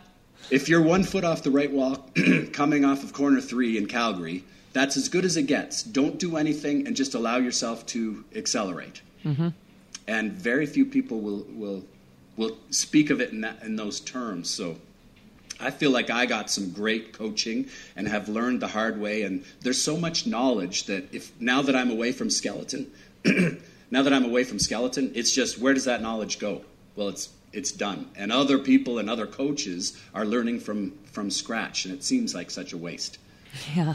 If 0.53 0.69
you're 0.69 0.83
one 0.83 1.03
foot 1.03 1.25
off 1.25 1.43
the 1.43 1.51
right 1.51 1.73
wall 1.73 2.11
coming 2.53 2.85
off 2.85 3.03
of 3.03 3.15
corner 3.15 3.41
three 3.41 3.79
in 3.79 3.87
Calgary, 3.87 4.45
that's 4.75 4.99
as 4.99 5.09
good 5.09 5.25
as 5.25 5.38
it 5.38 5.45
gets. 5.45 5.83
Don't 5.83 6.19
do 6.19 6.37
anything 6.37 6.87
and 6.87 6.95
just 6.95 7.15
allow 7.15 7.38
yourself 7.38 7.87
to 7.87 8.23
accelerate. 8.37 9.01
Mm-hmm. 9.25 9.49
And 10.07 10.33
very 10.33 10.67
few 10.67 10.85
people 10.85 11.23
will, 11.23 11.47
will, 11.49 11.85
will 12.37 12.59
speak 12.69 13.09
of 13.09 13.23
it 13.23 13.31
in, 13.31 13.41
that, 13.41 13.62
in 13.62 13.77
those 13.77 13.99
terms. 13.99 14.51
So 14.51 14.77
I 15.59 15.71
feel 15.71 15.91
like 15.91 16.11
I 16.11 16.27
got 16.27 16.51
some 16.51 16.71
great 16.71 17.15
coaching 17.15 17.71
and 17.97 18.07
have 18.07 18.29
learned 18.29 18.61
the 18.61 18.69
hard 18.69 19.01
way. 19.01 19.23
And 19.23 19.47
there's 19.62 19.81
so 19.81 19.97
much 19.97 20.27
knowledge 20.27 20.85
that 20.85 21.15
if 21.15 21.33
now 21.41 21.62
that 21.62 21.75
I'm 21.75 21.91
away 21.91 22.12
from 22.12 22.29
skeleton, 22.29 22.93
now 23.91 24.03
that 24.03 24.12
I'm 24.12 24.27
away 24.27 24.45
from 24.45 24.59
skeleton, 24.59 25.12
it's 25.15 25.33
just 25.33 25.57
where 25.57 25.73
does 25.73 25.87
that 25.87 26.03
knowledge 26.03 26.38
go? 26.38 26.61
Well, 26.95 27.09
it's 27.09 27.31
it's 27.53 27.73
done, 27.73 28.11
and 28.17 28.33
other 28.33 28.59
people 28.59 28.99
and 28.99 29.09
other 29.11 29.27
coaches 29.27 30.01
are 30.15 30.25
learning 30.25 30.61
from 30.61 30.93
from 31.05 31.31
scratch, 31.31 31.85
and 31.85 31.95
it 31.95 32.03
seems 32.05 32.35
like 32.35 32.51
such 32.51 32.73
a 32.73 32.77
waste. 32.77 33.19
Yeah, 33.77 33.95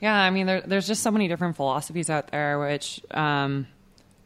yeah. 0.00 0.14
I 0.14 0.30
mean, 0.30 0.46
there, 0.46 0.62
there's 0.62 0.86
just 0.86 1.02
so 1.02 1.10
many 1.10 1.28
different 1.28 1.56
philosophies 1.56 2.10
out 2.10 2.30
there, 2.30 2.58
which. 2.58 3.00
Um, 3.10 3.66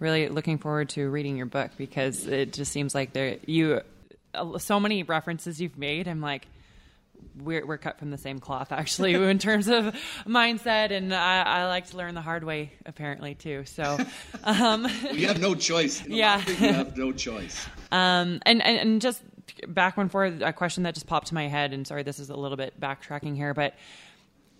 really 0.00 0.28
looking 0.30 0.56
forward 0.56 0.88
to 0.88 1.10
reading 1.10 1.36
your 1.36 1.44
book 1.44 1.70
because 1.76 2.26
it 2.26 2.54
just 2.54 2.72
seems 2.72 2.94
like 2.94 3.12
there 3.12 3.36
you 3.44 3.82
so 4.58 4.80
many 4.80 5.02
references 5.02 5.60
you've 5.60 5.78
made. 5.78 6.08
I'm 6.08 6.20
like, 6.20 6.46
we're, 7.44 7.66
we're 7.66 7.78
cut 7.78 7.98
from 7.98 8.10
the 8.10 8.18
same 8.18 8.38
cloth 8.38 8.72
actually 8.72 9.14
in 9.14 9.38
terms 9.38 9.68
of 9.68 9.94
mindset 10.26 10.90
and 10.90 11.14
I, 11.14 11.42
I, 11.42 11.66
like 11.66 11.86
to 11.86 11.96
learn 11.96 12.14
the 12.14 12.20
hard 12.20 12.44
way 12.44 12.72
apparently 12.86 13.34
too 13.34 13.64
so 13.64 13.98
um, 14.44 14.86
you 15.12 15.26
have 15.26 15.40
no 15.40 15.54
choice. 15.54 16.06
Yeah. 16.06 16.38
you 16.46 16.54
have 16.54 16.96
no 16.96 17.12
choice. 17.12 17.66
Um, 17.92 18.40
and, 18.46 18.62
and, 18.62 18.78
and 18.78 19.00
just 19.00 19.22
back 19.66 19.96
one 19.96 20.08
forward 20.08 20.42
a 20.42 20.52
question 20.52 20.84
that 20.84 20.94
just 20.94 21.06
popped 21.06 21.28
to 21.28 21.34
my 21.34 21.48
head 21.48 21.72
and 21.72 21.86
sorry 21.86 22.02
this 22.02 22.18
is 22.18 22.30
a 22.30 22.36
little 22.36 22.56
bit 22.56 22.78
backtracking 22.80 23.34
here 23.34 23.52
but 23.52 23.74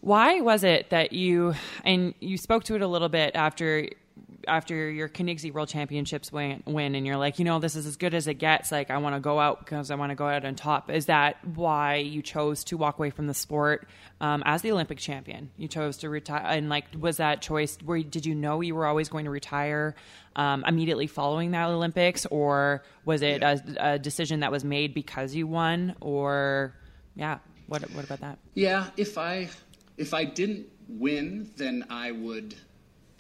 why 0.01 0.40
was 0.40 0.64
it 0.64 0.90
that 0.90 1.12
you 1.12 1.55
and 1.85 2.14
you 2.21 2.37
spoke 2.37 2.64
to 2.64 2.75
it 2.75 2.83
a 2.83 2.87
little 2.87 3.09
bit 3.09 3.35
after 3.35 3.88
after 4.46 4.90
your 4.90 5.09
Königssee 5.09 5.53
World 5.53 5.68
Championships 5.68 6.33
win, 6.33 6.62
win, 6.66 6.94
and 6.94 7.07
you're 7.07 7.16
like, 7.16 7.38
you 7.38 7.44
know, 7.44 7.59
this 7.59 7.76
is 7.76 7.87
as 7.87 7.96
good 7.96 8.14
as 8.14 8.26
it 8.26 8.35
gets. 8.35 8.72
Like, 8.72 8.90
I 8.90 8.98
want 8.98 9.14
to 9.14 9.20
go 9.20 9.38
out 9.40 9.61
because 9.61 9.90
I 9.90 9.94
want 9.94 10.11
to 10.11 10.16
go 10.16 10.26
out 10.26 10.44
on 10.44 10.55
top. 10.55 10.90
Is 10.90 11.07
that 11.07 11.37
why 11.46 11.96
you 11.96 12.22
chose 12.22 12.64
to 12.64 12.76
walk 12.76 12.98
away 12.98 13.11
from 13.11 13.26
the 13.26 13.35
sport 13.35 13.88
um, 14.20 14.42
as 14.46 14.62
the 14.62 14.72
Olympic 14.72 14.98
champion? 14.98 15.50
You 15.57 15.68
chose 15.68 15.98
to 15.98 16.09
retire, 16.09 16.42
and 16.44 16.68
like, 16.68 16.85
was 16.98 17.18
that 17.18 17.42
choice? 17.42 17.79
Where 17.85 18.03
did 18.03 18.26
you 18.26 18.35
know 18.35 18.61
you 18.61 18.74
were 18.74 18.87
always 18.87 19.09
going 19.09 19.24
to 19.24 19.31
retire 19.31 19.94
um, 20.37 20.64
immediately 20.66 21.07
following 21.07 21.50
that 21.53 21.68
Olympics, 21.68 22.26
or 22.26 22.83
was 23.05 23.22
it 23.22 23.42
yeah. 23.42 23.59
a, 23.79 23.94
a 23.94 23.98
decision 23.98 24.40
that 24.40 24.50
was 24.53 24.64
made 24.64 24.94
because 24.94 25.35
you 25.35 25.46
won? 25.46 25.94
Or 26.00 26.74
yeah, 27.14 27.38
what 27.66 27.83
what 27.92 28.05
about 28.05 28.20
that? 28.20 28.38
Yeah, 28.55 28.90
if 28.96 29.18
I 29.18 29.48
if 29.96 30.14
I 30.14 30.24
didn't 30.24 30.66
win, 30.88 31.50
then 31.57 31.87
I 31.90 32.11
would 32.11 32.55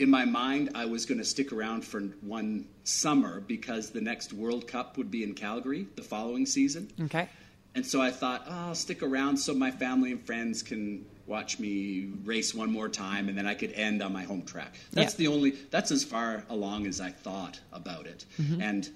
in 0.00 0.08
my 0.08 0.24
mind, 0.24 0.70
I 0.74 0.86
was 0.86 1.04
going 1.04 1.18
to 1.18 1.24
stick 1.24 1.52
around 1.52 1.84
for 1.84 2.00
one 2.22 2.66
summer 2.84 3.40
because 3.40 3.90
the 3.90 4.00
next 4.00 4.32
World 4.32 4.66
Cup 4.66 4.96
would 4.96 5.10
be 5.10 5.22
in 5.22 5.34
Calgary 5.34 5.86
the 5.94 6.02
following 6.02 6.46
season. 6.46 6.90
Okay. 7.02 7.28
And 7.74 7.84
so 7.84 8.00
I 8.00 8.10
thought, 8.10 8.44
oh, 8.48 8.68
I'll 8.68 8.74
stick 8.74 9.02
around 9.02 9.36
so 9.36 9.52
my 9.52 9.70
family 9.70 10.10
and 10.10 10.24
friends 10.24 10.62
can 10.62 11.04
watch 11.26 11.60
me 11.60 12.08
race 12.24 12.54
one 12.54 12.72
more 12.72 12.88
time 12.88 13.28
and 13.28 13.36
then 13.36 13.46
I 13.46 13.54
could 13.54 13.72
end 13.72 14.02
on 14.02 14.12
my 14.12 14.24
home 14.24 14.42
track. 14.42 14.74
That's 14.90 15.14
yeah. 15.14 15.28
the 15.28 15.34
only, 15.34 15.50
that's 15.50 15.92
as 15.92 16.02
far 16.02 16.44
along 16.48 16.86
as 16.86 17.00
I 17.00 17.10
thought 17.10 17.60
about 17.70 18.06
it. 18.06 18.24
Mm-hmm. 18.40 18.62
And 18.62 18.90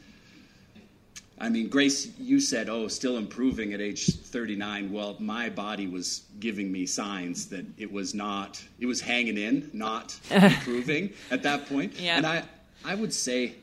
I 1.38 1.48
mean, 1.48 1.68
Grace, 1.68 2.08
you 2.18 2.38
said, 2.40 2.68
oh, 2.68 2.86
still 2.86 3.16
improving 3.16 3.72
at 3.72 3.80
age 3.80 4.06
39. 4.06 4.92
Well, 4.92 5.16
my 5.18 5.50
body 5.50 5.88
was 5.88 6.22
giving 6.38 6.70
me 6.70 6.86
signs 6.86 7.48
that 7.48 7.64
it 7.76 7.92
was 7.92 8.14
not, 8.14 8.62
it 8.78 8.86
was 8.86 9.00
hanging 9.00 9.36
in, 9.36 9.70
not 9.72 10.18
improving 10.30 11.12
at 11.30 11.42
that 11.42 11.68
point. 11.68 11.98
Yeah. 11.98 12.16
And 12.16 12.26
I, 12.26 12.44
I 12.84 12.94
would 12.94 13.12
say, 13.12 13.54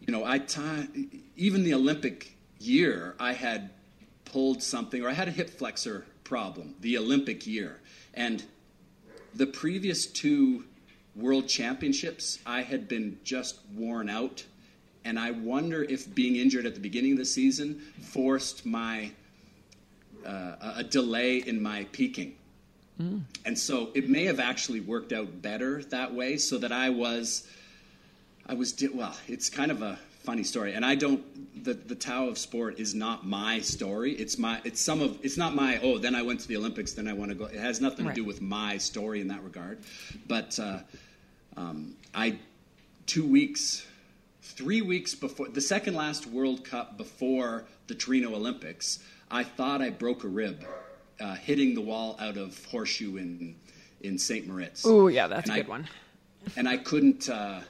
you 0.00 0.12
know, 0.12 0.24
I 0.24 0.38
t- 0.38 1.20
even 1.36 1.64
the 1.64 1.74
Olympic 1.74 2.36
year, 2.58 3.14
I 3.18 3.32
had 3.32 3.70
pulled 4.26 4.62
something, 4.62 5.02
or 5.02 5.08
I 5.08 5.14
had 5.14 5.28
a 5.28 5.32
hip 5.32 5.48
flexor 5.50 6.04
problem, 6.24 6.74
the 6.80 6.98
Olympic 6.98 7.46
year. 7.46 7.80
And 8.12 8.44
the 9.34 9.46
previous 9.46 10.06
two 10.06 10.64
world 11.16 11.48
championships, 11.48 12.38
I 12.44 12.62
had 12.62 12.88
been 12.88 13.18
just 13.24 13.58
worn 13.74 14.10
out 14.10 14.44
and 15.04 15.18
I 15.18 15.30
wonder 15.30 15.82
if 15.84 16.12
being 16.14 16.36
injured 16.36 16.66
at 16.66 16.74
the 16.74 16.80
beginning 16.80 17.12
of 17.12 17.18
the 17.18 17.24
season 17.24 17.80
forced 18.00 18.66
my 18.66 19.12
uh, 20.24 20.72
a 20.76 20.84
delay 20.84 21.38
in 21.38 21.62
my 21.62 21.86
peaking. 21.92 22.36
Mm. 23.00 23.22
And 23.46 23.58
so 23.58 23.90
it 23.94 24.08
may 24.08 24.24
have 24.24 24.40
actually 24.40 24.80
worked 24.80 25.12
out 25.12 25.40
better 25.40 25.82
that 25.84 26.12
way, 26.12 26.36
so 26.36 26.58
that 26.58 26.72
I 26.72 26.90
was, 26.90 27.48
I 28.46 28.54
was 28.54 28.76
well. 28.92 29.16
It's 29.26 29.48
kind 29.48 29.70
of 29.70 29.82
a 29.82 29.98
funny 30.22 30.44
story, 30.44 30.74
and 30.74 30.84
I 30.84 30.94
don't. 30.94 31.64
The 31.64 31.74
the 31.74 31.94
Tao 31.94 32.28
of 32.28 32.36
sport 32.36 32.78
is 32.78 32.94
not 32.94 33.26
my 33.26 33.60
story. 33.60 34.12
It's 34.12 34.36
my. 34.36 34.60
It's 34.64 34.80
some 34.80 35.00
of. 35.00 35.18
It's 35.22 35.38
not 35.38 35.54
my. 35.54 35.80
Oh, 35.82 35.96
then 35.96 36.14
I 36.14 36.22
went 36.22 36.40
to 36.40 36.48
the 36.48 36.56
Olympics. 36.56 36.92
Then 36.92 37.08
I 37.08 37.14
want 37.14 37.30
to 37.30 37.34
go. 37.34 37.46
It 37.46 37.58
has 37.58 37.80
nothing 37.80 38.06
right. 38.06 38.14
to 38.14 38.20
do 38.20 38.26
with 38.26 38.42
my 38.42 38.76
story 38.76 39.22
in 39.22 39.28
that 39.28 39.42
regard. 39.42 39.78
But 40.28 40.58
uh, 40.58 40.80
um, 41.56 41.96
I, 42.14 42.38
two 43.06 43.26
weeks 43.26 43.86
three 44.60 44.82
weeks 44.82 45.14
before 45.14 45.48
the 45.48 45.60
second 45.60 45.94
last 45.94 46.26
World 46.26 46.64
Cup 46.64 46.98
before 46.98 47.64
the 47.86 47.94
Torino 47.94 48.34
Olympics, 48.34 48.98
I 49.30 49.42
thought 49.42 49.80
I 49.80 49.88
broke 49.88 50.22
a 50.22 50.28
rib 50.28 50.62
uh, 51.18 51.34
hitting 51.34 51.74
the 51.74 51.80
wall 51.80 52.14
out 52.20 52.36
of 52.36 52.62
horseshoe 52.66 53.16
in 53.16 53.56
in 54.02 54.18
St. 54.18 54.46
Moritz. 54.46 54.84
Oh 54.84 55.06
yeah, 55.06 55.28
that's 55.28 55.48
and 55.48 55.58
a 55.58 55.62
good 55.62 55.66
I, 55.66 55.70
one. 55.70 55.88
And 56.58 56.68
I 56.68 56.76
couldn't 56.76 57.30
uh, 57.30 57.60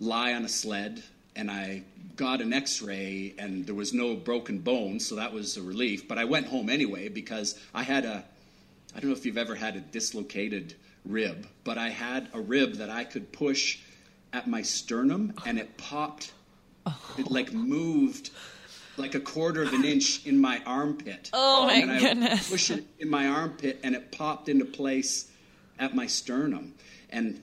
lie 0.00 0.32
on 0.32 0.46
a 0.46 0.48
sled, 0.48 1.02
and 1.36 1.50
I 1.50 1.82
got 2.16 2.40
an 2.40 2.54
X-ray, 2.54 3.34
and 3.38 3.66
there 3.66 3.74
was 3.74 3.92
no 3.92 4.16
broken 4.16 4.60
bone, 4.60 5.00
so 5.00 5.14
that 5.16 5.30
was 5.30 5.58
a 5.58 5.62
relief. 5.62 6.08
But 6.08 6.16
I 6.16 6.24
went 6.24 6.46
home 6.46 6.70
anyway 6.70 7.08
because 7.08 7.58
I 7.74 7.82
had 7.82 8.06
a 8.06 8.24
I 8.96 9.00
don't 9.00 9.10
know 9.10 9.16
if 9.16 9.26
you've 9.26 9.36
ever 9.36 9.56
had 9.56 9.76
a 9.76 9.80
dislocated 9.80 10.74
rib, 11.04 11.46
but 11.64 11.76
I 11.76 11.90
had 11.90 12.30
a 12.32 12.40
rib 12.40 12.76
that 12.76 12.88
I 12.88 13.04
could 13.04 13.30
push 13.30 13.80
at 14.32 14.46
my 14.46 14.62
sternum 14.62 15.32
and 15.46 15.58
it 15.58 15.76
popped. 15.76 16.32
It 17.18 17.30
like 17.30 17.52
moved 17.52 18.30
like 18.96 19.14
a 19.14 19.20
quarter 19.20 19.62
of 19.62 19.72
an 19.72 19.84
inch 19.94 20.26
in 20.26 20.40
my 20.40 20.60
armpit. 20.66 21.30
Oh 21.32 21.66
my 21.66 21.74
and 21.74 21.90
I 21.92 22.00
goodness! 22.00 22.50
Push 22.50 22.70
it 22.70 22.84
in 22.98 23.08
my 23.08 23.26
armpit 23.26 23.80
and 23.82 23.94
it 23.94 24.12
popped 24.12 24.48
into 24.48 24.64
place 24.64 25.30
at 25.78 25.94
my 25.94 26.06
sternum, 26.06 26.74
and 27.10 27.42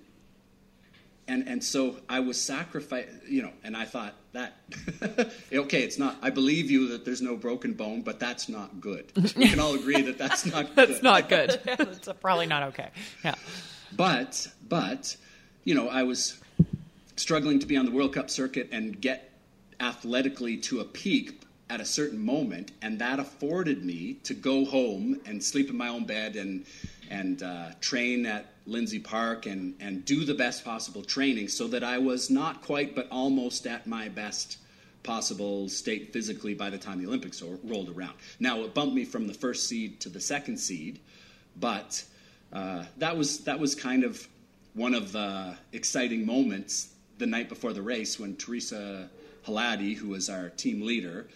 and 1.27 1.47
and 1.47 1.63
so 1.63 1.97
I 2.09 2.19
was 2.19 2.39
sacrificed, 2.39 3.09
you 3.27 3.41
know, 3.41 3.51
and 3.63 3.75
I 3.75 3.85
thought 3.85 4.13
that 4.33 4.57
okay, 5.53 5.83
it's 5.83 5.97
not. 5.97 6.17
I 6.21 6.29
believe 6.29 6.69
you 6.69 6.89
that 6.89 7.05
there's 7.05 7.21
no 7.21 7.35
broken 7.35 7.73
bone, 7.73 8.01
but 8.01 8.19
that's 8.19 8.49
not 8.49 8.81
good. 8.81 9.11
We 9.35 9.47
can 9.47 9.59
all 9.59 9.75
agree 9.75 10.01
that 10.01 10.17
that's 10.17 10.45
not. 10.51 10.75
That's 10.75 10.93
good. 10.93 11.03
not 11.03 11.29
good. 11.29 11.59
it's 11.65 12.09
probably 12.19 12.47
not 12.47 12.63
okay. 12.63 12.89
Yeah. 13.23 13.35
But 13.95 14.47
but 14.67 15.15
you 15.63 15.73
know, 15.73 15.87
I 15.87 16.03
was 16.03 16.39
struggling 17.15 17.59
to 17.59 17.65
be 17.65 17.77
on 17.77 17.85
the 17.85 17.91
World 17.91 18.13
Cup 18.13 18.29
circuit 18.29 18.69
and 18.71 18.99
get 18.99 19.31
athletically 19.79 20.57
to 20.57 20.79
a 20.79 20.85
peak 20.85 21.41
at 21.69 21.81
a 21.81 21.85
certain 21.85 22.23
moment, 22.23 22.71
and 22.81 22.99
that 22.99 23.19
afforded 23.19 23.83
me 23.83 24.19
to 24.23 24.33
go 24.33 24.65
home 24.65 25.19
and 25.25 25.43
sleep 25.43 25.69
in 25.69 25.77
my 25.77 25.87
own 25.87 26.05
bed 26.05 26.35
and 26.35 26.65
and 27.09 27.43
uh, 27.43 27.69
train 27.81 28.25
at 28.25 28.47
Lindsay 28.65 28.99
Park 28.99 29.45
and, 29.45 29.75
and 29.79 30.03
do 30.05 30.25
the 30.25 30.33
best 30.33 30.65
possible 30.65 31.03
training 31.03 31.47
so 31.47 31.67
that 31.67 31.83
I 31.83 31.99
was 31.99 32.31
not 32.31 32.63
quite 32.63 32.95
but 32.95 33.07
almost 33.11 33.67
at 33.67 33.85
my 33.85 34.09
best 34.09 34.57
possible 35.03 35.69
state 35.69 36.11
physically 36.11 36.55
by 36.55 36.71
the 36.71 36.79
time 36.79 36.99
the 36.99 37.05
Olympics 37.05 37.43
rolled 37.63 37.89
around. 37.95 38.15
Now 38.39 38.61
it 38.61 38.73
bumped 38.73 38.95
me 38.95 39.05
from 39.05 39.27
the 39.27 39.35
first 39.35 39.67
seed 39.67 39.99
to 40.01 40.09
the 40.09 40.19
second 40.19 40.57
seed, 40.57 40.99
but 41.57 42.03
uh, 42.51 42.85
that 42.97 43.15
was 43.15 43.39
that 43.41 43.59
was 43.59 43.75
kind 43.75 44.03
of 44.03 44.27
one 44.73 44.93
of 44.93 45.11
the 45.11 45.55
exciting 45.73 46.25
moments 46.25 46.94
the 47.17 47.25
night 47.25 47.49
before 47.49 47.73
the 47.73 47.81
race 47.81 48.19
when 48.19 48.35
Teresa 48.35 49.09
Haladi, 49.45 49.95
who 49.95 50.09
was 50.09 50.29
our 50.29 50.49
team 50.49 50.81
leader, 50.81 51.27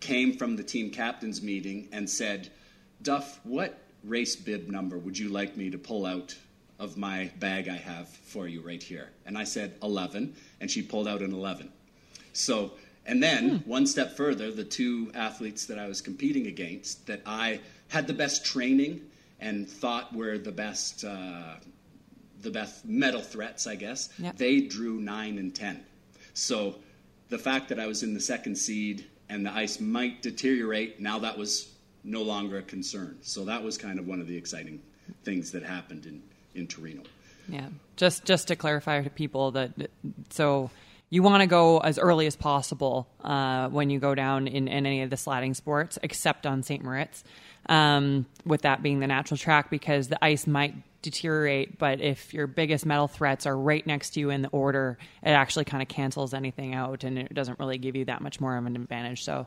came 0.00 0.36
from 0.36 0.56
the 0.56 0.62
team 0.62 0.90
captains 0.90 1.42
meeting 1.42 1.88
and 1.92 2.08
said, 2.08 2.50
"Duff, 3.02 3.40
what 3.44 3.78
race 4.04 4.36
bib 4.36 4.68
number 4.68 4.98
would 4.98 5.18
you 5.18 5.28
like 5.28 5.56
me 5.56 5.70
to 5.70 5.78
pull 5.78 6.06
out 6.06 6.36
of 6.78 6.96
my 6.96 7.30
bag 7.38 7.68
I 7.68 7.76
have 7.76 8.08
for 8.08 8.46
you 8.46 8.60
right 8.60 8.82
here? 8.82 9.10
And 9.24 9.36
I 9.36 9.44
said, 9.44 9.74
11. 9.82 10.34
And 10.60 10.70
she 10.70 10.82
pulled 10.82 11.08
out 11.08 11.22
an 11.22 11.32
11. 11.32 11.70
So, 12.32 12.72
and 13.06 13.22
then 13.22 13.58
hmm. 13.58 13.70
one 13.70 13.86
step 13.86 14.16
further, 14.16 14.50
the 14.50 14.64
two 14.64 15.10
athletes 15.14 15.66
that 15.66 15.78
I 15.78 15.86
was 15.88 16.00
competing 16.00 16.46
against 16.46 17.06
that 17.06 17.22
I 17.24 17.60
had 17.88 18.06
the 18.06 18.12
best 18.12 18.44
training 18.44 19.02
and 19.40 19.68
thought 19.68 20.14
were 20.14 20.38
the 20.38 20.52
best, 20.52 21.04
uh, 21.04 21.54
the 22.42 22.50
best 22.50 22.84
medal 22.84 23.20
threats, 23.20 23.66
I 23.66 23.74
guess, 23.76 24.08
yep. 24.18 24.36
they 24.36 24.60
drew 24.60 25.00
9 25.00 25.38
and 25.38 25.54
10. 25.54 25.84
So 26.34 26.76
the 27.28 27.38
fact 27.38 27.68
that 27.70 27.80
I 27.80 27.86
was 27.86 28.02
in 28.02 28.14
the 28.14 28.20
second 28.20 28.56
seed 28.56 29.06
and 29.28 29.44
the 29.44 29.52
ice 29.52 29.80
might 29.80 30.22
deteriorate, 30.22 31.00
now 31.00 31.18
that 31.20 31.36
was 31.36 31.72
no 32.04 32.22
longer 32.22 32.58
a 32.58 32.62
concern. 32.62 33.18
So 33.22 33.44
that 33.46 33.62
was 33.62 33.76
kind 33.76 33.98
of 33.98 34.06
one 34.06 34.20
of 34.20 34.28
the 34.28 34.36
exciting 34.36 34.80
things 35.24 35.50
that 35.52 35.62
happened 35.62 36.06
in, 36.06 36.22
in 36.54 36.66
Torino. 36.66 37.02
Yeah. 37.48 37.68
Just 37.96 38.24
just 38.24 38.48
to 38.48 38.56
clarify 38.56 39.02
to 39.02 39.10
people 39.10 39.52
that 39.52 39.70
so 40.30 40.70
you 41.10 41.22
want 41.22 41.40
to 41.40 41.46
go 41.46 41.78
as 41.78 41.98
early 41.98 42.26
as 42.26 42.34
possible 42.34 43.08
uh, 43.22 43.68
when 43.68 43.90
you 43.90 44.00
go 44.00 44.14
down 44.14 44.48
in, 44.48 44.66
in, 44.66 44.86
any 44.86 45.02
of 45.02 45.10
the 45.10 45.16
sliding 45.16 45.54
sports, 45.54 45.98
except 46.02 46.46
on 46.46 46.62
St. 46.64 46.82
Moritz. 46.82 47.22
Um, 47.68 48.26
with 48.44 48.62
that 48.62 48.82
being 48.82 49.00
the 49.00 49.06
natural 49.06 49.38
track, 49.38 49.70
because 49.70 50.08
the 50.08 50.24
ice 50.24 50.46
might 50.46 50.74
deteriorate, 51.06 51.78
but 51.78 52.00
if 52.00 52.34
your 52.34 52.48
biggest 52.48 52.84
medal 52.84 53.06
threats 53.06 53.46
are 53.46 53.56
right 53.56 53.86
next 53.86 54.10
to 54.10 54.20
you 54.20 54.30
in 54.30 54.42
the 54.42 54.48
order, 54.48 54.98
it 55.22 55.30
actually 55.30 55.64
kind 55.64 55.80
of 55.80 55.88
cancels 55.88 56.34
anything 56.34 56.74
out 56.74 57.04
and 57.04 57.16
it 57.16 57.32
doesn't 57.32 57.60
really 57.60 57.78
give 57.78 57.94
you 57.94 58.04
that 58.06 58.20
much 58.22 58.40
more 58.40 58.56
of 58.56 58.66
an 58.66 58.74
advantage. 58.74 59.22
So, 59.22 59.46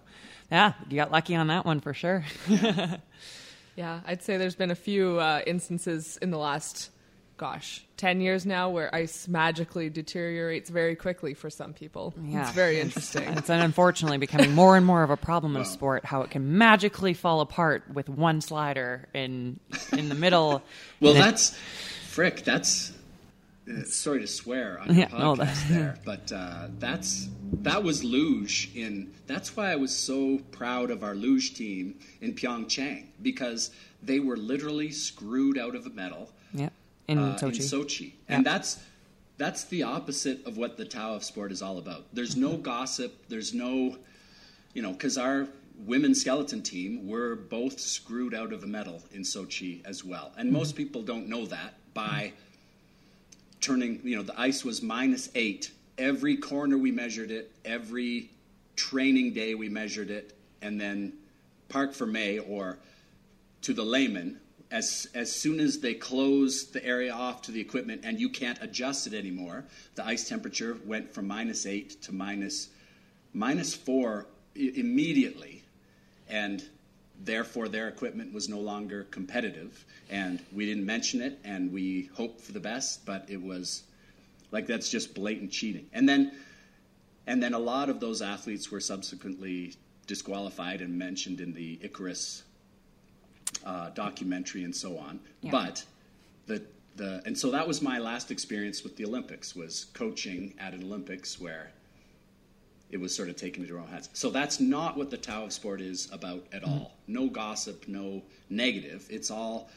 yeah, 0.49 0.73
you 0.89 0.95
got 0.95 1.11
lucky 1.11 1.35
on 1.35 1.47
that 1.47 1.65
one 1.65 1.81
for 1.81 1.93
sure. 1.93 2.23
yeah, 3.75 3.99
I'd 4.05 4.23
say 4.23 4.37
there's 4.37 4.55
been 4.55 4.71
a 4.71 4.75
few 4.75 5.19
uh, 5.19 5.41
instances 5.45 6.17
in 6.21 6.31
the 6.31 6.37
last 6.37 6.91
gosh, 7.39 7.85
10 7.95 8.19
years 8.19 8.45
now 8.45 8.69
where 8.69 8.93
ice 8.93 9.25
magically 9.29 9.89
deteriorates 9.89 10.69
very 10.69 10.95
quickly 10.95 11.33
for 11.33 11.49
some 11.49 11.73
people. 11.73 12.13
Yeah. 12.21 12.41
It's 12.41 12.51
very 12.51 12.81
interesting. 12.81 13.23
it's 13.29 13.49
unfortunately 13.49 14.17
becoming 14.17 14.53
more 14.53 14.75
and 14.75 14.85
more 14.85 15.03
of 15.03 15.09
a 15.09 15.17
problem 15.17 15.55
in 15.55 15.63
sport 15.77 16.03
how 16.03 16.21
it 16.21 16.31
can 16.31 16.57
magically 16.57 17.13
fall 17.13 17.39
apart 17.39 17.83
with 17.93 18.09
one 18.09 18.41
slider 18.41 19.07
in 19.13 19.57
in 19.93 20.09
the 20.09 20.15
middle. 20.15 20.61
well, 20.99 21.13
that's 21.13 21.57
frick, 22.09 22.43
that's 22.43 22.91
uh, 23.71 23.83
sorry 23.85 24.19
to 24.19 24.27
swear 24.27 24.77
on 24.81 24.87
your 24.87 24.97
yeah, 24.97 25.07
podcast 25.07 25.69
no, 25.69 25.75
there, 25.75 25.97
but 26.03 26.31
uh, 26.33 26.67
that's 26.77 27.29
that 27.53 27.83
was 27.83 28.03
luge 28.03 28.69
in 28.75 29.13
that's 29.27 29.55
why 29.55 29.71
I 29.71 29.77
was 29.77 29.95
so 29.95 30.39
proud 30.51 30.91
of 30.91 31.03
our 31.03 31.15
luge 31.15 31.53
team 31.53 31.99
in 32.19 32.33
Pyeongchang 32.33 33.05
because 33.21 33.71
they 34.03 34.19
were 34.19 34.35
literally 34.35 34.91
screwed 34.91 35.57
out 35.57 35.75
of 35.75 35.85
a 35.85 35.89
medal. 35.89 36.29
Yeah 37.09 37.13
in 37.13 37.19
uh, 37.19 37.37
Sochi. 37.37 37.55
In 37.55 37.61
Sochi. 37.61 38.11
And 38.27 38.45
that's 38.45 38.79
that's 39.37 39.63
the 39.65 39.83
opposite 39.83 40.45
of 40.45 40.57
what 40.57 40.77
the 40.77 40.85
Tao 40.85 41.13
of 41.13 41.23
sport 41.23 41.51
is 41.51 41.61
all 41.61 41.77
about. 41.77 42.05
There's 42.13 42.35
no 42.35 42.57
gossip. 42.57 43.23
There's 43.29 43.53
no, 43.53 43.97
you 44.73 44.81
know, 44.81 44.91
because 44.91 45.17
our 45.17 45.47
women's 45.85 46.19
skeleton 46.19 46.61
team 46.61 47.07
were 47.07 47.35
both 47.35 47.79
screwed 47.79 48.33
out 48.33 48.51
of 48.51 48.63
a 48.63 48.67
medal 48.67 49.01
in 49.13 49.21
Sochi 49.21 49.83
as 49.85 50.03
well. 50.03 50.33
And 50.37 50.51
most 50.51 50.71
mm-hmm. 50.71 50.77
people 50.83 51.01
don't 51.03 51.29
know 51.29 51.45
that 51.45 51.75
by 51.93 52.33
turning, 53.61 54.01
you 54.03 54.17
know, 54.17 54.23
the 54.23 54.37
ice 54.39 54.65
was 54.65 54.81
minus 54.81 55.29
eight. 55.35 55.71
Every 55.97 56.35
corner 56.35 56.77
we 56.77 56.91
measured 56.91 57.31
it, 57.31 57.49
every 57.63 58.31
training 58.75 59.33
day 59.33 59.55
we 59.55 59.69
measured 59.69 60.09
it, 60.09 60.37
and 60.61 60.79
then 60.79 61.13
Park 61.69 61.93
for 61.93 62.07
Fermé 62.07 62.43
or 62.49 62.77
to 63.61 63.73
the 63.73 63.83
layman 63.83 64.39
as, 64.71 65.07
as 65.15 65.31
soon 65.31 65.59
as 65.59 65.79
they 65.79 65.93
close 65.93 66.65
the 66.65 66.83
area 66.85 67.11
off 67.11 67.41
to 67.43 67.51
the 67.51 67.59
equipment 67.59 68.01
and 68.03 68.19
you 68.19 68.29
can't 68.29 68.59
adjust 68.61 69.07
it 69.07 69.13
anymore, 69.13 69.65
the 69.95 70.05
ice 70.05 70.29
temperature 70.29 70.77
went 70.85 71.11
from 71.11 71.27
minus 71.27 71.65
eight 71.65 72.01
to 72.03 72.13
minus, 72.13 72.69
minus 73.33 73.73
four 73.73 74.27
I- 74.55 74.73
immediately. 74.75 75.63
And 76.29 76.63
therefore, 77.23 77.67
their 77.67 77.87
equipment 77.87 78.31
was 78.33 78.47
no 78.47 78.59
longer 78.59 79.07
competitive. 79.09 79.85
And 80.09 80.39
we 80.53 80.67
didn't 80.67 80.85
mention 80.85 81.21
it, 81.21 81.39
and 81.43 81.71
we 81.71 82.09
hoped 82.15 82.41
for 82.41 82.51
the 82.51 82.59
best, 82.59 83.05
but 83.05 83.25
it 83.27 83.41
was 83.41 83.83
like 84.51 84.67
that's 84.67 84.89
just 84.89 85.15
blatant 85.15 85.51
cheating. 85.51 85.87
And 85.93 86.07
then, 86.07 86.31
and 87.25 87.41
then 87.41 87.53
a 87.53 87.59
lot 87.59 87.89
of 87.89 87.99
those 87.99 88.21
athletes 88.21 88.71
were 88.71 88.79
subsequently 88.79 89.73
disqualified 90.05 90.81
and 90.81 90.97
mentioned 90.97 91.39
in 91.39 91.53
the 91.53 91.79
Icarus 91.81 92.43
uh, 93.65 93.89
documentary 93.91 94.63
and 94.63 94.75
so 94.75 94.97
on. 94.97 95.19
Yeah. 95.41 95.51
But 95.51 95.83
the 96.47 96.61
the 96.95 97.21
and 97.25 97.37
so 97.37 97.51
that 97.51 97.67
was 97.67 97.81
my 97.81 97.99
last 97.99 98.31
experience 98.31 98.83
with 98.83 98.95
the 98.97 99.05
Olympics 99.05 99.55
was 99.55 99.85
coaching 99.93 100.53
at 100.59 100.73
an 100.73 100.83
Olympics 100.83 101.39
where 101.39 101.71
it 102.89 102.99
was 102.99 103.15
sort 103.15 103.29
of 103.29 103.35
taken 103.35 103.63
into 103.63 103.75
our 103.75 103.81
own 103.81 103.87
hands. 103.87 104.09
So 104.13 104.29
that's 104.29 104.59
not 104.59 104.97
what 104.97 105.11
the 105.11 105.17
Tao 105.17 105.45
of 105.45 105.53
Sport 105.53 105.79
is 105.79 106.09
about 106.11 106.43
at 106.51 106.63
mm-hmm. 106.63 106.71
all. 106.71 106.97
No 107.07 107.27
gossip, 107.27 107.87
no 107.87 108.23
negative. 108.49 109.05
It's 109.09 109.29
all 109.29 109.69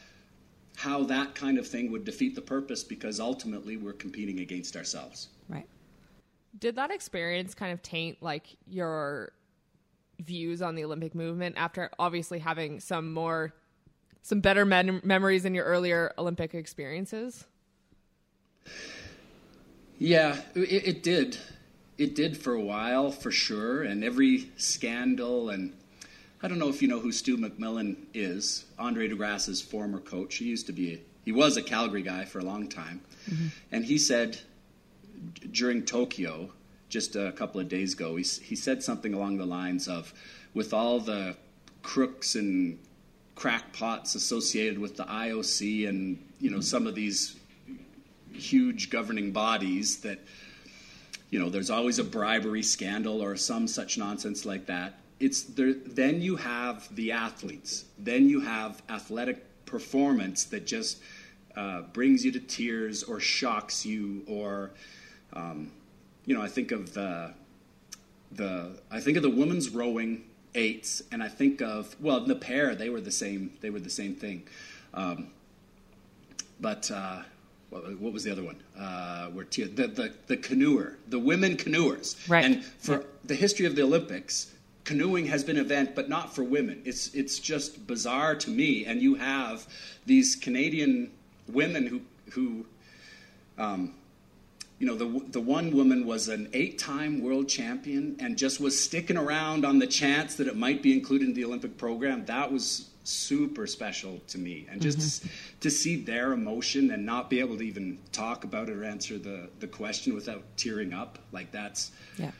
how 0.75 1.03
that 1.03 1.35
kind 1.35 1.59
of 1.59 1.67
thing 1.67 1.91
would 1.91 2.03
defeat 2.03 2.33
the 2.33 2.41
purpose 2.41 2.83
because 2.83 3.19
ultimately 3.19 3.77
we're 3.77 3.93
competing 3.93 4.39
against 4.39 4.75
ourselves. 4.75 5.29
Right. 5.47 5.67
Did 6.57 6.75
that 6.75 6.89
experience 6.89 7.53
kind 7.53 7.71
of 7.71 7.81
taint 7.83 8.17
like 8.21 8.57
your 8.67 9.33
views 10.19 10.61
on 10.61 10.75
the 10.75 10.83
Olympic 10.83 11.13
movement 11.13 11.55
after 11.57 11.91
obviously 11.99 12.39
having 12.39 12.79
some 12.79 13.13
more 13.13 13.53
some 14.23 14.39
better 14.39 14.65
memories 14.65 15.45
in 15.45 15.53
your 15.53 15.65
earlier 15.65 16.13
Olympic 16.17 16.55
experiences? 16.55 17.45
Yeah, 19.99 20.37
it, 20.55 20.87
it, 20.87 21.03
did. 21.03 21.37
It 21.97 22.15
did 22.15 22.37
for 22.37 22.53
a 22.53 22.61
while, 22.61 23.11
for 23.11 23.31
sure. 23.31 23.83
And 23.83 24.03
every 24.03 24.49
scandal, 24.55 25.49
and 25.49 25.73
I 26.41 26.47
don't 26.47 26.57
know 26.57 26.69
if 26.69 26.81
you 26.81 26.87
know 26.87 26.99
who 26.99 27.11
Stu 27.11 27.37
McMillan 27.37 27.97
is, 28.13 28.65
Andre 28.79 29.09
DeGrasse's 29.09 29.61
former 29.61 29.99
coach. 29.99 30.35
He 30.35 30.45
used 30.45 30.67
to 30.67 30.73
be, 30.73 31.01
he 31.25 31.33
was 31.33 31.57
a 31.57 31.61
Calgary 31.61 32.01
guy 32.01 32.23
for 32.23 32.39
a 32.39 32.43
long 32.43 32.69
time. 32.69 33.01
Mm-hmm. 33.29 33.47
And 33.73 33.85
he 33.85 33.97
said 33.97 34.39
during 35.51 35.83
Tokyo, 35.83 36.49
just 36.87 37.17
a 37.17 37.33
couple 37.33 37.59
of 37.59 37.67
days 37.67 37.93
ago, 37.93 38.15
he, 38.15 38.23
he 38.23 38.55
said 38.55 38.81
something 38.81 39.13
along 39.13 39.37
the 39.37 39.45
lines 39.45 39.89
of, 39.89 40.13
with 40.53 40.73
all 40.73 41.01
the 41.01 41.35
crooks 41.81 42.35
and 42.35 42.79
crackpots 43.35 44.15
associated 44.15 44.77
with 44.77 44.95
the 44.95 45.03
IOC 45.03 45.87
and 45.89 46.23
you 46.39 46.49
know 46.49 46.59
some 46.59 46.87
of 46.87 46.95
these 46.95 47.35
huge 48.31 48.89
governing 48.89 49.31
bodies 49.31 49.97
that 49.97 50.19
you 51.29 51.39
know 51.39 51.49
there's 51.49 51.69
always 51.69 51.99
a 51.99 52.03
bribery 52.03 52.63
scandal 52.63 53.21
or 53.21 53.35
some 53.35 53.67
such 53.67 53.97
nonsense 53.97 54.45
like 54.45 54.65
that. 54.67 54.99
It's 55.19 55.43
there 55.43 55.73
then 55.73 56.21
you 56.21 56.35
have 56.35 56.93
the 56.95 57.11
athletes. 57.11 57.85
Then 57.97 58.29
you 58.29 58.41
have 58.41 58.81
athletic 58.89 59.65
performance 59.65 60.45
that 60.45 60.67
just 60.67 60.99
uh, 61.55 61.81
brings 61.93 62.23
you 62.25 62.31
to 62.31 62.39
tears 62.39 63.03
or 63.03 63.19
shocks 63.19 63.85
you 63.85 64.23
or 64.27 64.71
um, 65.33 65.71
you 66.25 66.35
know 66.35 66.41
I 66.41 66.47
think 66.47 66.71
of 66.71 66.93
the 66.93 67.33
the 68.31 68.79
I 68.91 68.99
think 68.99 69.17
of 69.17 69.23
the 69.23 69.29
women's 69.29 69.69
rowing 69.69 70.23
eights, 70.55 71.01
and 71.11 71.21
I 71.23 71.29
think 71.29 71.61
of 71.61 71.95
well, 71.99 72.19
the 72.25 72.35
pair 72.35 72.75
they 72.75 72.89
were 72.89 73.01
the 73.01 73.11
same. 73.11 73.53
They 73.61 73.69
were 73.69 73.79
the 73.79 73.89
same 73.89 74.15
thing. 74.15 74.47
Um, 74.93 75.27
but 76.59 76.89
uh, 76.91 77.23
what 77.69 78.13
was 78.13 78.23
the 78.23 78.31
other 78.31 78.43
one? 78.43 78.61
Uh, 78.77 79.27
where 79.27 79.45
the, 79.45 79.65
the 79.65 80.13
the 80.27 80.37
canoer, 80.37 80.97
the 81.07 81.19
women 81.19 81.57
canoers, 81.57 82.17
right? 82.29 82.45
And 82.45 82.63
for 82.63 82.97
yeah. 82.97 83.03
the 83.25 83.35
history 83.35 83.65
of 83.65 83.75
the 83.75 83.83
Olympics, 83.83 84.53
canoeing 84.83 85.25
has 85.27 85.43
been 85.43 85.57
an 85.57 85.65
event, 85.65 85.95
but 85.95 86.09
not 86.09 86.33
for 86.35 86.43
women. 86.43 86.81
It's 86.85 87.13
it's 87.13 87.39
just 87.39 87.87
bizarre 87.87 88.35
to 88.35 88.49
me. 88.49 88.85
And 88.85 89.01
you 89.01 89.15
have 89.15 89.67
these 90.05 90.35
Canadian 90.35 91.11
women 91.47 91.87
who 91.87 92.01
who, 92.31 92.65
um, 93.57 93.93
you 94.79 94.87
know, 94.87 94.95
the 94.95 95.25
the 95.29 95.41
one 95.41 95.71
woman 95.71 96.05
was 96.05 96.27
an 96.27 96.49
eight-time 96.53 97.21
world 97.21 97.47
champion 97.47 98.17
and 98.19 98.37
just 98.37 98.59
was 98.59 98.79
sticking 98.79 99.17
around 99.17 99.65
on 99.65 99.79
the 99.79 99.87
chance 99.87 100.35
that 100.35 100.47
it 100.47 100.57
might 100.57 100.81
be 100.81 100.93
included 100.93 101.29
in 101.29 101.33
the 101.33 101.45
Olympic 101.45 101.77
program. 101.77 102.25
That 102.25 102.51
was 102.51 102.89
super 103.03 103.67
special 103.67 104.19
to 104.27 104.37
me 104.37 104.65
and 104.71 104.81
just 104.81 104.97
mm-hmm. 104.97 105.29
to 105.59 105.69
see 105.69 105.97
their 105.97 106.31
emotion 106.31 106.91
and 106.91 107.05
not 107.05 107.29
be 107.29 107.39
able 107.39 107.57
to 107.57 107.63
even 107.63 107.97
talk 108.11 108.43
about 108.43 108.69
it 108.69 108.77
or 108.77 108.83
answer 108.83 109.17
the, 109.17 109.49
the 109.59 109.67
question 109.67 110.15
without 110.15 110.43
tearing 110.55 110.93
up 110.93 111.19
like 111.31 111.51
that's 111.51 111.91
yeah 112.17 112.31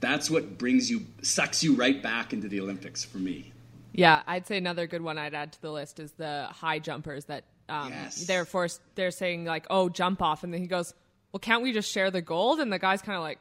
that's 0.00 0.30
what 0.30 0.58
brings 0.58 0.90
you 0.90 1.06
sucks 1.22 1.64
you 1.64 1.74
right 1.74 2.02
back 2.02 2.34
into 2.34 2.46
the 2.46 2.60
olympics 2.60 3.04
for 3.04 3.18
me 3.18 3.52
yeah 3.92 4.22
i'd 4.26 4.46
say 4.46 4.58
another 4.58 4.86
good 4.86 5.00
one 5.00 5.16
i'd 5.16 5.34
add 5.34 5.50
to 5.50 5.62
the 5.62 5.72
list 5.72 5.98
is 5.98 6.12
the 6.12 6.46
high 6.50 6.78
jumpers 6.78 7.24
that 7.24 7.44
um, 7.68 7.88
yes. 7.88 8.26
they're 8.26 8.44
forced 8.44 8.80
they're 8.94 9.10
saying 9.10 9.46
like 9.46 9.66
oh 9.70 9.88
jump 9.88 10.20
off 10.20 10.44
and 10.44 10.52
then 10.52 10.60
he 10.60 10.66
goes 10.66 10.92
well 11.32 11.40
can't 11.40 11.62
we 11.62 11.72
just 11.72 11.90
share 11.90 12.10
the 12.10 12.22
gold? 12.22 12.60
And 12.60 12.72
the 12.72 12.78
guy's 12.78 13.02
kind 13.02 13.16
of 13.16 13.22
like 13.22 13.38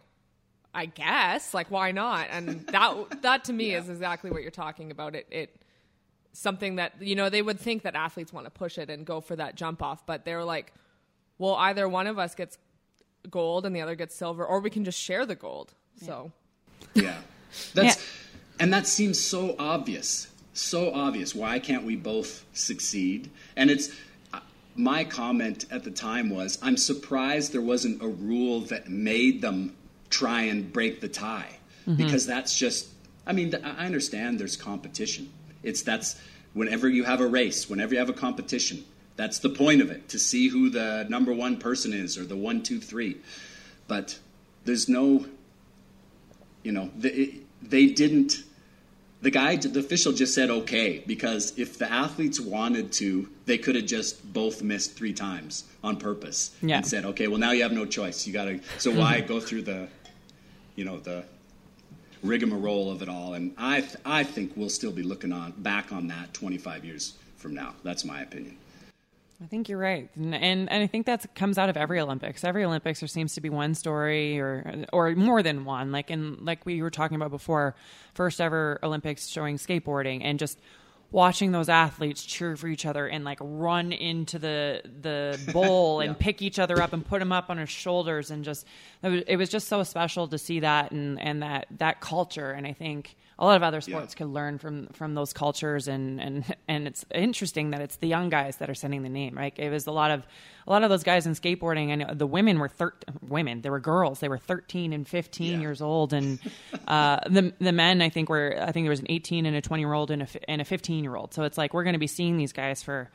i 0.73 0.85
guess 0.85 1.53
like 1.53 1.71
why 1.71 1.91
not? 1.91 2.27
And 2.31 2.65
that 2.67 2.95
that 3.21 3.45
to 3.45 3.53
me 3.53 3.71
yeah. 3.71 3.79
is 3.79 3.89
exactly 3.89 4.31
what 4.31 4.41
you're 4.41 4.51
talking 4.51 4.91
about. 4.91 5.15
It 5.15 5.27
it 5.31 5.61
something 6.33 6.75
that 6.75 7.01
you 7.01 7.15
know 7.15 7.29
they 7.29 7.41
would 7.41 7.59
think 7.59 7.83
that 7.83 7.95
athletes 7.95 8.33
want 8.33 8.45
to 8.45 8.51
push 8.51 8.77
it 8.77 8.89
and 8.89 9.05
go 9.05 9.21
for 9.21 9.37
that 9.37 9.55
jump 9.55 9.81
off 9.81 10.05
but 10.05 10.25
they're 10.25 10.43
like 10.43 10.73
well 11.37 11.55
either 11.55 11.87
one 11.87 12.07
of 12.07 12.19
us 12.19 12.35
gets 12.35 12.57
gold 13.29 13.65
and 13.65 13.75
the 13.75 13.81
other 13.81 13.95
gets 13.95 14.15
silver 14.15 14.45
or 14.45 14.59
we 14.59 14.69
can 14.69 14.83
just 14.83 14.99
share 14.99 15.25
the 15.25 15.35
gold. 15.35 15.73
Yeah. 15.97 16.07
so. 16.07 16.31
Yeah. 16.93 17.17
That's 17.73 17.97
yeah. 17.97 18.03
and 18.59 18.73
that 18.73 18.85
seems 18.87 19.19
so 19.21 19.55
obvious 19.57 20.27
so 20.53 20.93
obvious 20.93 21.35
why 21.35 21.59
can't 21.59 21.83
we 21.83 21.95
both 21.95 22.45
succeed? 22.53 23.29
And 23.55 23.69
it's 23.69 23.89
my 24.75 25.03
comment 25.03 25.65
at 25.71 25.83
the 25.83 25.91
time 25.91 26.29
was 26.29 26.59
i'm 26.61 26.77
surprised 26.77 27.53
there 27.53 27.61
wasn't 27.61 28.01
a 28.01 28.07
rule 28.07 28.61
that 28.61 28.89
made 28.89 29.41
them 29.41 29.75
try 30.09 30.41
and 30.41 30.71
break 30.71 31.01
the 31.01 31.07
tie 31.07 31.57
mm-hmm. 31.87 31.95
because 31.95 32.25
that's 32.25 32.57
just 32.57 32.87
i 33.25 33.33
mean 33.33 33.53
i 33.63 33.85
understand 33.85 34.39
there's 34.39 34.57
competition 34.57 35.31
it's 35.63 35.81
that's 35.81 36.19
whenever 36.55 36.87
you 36.87 37.03
have 37.03 37.21
a 37.21 37.27
race, 37.27 37.69
whenever 37.69 37.93
you 37.93 37.99
have 37.99 38.09
a 38.09 38.13
competition, 38.13 38.83
that's 39.17 39.39
the 39.39 39.49
point 39.49 39.81
of 39.81 39.91
it 39.91 40.09
to 40.09 40.17
see 40.17 40.47
who 40.47 40.69
the 40.69 41.05
number 41.09 41.31
one 41.31 41.57
person 41.57 41.93
is 41.93 42.17
or 42.17 42.25
the 42.25 42.35
one, 42.35 42.63
two, 42.63 42.79
three. 42.79 43.17
But 43.87 44.17
there's 44.63 44.89
no, 44.89 45.25
you 46.63 46.71
know, 46.71 46.89
they, 46.97 47.35
they 47.61 47.87
didn't. 47.87 48.43
The 49.25 49.31
guy, 49.31 49.55
the 49.55 49.79
official 49.79 50.13
just 50.13 50.35
said 50.35 50.51
okay 50.51 51.03
because 51.07 51.57
if 51.57 51.79
the 51.79 51.91
athletes 51.91 52.39
wanted 52.39 52.91
to, 53.01 53.27
they 53.47 53.57
could 53.57 53.73
have 53.73 53.87
just 53.87 54.31
both 54.33 54.61
missed 54.61 54.95
three 54.95 55.13
times 55.13 55.63
on 55.83 55.97
purpose 55.97 56.51
yeah. 56.61 56.77
and 56.77 56.85
said, 56.85 57.05
okay, 57.05 57.27
well 57.27 57.39
now 57.39 57.49
you 57.49 57.63
have 57.63 57.71
no 57.71 57.87
choice. 57.87 58.27
You 58.27 58.33
got 58.33 58.45
to. 58.45 58.59
So 58.77 58.91
why 58.91 59.17
mm-hmm. 59.17 59.27
go 59.27 59.39
through 59.39 59.63
the, 59.63 59.87
you 60.75 60.85
know, 60.85 60.99
the 60.99 61.23
rigmarole 62.21 62.91
of 62.91 63.01
it 63.01 63.09
all. 63.09 63.33
And 63.33 63.55
I, 63.57 63.81
th- 63.81 63.95
I 64.05 64.23
think 64.23 64.51
we'll 64.55 64.69
still 64.69 64.91
be 64.91 65.01
looking 65.01 65.31
on 65.31 65.53
back 65.57 65.91
on 65.91 66.07
that 66.09 66.31
25 66.35 66.85
years 66.85 67.15
from 67.37 67.55
now. 67.55 67.73
That's 67.81 68.05
my 68.05 68.21
opinion. 68.21 68.55
I 69.43 69.47
think 69.47 69.67
you're 69.67 69.79
right, 69.79 70.09
and, 70.15 70.33
and, 70.33 70.71
and 70.71 70.83
I 70.83 70.87
think 70.87 71.07
that 71.07 71.35
comes 71.35 71.57
out 71.57 71.67
of 71.67 71.75
every 71.75 71.99
Olympics. 71.99 72.45
Every 72.45 72.63
Olympics, 72.63 73.01
there 73.01 73.07
seems 73.07 73.33
to 73.35 73.41
be 73.41 73.49
one 73.49 73.75
story, 73.75 74.39
or 74.39 74.85
or 74.93 75.13
more 75.15 75.43
than 75.43 75.65
one. 75.65 75.91
Like 75.91 76.09
in 76.09 76.43
like 76.45 76.65
we 76.65 76.81
were 76.81 76.89
talking 76.89 77.15
about 77.15 77.31
before, 77.31 77.75
first 78.13 78.39
ever 78.39 78.79
Olympics 78.81 79.27
showing 79.27 79.57
skateboarding, 79.57 80.21
and 80.23 80.39
just 80.39 80.59
watching 81.11 81.51
those 81.51 81.69
athletes 81.69 82.25
cheer 82.25 82.55
for 82.55 82.67
each 82.67 82.85
other 82.85 83.07
and 83.07 83.23
like 83.23 83.37
run 83.41 83.91
into 83.91 84.39
the 84.39 84.81
the 85.01 85.39
bowl 85.53 86.01
yeah. 86.01 86.09
and 86.09 86.19
pick 86.19 86.41
each 86.41 86.59
other 86.59 86.81
up 86.81 86.93
and 86.93 87.05
put 87.05 87.19
them 87.19 87.31
up 87.31 87.49
on 87.49 87.57
their 87.57 87.67
shoulders 87.67 88.31
and 88.31 88.43
just 88.43 88.65
it 89.03 89.09
was, 89.09 89.23
it 89.27 89.35
was, 89.37 89.49
just 89.49 89.67
so 89.67 89.83
special 89.83 90.27
to 90.27 90.37
see 90.37 90.59
that 90.59 90.91
and 90.91 91.19
and 91.21 91.41
that 91.41 91.67
that 91.77 92.01
culture 92.01 92.51
and 92.51 92.65
I 92.65 92.73
think 92.73 93.15
a 93.37 93.45
lot 93.45 93.57
of 93.57 93.63
other 93.63 93.81
sports 93.81 94.13
yeah. 94.13 94.17
could 94.19 94.27
learn 94.27 94.57
from 94.57 94.87
from 94.87 95.13
those 95.13 95.33
cultures 95.33 95.87
and 95.87 96.21
and 96.21 96.55
and 96.67 96.87
it's 96.87 97.05
interesting 97.13 97.71
that 97.71 97.81
it's 97.81 97.97
the 97.97 98.07
young 98.07 98.29
guys 98.29 98.57
that 98.57 98.69
are 98.69 98.75
sending 98.75 99.03
the 99.03 99.09
name 99.09 99.37
right 99.37 99.53
it 99.57 99.69
was 99.69 99.87
a 99.87 99.91
lot 99.91 100.11
of 100.11 100.25
a 100.67 100.71
lot 100.71 100.83
of 100.83 100.89
those 100.89 101.03
guys 101.03 101.27
in 101.27 101.33
skateboarding 101.33 101.89
and 101.89 102.17
the 102.17 102.25
women 102.25 102.59
were 102.59 102.69
thir- 102.69 102.95
women 103.21 103.61
they 103.61 103.69
were 103.69 103.79
girls 103.79 104.19
they 104.19 104.29
were 104.29 104.37
13 104.37 104.93
and 104.93 105.07
15 105.07 105.53
yeah. 105.53 105.59
years 105.59 105.81
old 105.81 106.13
and 106.13 106.39
uh, 106.87 107.19
the 107.29 107.53
the 107.59 107.71
men 107.71 108.01
I 108.01 108.09
think 108.09 108.29
were 108.29 108.57
I 108.59 108.71
think 108.71 108.85
there 108.85 108.91
was 108.91 109.01
an 109.01 109.07
18 109.09 109.45
and 109.45 109.55
a 109.55 109.61
20 109.61 109.81
year 109.81 109.93
old 109.93 110.11
and 110.11 110.23
a 110.23 110.27
and 110.49 110.61
a 110.61 110.65
15 110.65 111.03
year 111.03 111.15
old 111.15 111.33
so 111.33 111.43
it's 111.43 111.57
like 111.57 111.73
we're 111.73 111.83
going 111.83 111.93
to 111.93 111.99
be 111.99 112.07
seeing 112.07 112.37
these 112.37 112.53
guys 112.53 112.81
for 112.83 113.09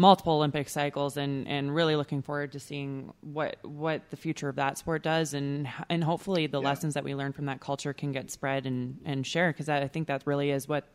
multiple 0.00 0.32
Olympic 0.32 0.70
cycles 0.70 1.18
and, 1.18 1.46
and 1.46 1.74
really 1.74 1.94
looking 1.94 2.22
forward 2.22 2.52
to 2.52 2.58
seeing 2.58 3.12
what 3.20 3.56
what 3.62 4.08
the 4.08 4.16
future 4.16 4.48
of 4.48 4.56
that 4.56 4.78
sport 4.78 5.02
does 5.02 5.34
and 5.34 5.68
and 5.90 6.02
hopefully 6.02 6.46
the 6.46 6.58
yeah. 6.58 6.68
lessons 6.68 6.94
that 6.94 7.04
we 7.04 7.14
learn 7.14 7.32
from 7.32 7.44
that 7.44 7.60
culture 7.60 7.92
can 7.92 8.10
get 8.10 8.30
spread 8.30 8.64
and 8.64 8.98
and 9.04 9.26
shared 9.26 9.54
because 9.54 9.68
I 9.68 9.86
think 9.88 10.08
that 10.08 10.22
really 10.24 10.50
is 10.50 10.66
what 10.66 10.88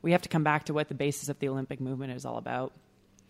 we 0.00 0.12
have 0.12 0.22
to 0.22 0.30
come 0.30 0.42
back 0.42 0.64
to 0.64 0.74
what 0.74 0.88
the 0.88 0.94
basis 0.94 1.28
of 1.28 1.38
the 1.38 1.48
Olympic 1.48 1.80
movement 1.80 2.12
is 2.14 2.24
all 2.24 2.38
about. 2.38 2.72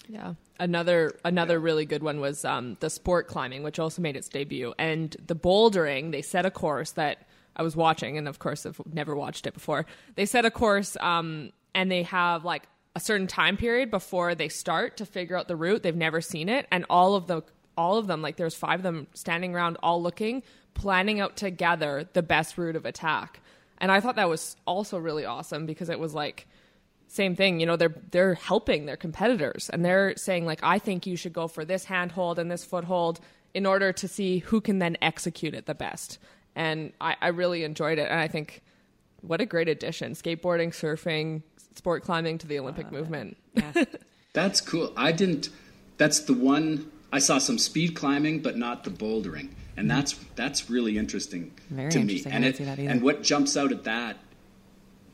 Yeah. 0.08 0.34
Another 0.60 1.18
another 1.24 1.58
really 1.58 1.86
good 1.86 2.04
one 2.04 2.20
was 2.20 2.44
um, 2.44 2.76
the 2.78 2.88
sport 2.88 3.26
climbing, 3.26 3.64
which 3.64 3.80
also 3.80 4.00
made 4.00 4.14
its 4.14 4.28
debut, 4.28 4.74
and 4.78 5.16
the 5.26 5.34
bouldering. 5.34 6.12
They 6.12 6.22
set 6.22 6.46
a 6.46 6.52
course 6.52 6.92
that 6.92 7.26
I 7.56 7.64
was 7.64 7.74
watching, 7.74 8.16
and 8.16 8.28
of 8.28 8.38
course, 8.38 8.64
I've 8.64 8.80
never 8.92 9.16
watched 9.16 9.48
it 9.48 9.54
before. 9.54 9.86
They 10.14 10.24
set 10.24 10.44
a 10.44 10.50
course, 10.52 10.96
um, 11.00 11.50
and 11.74 11.90
they 11.90 12.04
have 12.04 12.44
like 12.44 12.68
a 12.96 13.00
certain 13.00 13.26
time 13.26 13.58
period 13.58 13.90
before 13.90 14.34
they 14.34 14.48
start 14.48 14.96
to 14.96 15.04
figure 15.04 15.36
out 15.36 15.48
the 15.48 15.54
route. 15.54 15.82
They've 15.82 15.94
never 15.94 16.22
seen 16.22 16.48
it, 16.48 16.66
and 16.72 16.86
all 16.88 17.14
of 17.14 17.26
the 17.26 17.42
all 17.76 17.98
of 17.98 18.06
them, 18.06 18.22
like 18.22 18.36
there's 18.36 18.54
five 18.54 18.80
of 18.80 18.82
them 18.84 19.06
standing 19.12 19.54
around, 19.54 19.76
all 19.82 20.02
looking, 20.02 20.42
planning 20.72 21.20
out 21.20 21.36
together 21.36 22.08
the 22.14 22.22
best 22.22 22.56
route 22.56 22.74
of 22.74 22.86
attack. 22.86 23.40
And 23.76 23.92
I 23.92 24.00
thought 24.00 24.16
that 24.16 24.30
was 24.30 24.56
also 24.66 24.98
really 24.98 25.26
awesome 25.26 25.66
because 25.66 25.90
it 25.90 26.00
was 26.00 26.14
like 26.14 26.48
same 27.06 27.36
thing, 27.36 27.60
you 27.60 27.66
know, 27.66 27.76
they're 27.76 27.94
they're 28.10 28.34
helping 28.34 28.86
their 28.86 28.96
competitors 28.96 29.68
and 29.70 29.84
they're 29.84 30.16
saying 30.16 30.46
like 30.46 30.60
I 30.62 30.78
think 30.78 31.06
you 31.06 31.16
should 31.16 31.34
go 31.34 31.48
for 31.48 31.66
this 31.66 31.84
handhold 31.84 32.38
and 32.38 32.50
this 32.50 32.64
foothold 32.64 33.20
in 33.52 33.66
order 33.66 33.92
to 33.92 34.08
see 34.08 34.38
who 34.38 34.62
can 34.62 34.78
then 34.78 34.96
execute 35.02 35.54
it 35.54 35.66
the 35.66 35.74
best. 35.74 36.18
And 36.54 36.94
I, 36.98 37.16
I 37.20 37.28
really 37.28 37.62
enjoyed 37.62 37.98
it 37.98 38.08
and 38.10 38.18
I 38.18 38.26
think 38.26 38.62
what 39.20 39.42
a 39.42 39.46
great 39.46 39.68
addition. 39.68 40.12
Skateboarding, 40.12 40.70
surfing, 40.70 41.42
sport 41.76 42.02
climbing 42.02 42.38
to 42.38 42.46
the 42.46 42.58
Olympic 42.58 42.90
movement. 42.90 43.36
Yeah. 43.54 43.84
that's 44.32 44.60
cool. 44.60 44.92
I 44.96 45.12
didn't. 45.12 45.50
That's 45.98 46.20
the 46.20 46.34
one 46.34 46.90
I 47.12 47.18
saw 47.18 47.38
some 47.38 47.58
speed 47.58 47.94
climbing, 47.94 48.40
but 48.40 48.56
not 48.56 48.84
the 48.84 48.90
bouldering, 48.90 49.50
and 49.76 49.90
that's 49.90 50.14
that's 50.34 50.68
really 50.68 50.98
interesting 50.98 51.52
Very 51.70 51.90
to 51.90 52.00
interesting. 52.00 52.30
me. 52.30 52.36
And 52.36 52.44
it, 52.44 52.60
and 52.60 53.02
what 53.02 53.22
jumps 53.22 53.56
out 53.56 53.72
at 53.72 53.84
that 53.84 54.16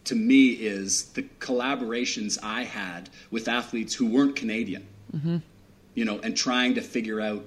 to 0.05 0.15
me 0.15 0.51
is 0.51 1.05
the 1.11 1.23
collaborations 1.39 2.39
I 2.43 2.65
had 2.65 3.11
with 3.31 3.47
athletes 3.49 3.95
who 3.95 4.07
weren't 4.07 4.37
Canadian. 4.37 4.87
Mm-hmm. 5.15 5.39
You 5.95 6.05
know, 6.07 6.19
and 6.21 6.35
trying 6.35 6.75
to 6.77 6.81
figure 6.81 7.21
out 7.21 7.45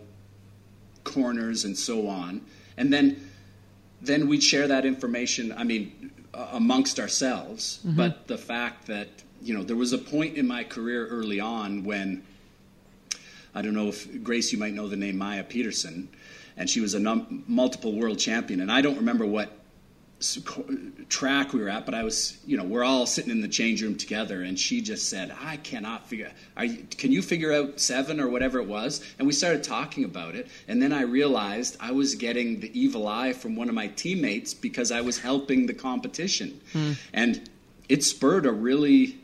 corners 1.03 1.65
and 1.65 1.75
so 1.75 2.07
on, 2.07 2.41
and 2.77 2.93
then 2.93 3.29
then 4.01 4.27
we'd 4.27 4.43
share 4.43 4.67
that 4.67 4.85
information. 4.85 5.51
I 5.51 5.63
mean, 5.63 5.94
amongst 6.51 6.99
ourselves, 6.99 7.79
mm-hmm. 7.85 7.97
but 7.97 8.27
the 8.27 8.37
fact 8.37 8.87
that 8.87 9.07
you 9.41 9.53
know 9.53 9.63
there 9.63 9.75
was 9.75 9.93
a 9.93 9.97
point 9.97 10.37
in 10.37 10.47
my 10.47 10.63
career 10.63 11.07
early 11.07 11.39
on 11.39 11.83
when 11.83 12.23
I 13.53 13.61
don't 13.61 13.73
know 13.73 13.87
if 13.87 14.23
Grace, 14.23 14.51
you 14.51 14.57
might 14.57 14.73
know 14.73 14.87
the 14.87 14.97
name 14.97 15.17
Maya 15.17 15.43
Pedersen, 15.43 16.09
and 16.57 16.69
she 16.69 16.81
was 16.81 16.93
a 16.93 16.99
num- 16.99 17.43
multiple 17.47 17.93
world 17.93 18.19
champion, 18.19 18.59
and 18.59 18.71
I 18.71 18.81
don't 18.81 18.97
remember 18.97 19.25
what 19.25 19.51
track 21.09 21.53
we 21.53 21.61
were 21.61 21.69
at, 21.69 21.85
but 21.85 21.93
I 21.93 22.03
was, 22.03 22.37
you 22.45 22.57
know, 22.57 22.63
we're 22.63 22.83
all 22.83 23.05
sitting 23.05 23.31
in 23.31 23.41
the 23.41 23.47
change 23.47 23.81
room 23.81 23.95
together, 23.95 24.41
and 24.41 24.59
she 24.59 24.81
just 24.81 25.09
said, 25.09 25.35
"I 25.41 25.57
cannot 25.57 26.07
figure. 26.07 26.31
You, 26.61 26.85
can 26.97 27.11
you 27.11 27.21
figure 27.21 27.51
out 27.51 27.79
seven 27.79 28.19
or 28.19 28.27
whatever 28.29 28.59
it 28.59 28.67
was?" 28.67 29.01
And 29.17 29.27
we 29.27 29.33
started 29.33 29.63
talking 29.63 30.03
about 30.03 30.35
it, 30.35 30.47
and 30.67 30.81
then 30.81 30.93
I 30.93 31.01
realized 31.01 31.77
I 31.79 31.91
was 31.91 32.15
getting 32.15 32.59
the 32.59 32.79
evil 32.79 33.07
eye 33.07 33.33
from 33.33 33.55
one 33.55 33.69
of 33.69 33.75
my 33.75 33.87
teammates 33.87 34.53
because 34.53 34.91
I 34.91 35.01
was 35.01 35.19
helping 35.19 35.65
the 35.65 35.73
competition, 35.73 36.59
hmm. 36.71 36.93
and 37.13 37.49
it 37.89 38.03
spurred 38.03 38.45
a 38.45 38.51
really 38.51 39.17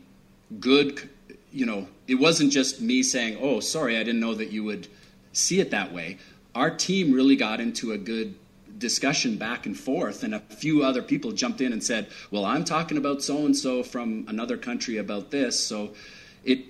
good, 0.60 1.08
you 1.52 1.66
know, 1.66 1.88
it 2.06 2.16
wasn't 2.16 2.52
just 2.52 2.80
me 2.80 3.02
saying, 3.02 3.38
"Oh, 3.40 3.60
sorry, 3.60 3.96
I 3.96 4.02
didn't 4.02 4.20
know 4.20 4.34
that 4.34 4.52
you 4.52 4.64
would 4.64 4.88
see 5.32 5.60
it 5.60 5.70
that 5.70 5.92
way." 5.92 6.18
Our 6.54 6.70
team 6.70 7.12
really 7.12 7.36
got 7.36 7.60
into 7.60 7.92
a 7.92 7.98
good 7.98 8.34
discussion 8.82 9.36
back 9.36 9.64
and 9.64 9.78
forth, 9.78 10.22
and 10.24 10.34
a 10.34 10.40
few 10.40 10.82
other 10.82 11.00
people 11.00 11.32
jumped 11.32 11.62
in 11.62 11.72
and 11.72 11.82
said, 11.82 12.08
"Well, 12.30 12.44
I'm 12.44 12.64
talking 12.64 12.98
about 12.98 13.22
so 13.22 13.46
and 13.46 13.56
so 13.56 13.82
from 13.82 14.26
another 14.28 14.58
country 14.58 14.98
about 14.98 15.30
this." 15.30 15.58
So 15.58 15.94
it 16.44 16.66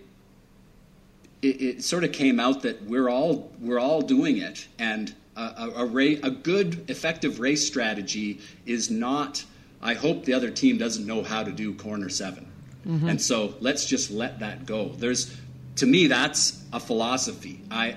it, 1.40 1.60
it, 1.60 1.82
sort 1.82 2.04
of 2.04 2.12
came 2.12 2.38
out 2.38 2.62
that 2.62 2.84
we're 2.84 3.08
all 3.08 3.50
we're 3.58 3.80
all 3.80 4.02
doing 4.02 4.36
it, 4.36 4.68
and 4.78 5.12
a, 5.36 5.40
a, 5.40 5.86
a, 5.86 6.14
a 6.22 6.30
good, 6.30 6.88
effective 6.88 7.40
race 7.40 7.66
strategy 7.66 8.38
is 8.66 8.90
not. 8.90 9.44
I 9.80 9.94
hope 9.94 10.24
the 10.24 10.34
other 10.34 10.50
team 10.50 10.78
doesn't 10.78 11.06
know 11.06 11.24
how 11.24 11.42
to 11.42 11.50
do 11.50 11.74
corner 11.74 12.08
7 12.08 12.46
mm-hmm. 12.86 13.08
and 13.08 13.20
so 13.20 13.54
let's 13.58 13.84
just 13.84 14.12
let 14.12 14.38
that 14.38 14.64
go. 14.64 14.90
There's, 14.90 15.36
to 15.76 15.86
me, 15.86 16.06
that's 16.06 16.62
a 16.72 16.78
philosophy. 16.78 17.60
I 17.68 17.96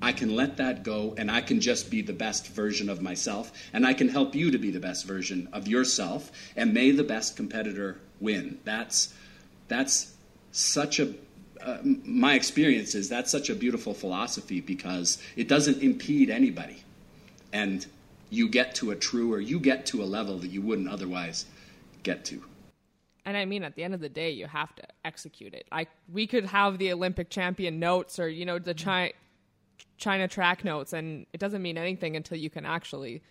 I 0.00 0.12
can 0.12 0.36
let 0.36 0.56
that 0.58 0.84
go 0.84 1.14
and 1.16 1.30
I 1.30 1.40
can 1.40 1.60
just 1.60 1.90
be 1.90 2.02
the 2.02 2.12
best 2.12 2.48
version 2.48 2.88
of 2.88 3.02
myself 3.02 3.52
and 3.72 3.86
I 3.86 3.94
can 3.94 4.08
help 4.08 4.34
you 4.34 4.50
to 4.50 4.58
be 4.58 4.70
the 4.70 4.80
best 4.80 5.06
version 5.06 5.48
of 5.52 5.66
yourself 5.66 6.30
and 6.56 6.72
may 6.72 6.92
the 6.92 7.04
best 7.04 7.36
competitor 7.36 8.00
win. 8.20 8.58
That's 8.64 9.12
that's 9.66 10.14
such 10.52 11.00
a 11.00 11.14
uh, 11.60 11.78
my 11.82 12.34
experience 12.34 12.94
is 12.94 13.08
that's 13.08 13.30
such 13.30 13.50
a 13.50 13.54
beautiful 13.54 13.92
philosophy 13.92 14.60
because 14.60 15.18
it 15.36 15.48
doesn't 15.48 15.82
impede 15.82 16.30
anybody. 16.30 16.84
And 17.52 17.84
you 18.30 18.48
get 18.48 18.74
to 18.76 18.92
a 18.92 18.96
truer, 18.96 19.40
you 19.40 19.58
get 19.58 19.86
to 19.86 20.02
a 20.02 20.04
level 20.04 20.38
that 20.38 20.48
you 20.48 20.62
wouldn't 20.62 20.88
otherwise 20.88 21.46
get 22.02 22.24
to. 22.26 22.42
And 23.24 23.36
I 23.36 23.44
mean, 23.44 23.64
at 23.64 23.74
the 23.74 23.82
end 23.82 23.94
of 23.94 24.00
the 24.00 24.08
day, 24.08 24.30
you 24.30 24.46
have 24.46 24.74
to 24.76 24.82
execute 25.04 25.52
it. 25.52 25.66
I 25.72 25.86
we 26.10 26.26
could 26.26 26.46
have 26.46 26.78
the 26.78 26.92
Olympic 26.92 27.28
champion 27.30 27.78
notes 27.80 28.18
or 28.18 28.28
you 28.28 28.46
know 28.46 28.58
the 28.58 28.74
China 28.74 29.12
China 29.98 30.28
track 30.28 30.64
notes, 30.64 30.92
and 30.92 31.26
it 31.32 31.38
doesn't 31.38 31.60
mean 31.60 31.76
anything 31.76 32.16
until 32.16 32.38
you 32.38 32.50
can 32.50 32.64
actually 32.64 33.22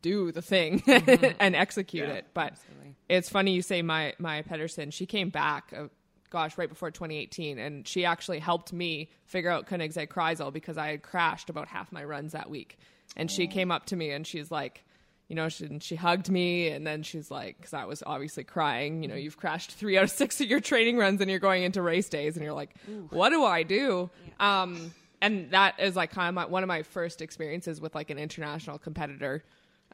do 0.00 0.32
the 0.32 0.42
thing 0.42 0.80
mm-hmm. 0.86 1.36
and 1.38 1.54
execute 1.54 2.08
yeah, 2.08 2.14
it. 2.14 2.26
But 2.32 2.52
absolutely. 2.52 2.94
it's 3.08 3.28
funny 3.28 3.52
you 3.52 3.62
say 3.62 3.82
my 3.82 4.14
Maya 4.18 4.42
Pedersen. 4.42 4.90
She 4.90 5.06
came 5.06 5.28
back 5.28 5.72
uh, 5.76 5.88
gosh, 6.32 6.56
right 6.58 6.68
before 6.68 6.90
2018. 6.90 7.58
And 7.58 7.86
she 7.86 8.04
actually 8.04 8.40
helped 8.40 8.72
me 8.72 9.10
figure 9.26 9.50
out 9.50 9.66
Königssee 9.66 10.08
Kreisel 10.08 10.52
because 10.52 10.78
I 10.78 10.88
had 10.88 11.02
crashed 11.02 11.50
about 11.50 11.68
half 11.68 11.92
my 11.92 12.02
runs 12.02 12.32
that 12.32 12.50
week. 12.50 12.78
And 13.16 13.30
she 13.30 13.46
came 13.46 13.70
up 13.70 13.86
to 13.86 13.96
me 13.96 14.10
and 14.10 14.26
she's 14.26 14.50
like, 14.50 14.82
you 15.28 15.36
know, 15.36 15.50
she, 15.50 15.78
she 15.80 15.96
hugged 15.96 16.30
me 16.30 16.68
and 16.68 16.86
then 16.86 17.02
she's 17.02 17.30
like, 17.30 17.58
because 17.58 17.74
I 17.74 17.84
was 17.84 18.02
obviously 18.04 18.44
crying, 18.44 19.02
you 19.02 19.08
know, 19.08 19.14
you've 19.14 19.36
crashed 19.36 19.72
three 19.72 19.98
out 19.98 20.04
of 20.04 20.10
six 20.10 20.40
of 20.40 20.48
your 20.48 20.60
training 20.60 20.96
runs 20.96 21.20
and 21.20 21.30
you're 21.30 21.38
going 21.38 21.62
into 21.62 21.82
race 21.82 22.08
days 22.08 22.36
and 22.36 22.44
you're 22.44 22.54
like, 22.54 22.74
what 23.10 23.28
do 23.28 23.44
I 23.44 23.62
do? 23.62 24.10
Yeah. 24.40 24.62
Um, 24.62 24.92
and 25.22 25.50
that 25.52 25.80
is 25.80 25.96
like 25.96 26.10
kind 26.10 26.28
of 26.28 26.34
my, 26.34 26.44
one 26.44 26.62
of 26.62 26.68
my 26.68 26.82
first 26.82 27.22
experiences 27.22 27.80
with 27.80 27.94
like 27.94 28.10
an 28.10 28.18
international 28.18 28.78
competitor. 28.78 29.44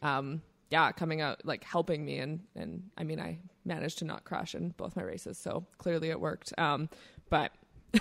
Um, 0.03 0.43
yeah, 0.71 0.91
coming 0.93 1.21
out 1.21 1.45
like 1.45 1.65
helping 1.65 2.05
me 2.05 2.19
and 2.19 2.41
and 2.57 2.91
I 2.97 3.05
mean 3.05 3.21
I 3.21 3.39
managed 3.65 3.99
to 3.99 4.05
not 4.05 4.25
crash 4.25 4.55
in 4.55 4.71
both 4.71 4.97
my 4.97 5.03
races, 5.03 5.39
so 5.39 5.65
clearly 5.79 6.11
it 6.11 6.21
worked. 6.21 6.53
Um, 6.59 6.89
but 7.31 7.53
uh, 7.95 8.01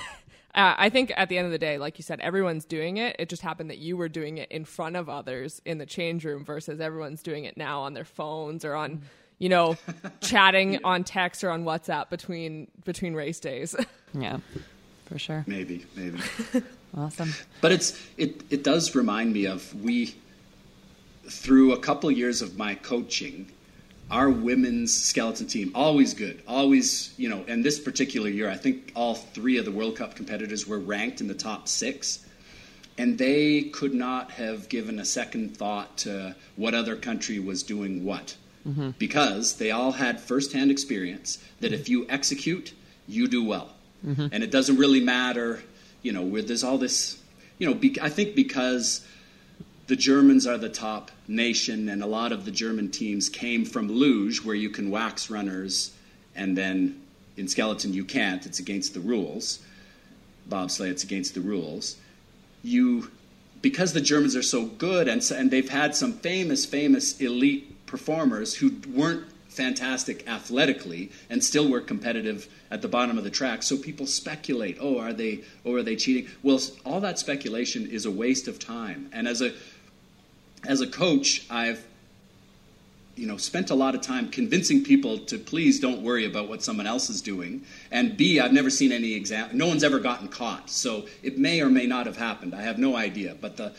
I 0.55 0.89
think 0.89 1.11
at 1.15 1.30
the 1.30 1.38
end 1.38 1.45
of 1.45 1.51
the 1.51 1.59
day, 1.59 1.78
like 1.78 1.97
you 1.97 2.03
said, 2.03 2.19
everyone's 2.19 2.65
doing 2.65 2.97
it. 2.97 3.15
It 3.19 3.30
just 3.30 3.41
happened 3.41 3.69
that 3.69 3.78
you 3.78 3.95
were 3.95 4.09
doing 4.09 4.38
it 4.38 4.51
in 4.51 4.65
front 4.65 4.95
of 4.95 5.09
others 5.09 5.61
in 5.65 5.78
the 5.78 5.86
change 5.86 6.25
room 6.25 6.43
versus 6.43 6.80
everyone's 6.80 7.21
doing 7.21 7.43
it 7.43 7.57
now 7.57 7.82
on 7.82 7.93
their 7.93 8.05
phones 8.05 8.65
or 8.65 8.73
on, 8.73 9.01
you 9.39 9.49
know, 9.49 9.78
chatting 10.21 10.73
yeah. 10.73 10.80
on 10.84 11.03
text 11.03 11.43
or 11.43 11.51
on 11.51 11.63
WhatsApp 11.63 12.09
between 12.09 12.69
between 12.86 13.13
race 13.13 13.39
days. 13.39 13.75
yeah, 14.13 14.39
for 15.05 15.17
sure. 15.17 15.43
Maybe, 15.47 15.86
maybe. 15.95 16.19
Awesome. 16.97 17.33
But 17.61 17.71
it's 17.71 17.99
it 18.17 18.41
it 18.49 18.63
does 18.63 18.95
remind 18.95 19.33
me 19.33 19.45
of 19.45 19.73
we 19.83 20.15
through 21.29 21.73
a 21.73 21.79
couple 21.79 22.09
years 22.09 22.41
of 22.41 22.57
my 22.57 22.75
coaching 22.75 23.51
our 24.09 24.29
women's 24.29 24.95
skeleton 24.95 25.47
team 25.47 25.71
always 25.75 26.13
good 26.13 26.41
always 26.47 27.13
you 27.17 27.27
know 27.27 27.43
and 27.47 27.63
this 27.63 27.79
particular 27.79 28.29
year 28.29 28.49
i 28.49 28.55
think 28.55 28.91
all 28.95 29.15
three 29.15 29.57
of 29.57 29.65
the 29.65 29.71
world 29.71 29.95
cup 29.95 30.15
competitors 30.15 30.65
were 30.65 30.79
ranked 30.79 31.19
in 31.19 31.27
the 31.27 31.33
top 31.33 31.67
six 31.67 32.25
and 32.97 33.17
they 33.17 33.63
could 33.63 33.93
not 33.93 34.31
have 34.31 34.69
given 34.69 34.99
a 34.99 35.05
second 35.05 35.55
thought 35.55 35.97
to 35.97 36.35
what 36.55 36.73
other 36.73 36.95
country 36.95 37.39
was 37.39 37.63
doing 37.63 38.05
what 38.05 38.35
mm-hmm. 38.67 38.91
because 38.91 39.57
they 39.57 39.71
all 39.71 39.91
had 39.91 40.19
firsthand 40.19 40.71
experience 40.71 41.43
that 41.59 41.73
if 41.73 41.89
you 41.89 42.05
execute 42.07 42.73
you 43.07 43.27
do 43.27 43.43
well 43.43 43.73
mm-hmm. 44.05 44.27
and 44.31 44.43
it 44.43 44.51
doesn't 44.51 44.77
really 44.77 45.01
matter 45.01 45.61
you 46.01 46.11
know 46.11 46.21
where 46.21 46.41
there's 46.41 46.63
all 46.63 46.77
this 46.77 47.21
you 47.57 47.67
know 47.67 47.73
be, 47.73 47.97
i 48.01 48.09
think 48.09 48.35
because 48.35 49.05
the 49.87 49.95
Germans 49.95 50.45
are 50.45 50.57
the 50.57 50.69
top 50.69 51.11
nation, 51.27 51.89
and 51.89 52.03
a 52.03 52.07
lot 52.07 52.33
of 52.33 52.43
the 52.43 52.51
German 52.51 52.91
teams 52.91 53.29
came 53.29 53.63
from 53.65 53.89
luge, 53.89 54.43
where 54.43 54.55
you 54.55 54.69
can 54.69 54.91
wax 54.91 55.29
runners, 55.29 55.93
and 56.35 56.57
then 56.57 57.01
in 57.37 57.47
skeleton 57.47 57.93
you 57.93 58.03
can't. 58.03 58.45
It's 58.45 58.59
against 58.59 58.93
the 58.93 58.99
rules. 58.99 59.59
Bobsleigh, 60.49 60.89
it's 60.89 61.03
against 61.03 61.33
the 61.33 61.41
rules. 61.41 61.95
You, 62.63 63.09
because 63.61 63.93
the 63.93 64.01
Germans 64.01 64.35
are 64.35 64.43
so 64.43 64.65
good, 64.65 65.07
and, 65.07 65.23
and 65.31 65.51
they've 65.51 65.69
had 65.69 65.95
some 65.95 66.13
famous, 66.13 66.65
famous 66.65 67.19
elite 67.21 67.85
performers 67.85 68.55
who 68.55 68.73
weren't 68.93 69.25
fantastic 69.57 70.27
athletically 70.27 71.11
and 71.29 71.43
still 71.43 71.67
were 71.67 71.81
competitive 71.81 72.47
at 72.69 72.81
the 72.81 72.87
bottom 72.87 73.17
of 73.17 73.23
the 73.23 73.29
track. 73.29 73.63
So 73.63 73.75
people 73.75 74.05
speculate, 74.05 74.77
oh, 74.79 74.99
are 74.99 75.13
they, 75.13 75.41
oh, 75.65 75.73
are 75.73 75.83
they 75.83 75.95
cheating? 75.95 76.29
Well, 76.43 76.61
all 76.85 77.01
that 77.01 77.17
speculation 77.17 77.87
is 77.87 78.05
a 78.05 78.11
waste 78.11 78.47
of 78.47 78.59
time. 78.59 79.09
And 79.11 79.27
as 79.27 79.41
a 79.41 79.53
as 80.67 80.81
a 80.81 80.87
coach, 80.87 81.45
I've 81.49 81.85
you 83.15 83.25
know 83.25 83.37
spent 83.37 83.71
a 83.71 83.75
lot 83.75 83.95
of 83.95 84.01
time 84.01 84.29
convincing 84.29 84.83
people 84.83 85.17
to 85.17 85.39
please 85.39 85.79
don't 85.79 86.03
worry 86.03 86.25
about 86.25 86.47
what 86.47 86.63
someone 86.63 86.85
else 86.85 87.09
is 87.09 87.19
doing 87.19 87.63
and 87.91 88.15
b 88.15 88.39
i've 88.39 88.53
never 88.53 88.69
seen 88.69 88.91
any 88.91 89.15
example 89.15 89.57
no 89.57 89.65
one's 89.65 89.83
ever 89.83 89.97
gotten 89.97 90.27
caught 90.27 90.69
so 90.69 91.03
it 91.23 91.35
may 91.35 91.59
or 91.59 91.67
may 91.67 91.87
not 91.87 92.05
have 92.05 92.15
happened 92.15 92.53
i 92.53 92.61
have 92.61 92.77
no 92.77 92.95
idea 92.95 93.35
but 93.41 93.57
the 93.57 93.73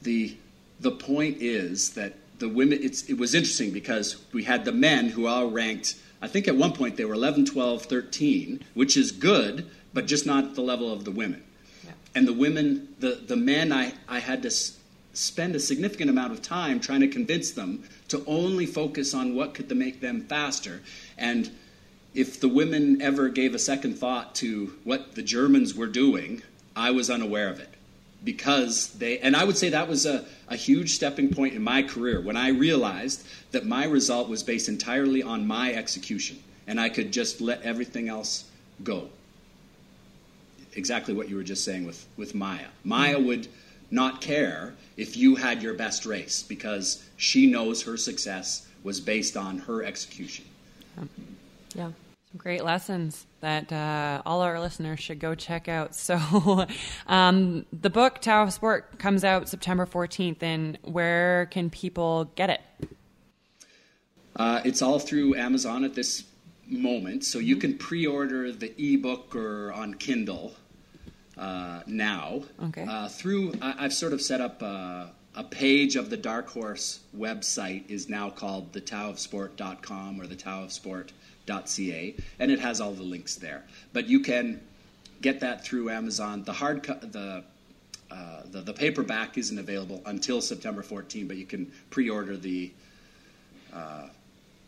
the 0.00 0.34
the 0.80 0.90
point 0.90 1.36
is 1.42 1.90
that 1.90 2.14
the 2.40 2.48
women 2.48 2.78
it 2.82 3.16
was 3.16 3.34
interesting 3.34 3.70
because 3.70 4.22
we 4.32 4.44
had 4.44 4.64
the 4.64 4.72
men 4.72 5.08
who 5.08 5.26
all 5.26 5.48
ranked 5.50 5.94
i 6.20 6.26
think 6.26 6.48
at 6.48 6.56
one 6.56 6.72
point 6.72 6.96
they 6.96 7.04
were 7.04 7.14
11 7.14 7.46
12 7.46 7.82
13 7.84 8.64
which 8.74 8.96
is 8.96 9.12
good 9.12 9.70
but 9.94 10.06
just 10.06 10.26
not 10.26 10.54
the 10.54 10.60
level 10.60 10.92
of 10.92 11.04
the 11.04 11.10
women 11.10 11.42
yeah. 11.84 11.92
and 12.14 12.26
the 12.26 12.32
women 12.32 12.88
the 12.98 13.20
the 13.26 13.36
men 13.36 13.72
i 13.72 13.92
i 14.08 14.18
had 14.18 14.42
to 14.42 14.50
spend 15.12 15.54
a 15.54 15.60
significant 15.60 16.10
amount 16.10 16.32
of 16.32 16.42
time 16.42 16.80
trying 16.80 17.00
to 17.00 17.08
convince 17.08 17.50
them 17.52 17.82
to 18.08 18.22
only 18.26 18.66
focus 18.66 19.14
on 19.14 19.34
what 19.34 19.54
could 19.54 19.74
make 19.76 20.00
them 20.00 20.22
faster. 20.22 20.82
And 21.18 21.50
if 22.14 22.40
the 22.40 22.48
women 22.48 23.00
ever 23.02 23.28
gave 23.28 23.54
a 23.54 23.58
second 23.58 23.98
thought 23.98 24.34
to 24.36 24.74
what 24.84 25.14
the 25.14 25.22
Germans 25.22 25.74
were 25.74 25.86
doing, 25.86 26.42
I 26.74 26.90
was 26.90 27.10
unaware 27.10 27.48
of 27.48 27.60
it. 27.60 27.74
Because 28.22 28.90
they, 28.94 29.18
and 29.18 29.34
I 29.34 29.44
would 29.44 29.56
say 29.56 29.70
that 29.70 29.88
was 29.88 30.04
a, 30.04 30.26
a 30.48 30.56
huge 30.56 30.92
stepping 30.92 31.32
point 31.32 31.54
in 31.54 31.62
my 31.62 31.82
career 31.82 32.20
when 32.20 32.36
I 32.36 32.48
realized 32.50 33.26
that 33.52 33.64
my 33.64 33.84
result 33.84 34.28
was 34.28 34.42
based 34.42 34.68
entirely 34.68 35.22
on 35.22 35.46
my 35.46 35.72
execution 35.72 36.38
and 36.66 36.78
I 36.78 36.88
could 36.88 37.12
just 37.12 37.40
let 37.40 37.62
everything 37.62 38.08
else 38.08 38.44
go. 38.84 39.08
Exactly 40.74 41.14
what 41.14 41.28
you 41.28 41.36
were 41.36 41.42
just 41.42 41.64
saying 41.64 41.84
with, 41.84 42.06
with 42.16 42.34
maya 42.34 42.66
Maja 42.84 43.16
mm-hmm. 43.16 43.26
would 43.26 43.48
not 43.90 44.20
care 44.20 44.74
if 44.96 45.16
you 45.16 45.34
had 45.34 45.62
your 45.62 45.74
best 45.74 46.06
race 46.06 46.42
because 46.42 47.04
she 47.16 47.46
knows 47.46 47.82
her 47.82 47.96
success 47.96 48.68
was 48.84 49.00
based 49.00 49.36
on 49.36 49.58
her 49.58 49.82
execution. 49.82 50.44
Yeah. 50.96 51.04
yeah. 51.74 51.90
Some 52.30 52.38
great 52.38 52.64
lessons 52.64 53.26
that 53.40 53.72
uh, 53.72 54.22
all 54.24 54.42
our 54.42 54.60
listeners 54.60 55.00
should 55.00 55.18
go 55.18 55.34
check 55.34 55.68
out. 55.68 55.94
So, 56.00 56.66
um, 57.06 57.66
the 57.72 57.90
book 57.90 58.20
Tao 58.20 58.44
of 58.44 58.52
Sport 58.52 58.98
comes 58.98 59.24
out 59.24 59.48
September 59.48 59.86
14th, 59.86 60.42
and 60.42 60.78
where 60.82 61.46
can 61.46 61.70
people 61.70 62.26
get 62.36 62.50
it? 62.50 62.60
Uh, 64.36 64.60
it's 64.64 64.80
all 64.80 64.98
through 64.98 65.34
Amazon 65.34 65.84
at 65.84 65.94
this 65.94 66.24
moment, 66.68 67.24
so 67.24 67.38
you 67.38 67.56
can 67.56 67.76
pre 67.76 68.06
order 68.06 68.52
the 68.52 68.72
ebook 68.78 69.34
or 69.34 69.72
on 69.72 69.94
Kindle 69.94 70.54
uh, 71.36 71.80
now. 71.86 72.42
Okay. 72.66 72.84
Uh, 72.88 73.08
through, 73.08 73.54
I, 73.60 73.82
have 73.82 73.92
sort 73.92 74.12
of 74.12 74.20
set 74.20 74.40
up 74.40 74.62
a, 74.62 75.10
a, 75.34 75.44
page 75.44 75.96
of 75.96 76.10
the 76.10 76.16
Dark 76.16 76.48
Horse 76.48 77.00
website 77.16 77.90
is 77.90 78.08
now 78.08 78.30
called 78.30 78.72
thetaoofsport.com 78.72 80.20
or 80.20 80.26
and 82.38 82.50
it 82.50 82.58
has 82.60 82.80
all 82.80 82.92
the 82.92 83.02
links 83.02 83.34
there. 83.36 83.64
But 83.92 84.08
you 84.08 84.20
can 84.20 84.60
get 85.20 85.40
that 85.40 85.64
through 85.64 85.90
Amazon. 85.90 86.44
The 86.44 86.52
hard 86.52 86.82
co- 86.82 86.94
the 86.94 87.44
uh, 88.10 88.42
the, 88.50 88.60
the, 88.60 88.72
paperback 88.72 89.38
isn't 89.38 89.58
available 89.58 90.02
until 90.06 90.40
September 90.40 90.82
14, 90.82 91.28
but 91.28 91.36
you 91.36 91.46
can 91.46 91.70
pre-order 91.90 92.36
the. 92.36 92.72
Uh, 93.72 94.08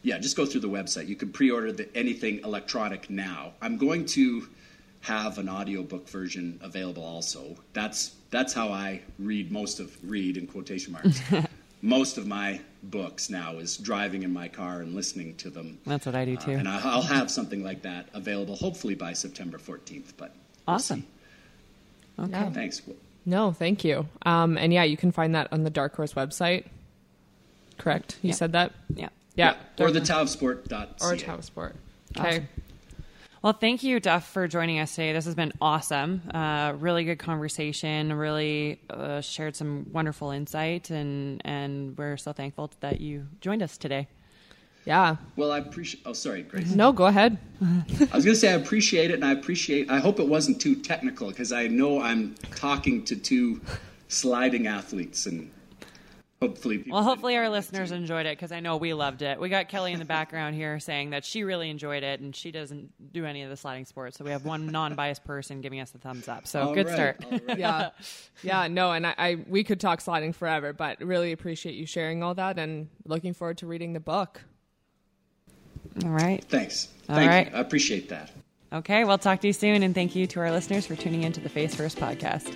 yeah, 0.04 0.18
just 0.18 0.36
go 0.36 0.46
through 0.46 0.60
the 0.60 0.68
website. 0.68 1.08
You 1.08 1.16
can 1.16 1.32
pre-order 1.32 1.72
the, 1.72 1.96
anything 1.96 2.38
electronic 2.44 3.10
now. 3.10 3.52
I'm 3.60 3.78
going 3.78 4.06
to 4.06 4.48
have 5.00 5.38
an 5.38 5.48
audiobook 5.48 6.08
version 6.08 6.58
available 6.62 7.04
also. 7.04 7.56
That's 7.72 8.14
that's 8.30 8.52
how 8.52 8.68
I 8.68 9.00
read 9.18 9.50
most 9.50 9.80
of 9.80 9.96
read 10.08 10.36
in 10.36 10.46
quotation 10.46 10.92
marks. 10.92 11.20
most 11.82 12.16
of 12.16 12.26
my 12.26 12.60
books 12.84 13.28
now 13.28 13.54
is 13.58 13.76
driving 13.76 14.22
in 14.22 14.32
my 14.32 14.48
car 14.48 14.80
and 14.80 14.94
listening 14.94 15.34
to 15.36 15.50
them. 15.50 15.78
That's 15.84 16.06
what 16.06 16.14
I 16.14 16.24
do 16.24 16.34
uh, 16.34 16.40
too. 16.40 16.52
Uh, 16.52 16.58
and 16.58 16.68
I'll 16.68 17.02
have 17.02 17.30
something 17.30 17.62
like 17.62 17.82
that 17.82 18.08
available 18.14 18.56
hopefully 18.56 18.94
by 18.94 19.12
September 19.12 19.58
14th, 19.58 20.12
but 20.16 20.34
Awesome. 20.66 21.04
Yeah. 22.18 22.50
Thanks. 22.50 22.80
No, 23.26 23.50
thank 23.52 23.84
you. 23.84 24.06
Um, 24.24 24.56
and 24.56 24.72
yeah, 24.72 24.84
you 24.84 24.96
can 24.96 25.10
find 25.10 25.34
that 25.34 25.48
on 25.52 25.64
the 25.64 25.70
Dark 25.70 25.96
Horse 25.96 26.14
website. 26.14 26.66
Correct. 27.78 28.16
You 28.22 28.28
Yeah. 28.28 28.34
said 28.34 28.52
that. 28.52 28.72
Yeah. 28.94 29.08
Yeah. 29.34 29.56
Or 29.80 29.90
the 29.90 30.00
taosport.ca. 30.00 30.86
or 31.04 31.16
Tau 31.16 31.40
Sport. 31.40 31.74
Okay. 32.16 32.28
Awesome. 32.28 32.48
Well, 33.42 33.52
thank 33.52 33.82
you, 33.82 33.98
Duff, 33.98 34.28
for 34.28 34.46
joining 34.46 34.78
us 34.78 34.94
today. 34.94 35.12
This 35.12 35.24
has 35.24 35.34
been 35.34 35.52
awesome. 35.60 36.22
Uh, 36.32 36.74
really 36.78 37.02
good 37.02 37.18
conversation. 37.18 38.12
Really 38.12 38.78
uh, 38.88 39.20
shared 39.20 39.56
some 39.56 39.88
wonderful 39.92 40.30
insight, 40.30 40.90
and 40.90 41.42
and 41.44 41.98
we're 41.98 42.16
so 42.16 42.32
thankful 42.32 42.70
that 42.78 43.00
you 43.00 43.26
joined 43.40 43.64
us 43.64 43.76
today. 43.76 44.06
Yeah. 44.84 45.16
Well, 45.34 45.50
I 45.50 45.58
appreciate. 45.58 46.04
Oh, 46.06 46.12
sorry, 46.12 46.42
Grace. 46.44 46.72
No, 46.72 46.92
go 46.92 47.06
ahead. 47.06 47.36
I 47.60 47.84
was 48.14 48.24
going 48.24 48.34
to 48.34 48.36
say 48.36 48.50
I 48.50 48.54
appreciate 48.54 49.10
it, 49.10 49.14
and 49.14 49.24
I 49.24 49.32
appreciate. 49.32 49.90
I 49.90 49.98
hope 49.98 50.20
it 50.20 50.28
wasn't 50.28 50.60
too 50.60 50.76
technical 50.76 51.26
because 51.26 51.50
I 51.50 51.66
know 51.66 52.00
I'm 52.00 52.36
talking 52.54 53.04
to 53.06 53.16
two 53.16 53.60
sliding 54.06 54.68
athletes, 54.68 55.26
and 55.26 55.50
hopefully, 56.46 56.78
people 56.78 56.94
Well, 56.96 57.04
hopefully 57.04 57.36
our 57.36 57.44
enjoyed 57.44 57.52
it, 57.52 57.56
listeners 57.56 57.90
enjoyed 57.92 58.26
it 58.26 58.36
because 58.36 58.52
I 58.52 58.60
know 58.60 58.76
we 58.76 58.92
loved 58.94 59.22
it. 59.22 59.40
We 59.40 59.48
got 59.48 59.68
Kelly 59.68 59.92
in 59.92 59.98
the 59.98 60.04
background 60.04 60.54
here 60.54 60.78
saying 60.80 61.10
that 61.10 61.24
she 61.24 61.44
really 61.44 61.70
enjoyed 61.70 62.02
it, 62.02 62.20
and 62.20 62.34
she 62.34 62.50
doesn't 62.50 63.12
do 63.12 63.24
any 63.24 63.42
of 63.42 63.50
the 63.50 63.56
sliding 63.56 63.84
sports. 63.84 64.18
So 64.18 64.24
we 64.24 64.30
have 64.32 64.44
one 64.44 64.66
non-biased 64.66 65.24
person 65.24 65.60
giving 65.60 65.80
us 65.80 65.90
the 65.90 65.98
thumbs 65.98 66.28
up. 66.28 66.46
So 66.46 66.60
All 66.62 66.74
good 66.74 66.86
right, 66.86 66.94
start. 66.94 67.24
all 67.24 67.38
right. 67.46 67.58
Yeah. 67.58 67.90
Yeah. 68.42 68.68
No, 68.68 68.92
and 68.92 69.06
I, 69.06 69.14
I 69.16 69.36
we 69.48 69.64
could 69.64 69.80
talk 69.80 70.00
sliding 70.00 70.32
forever, 70.32 70.72
but 70.72 71.00
really 71.00 71.32
appreciate 71.32 71.74
you 71.74 71.86
sharing 71.86 72.22
all 72.22 72.34
that 72.34 72.58
and 72.58 72.88
looking 73.04 73.32
forward 73.34 73.58
to 73.58 73.66
reading 73.66 73.92
the 73.92 74.00
book. 74.00 74.40
All 76.04 76.10
right. 76.10 76.42
Thanks. 76.44 76.88
All 77.08 77.16
Thank 77.16 77.30
right. 77.30 77.50
you. 77.50 77.56
I 77.56 77.60
appreciate 77.60 78.08
that. 78.08 78.30
Okay. 78.72 79.04
We'll 79.04 79.18
talk 79.18 79.40
to 79.42 79.46
you 79.46 79.52
soon, 79.52 79.82
and 79.82 79.94
thank 79.94 80.14
you 80.16 80.26
to 80.28 80.40
our 80.40 80.50
listeners 80.50 80.86
for 80.86 80.96
tuning 80.96 81.22
in 81.22 81.32
to 81.32 81.40
the 81.40 81.48
Face 81.48 81.74
First 81.74 81.98
podcast. 81.98 82.52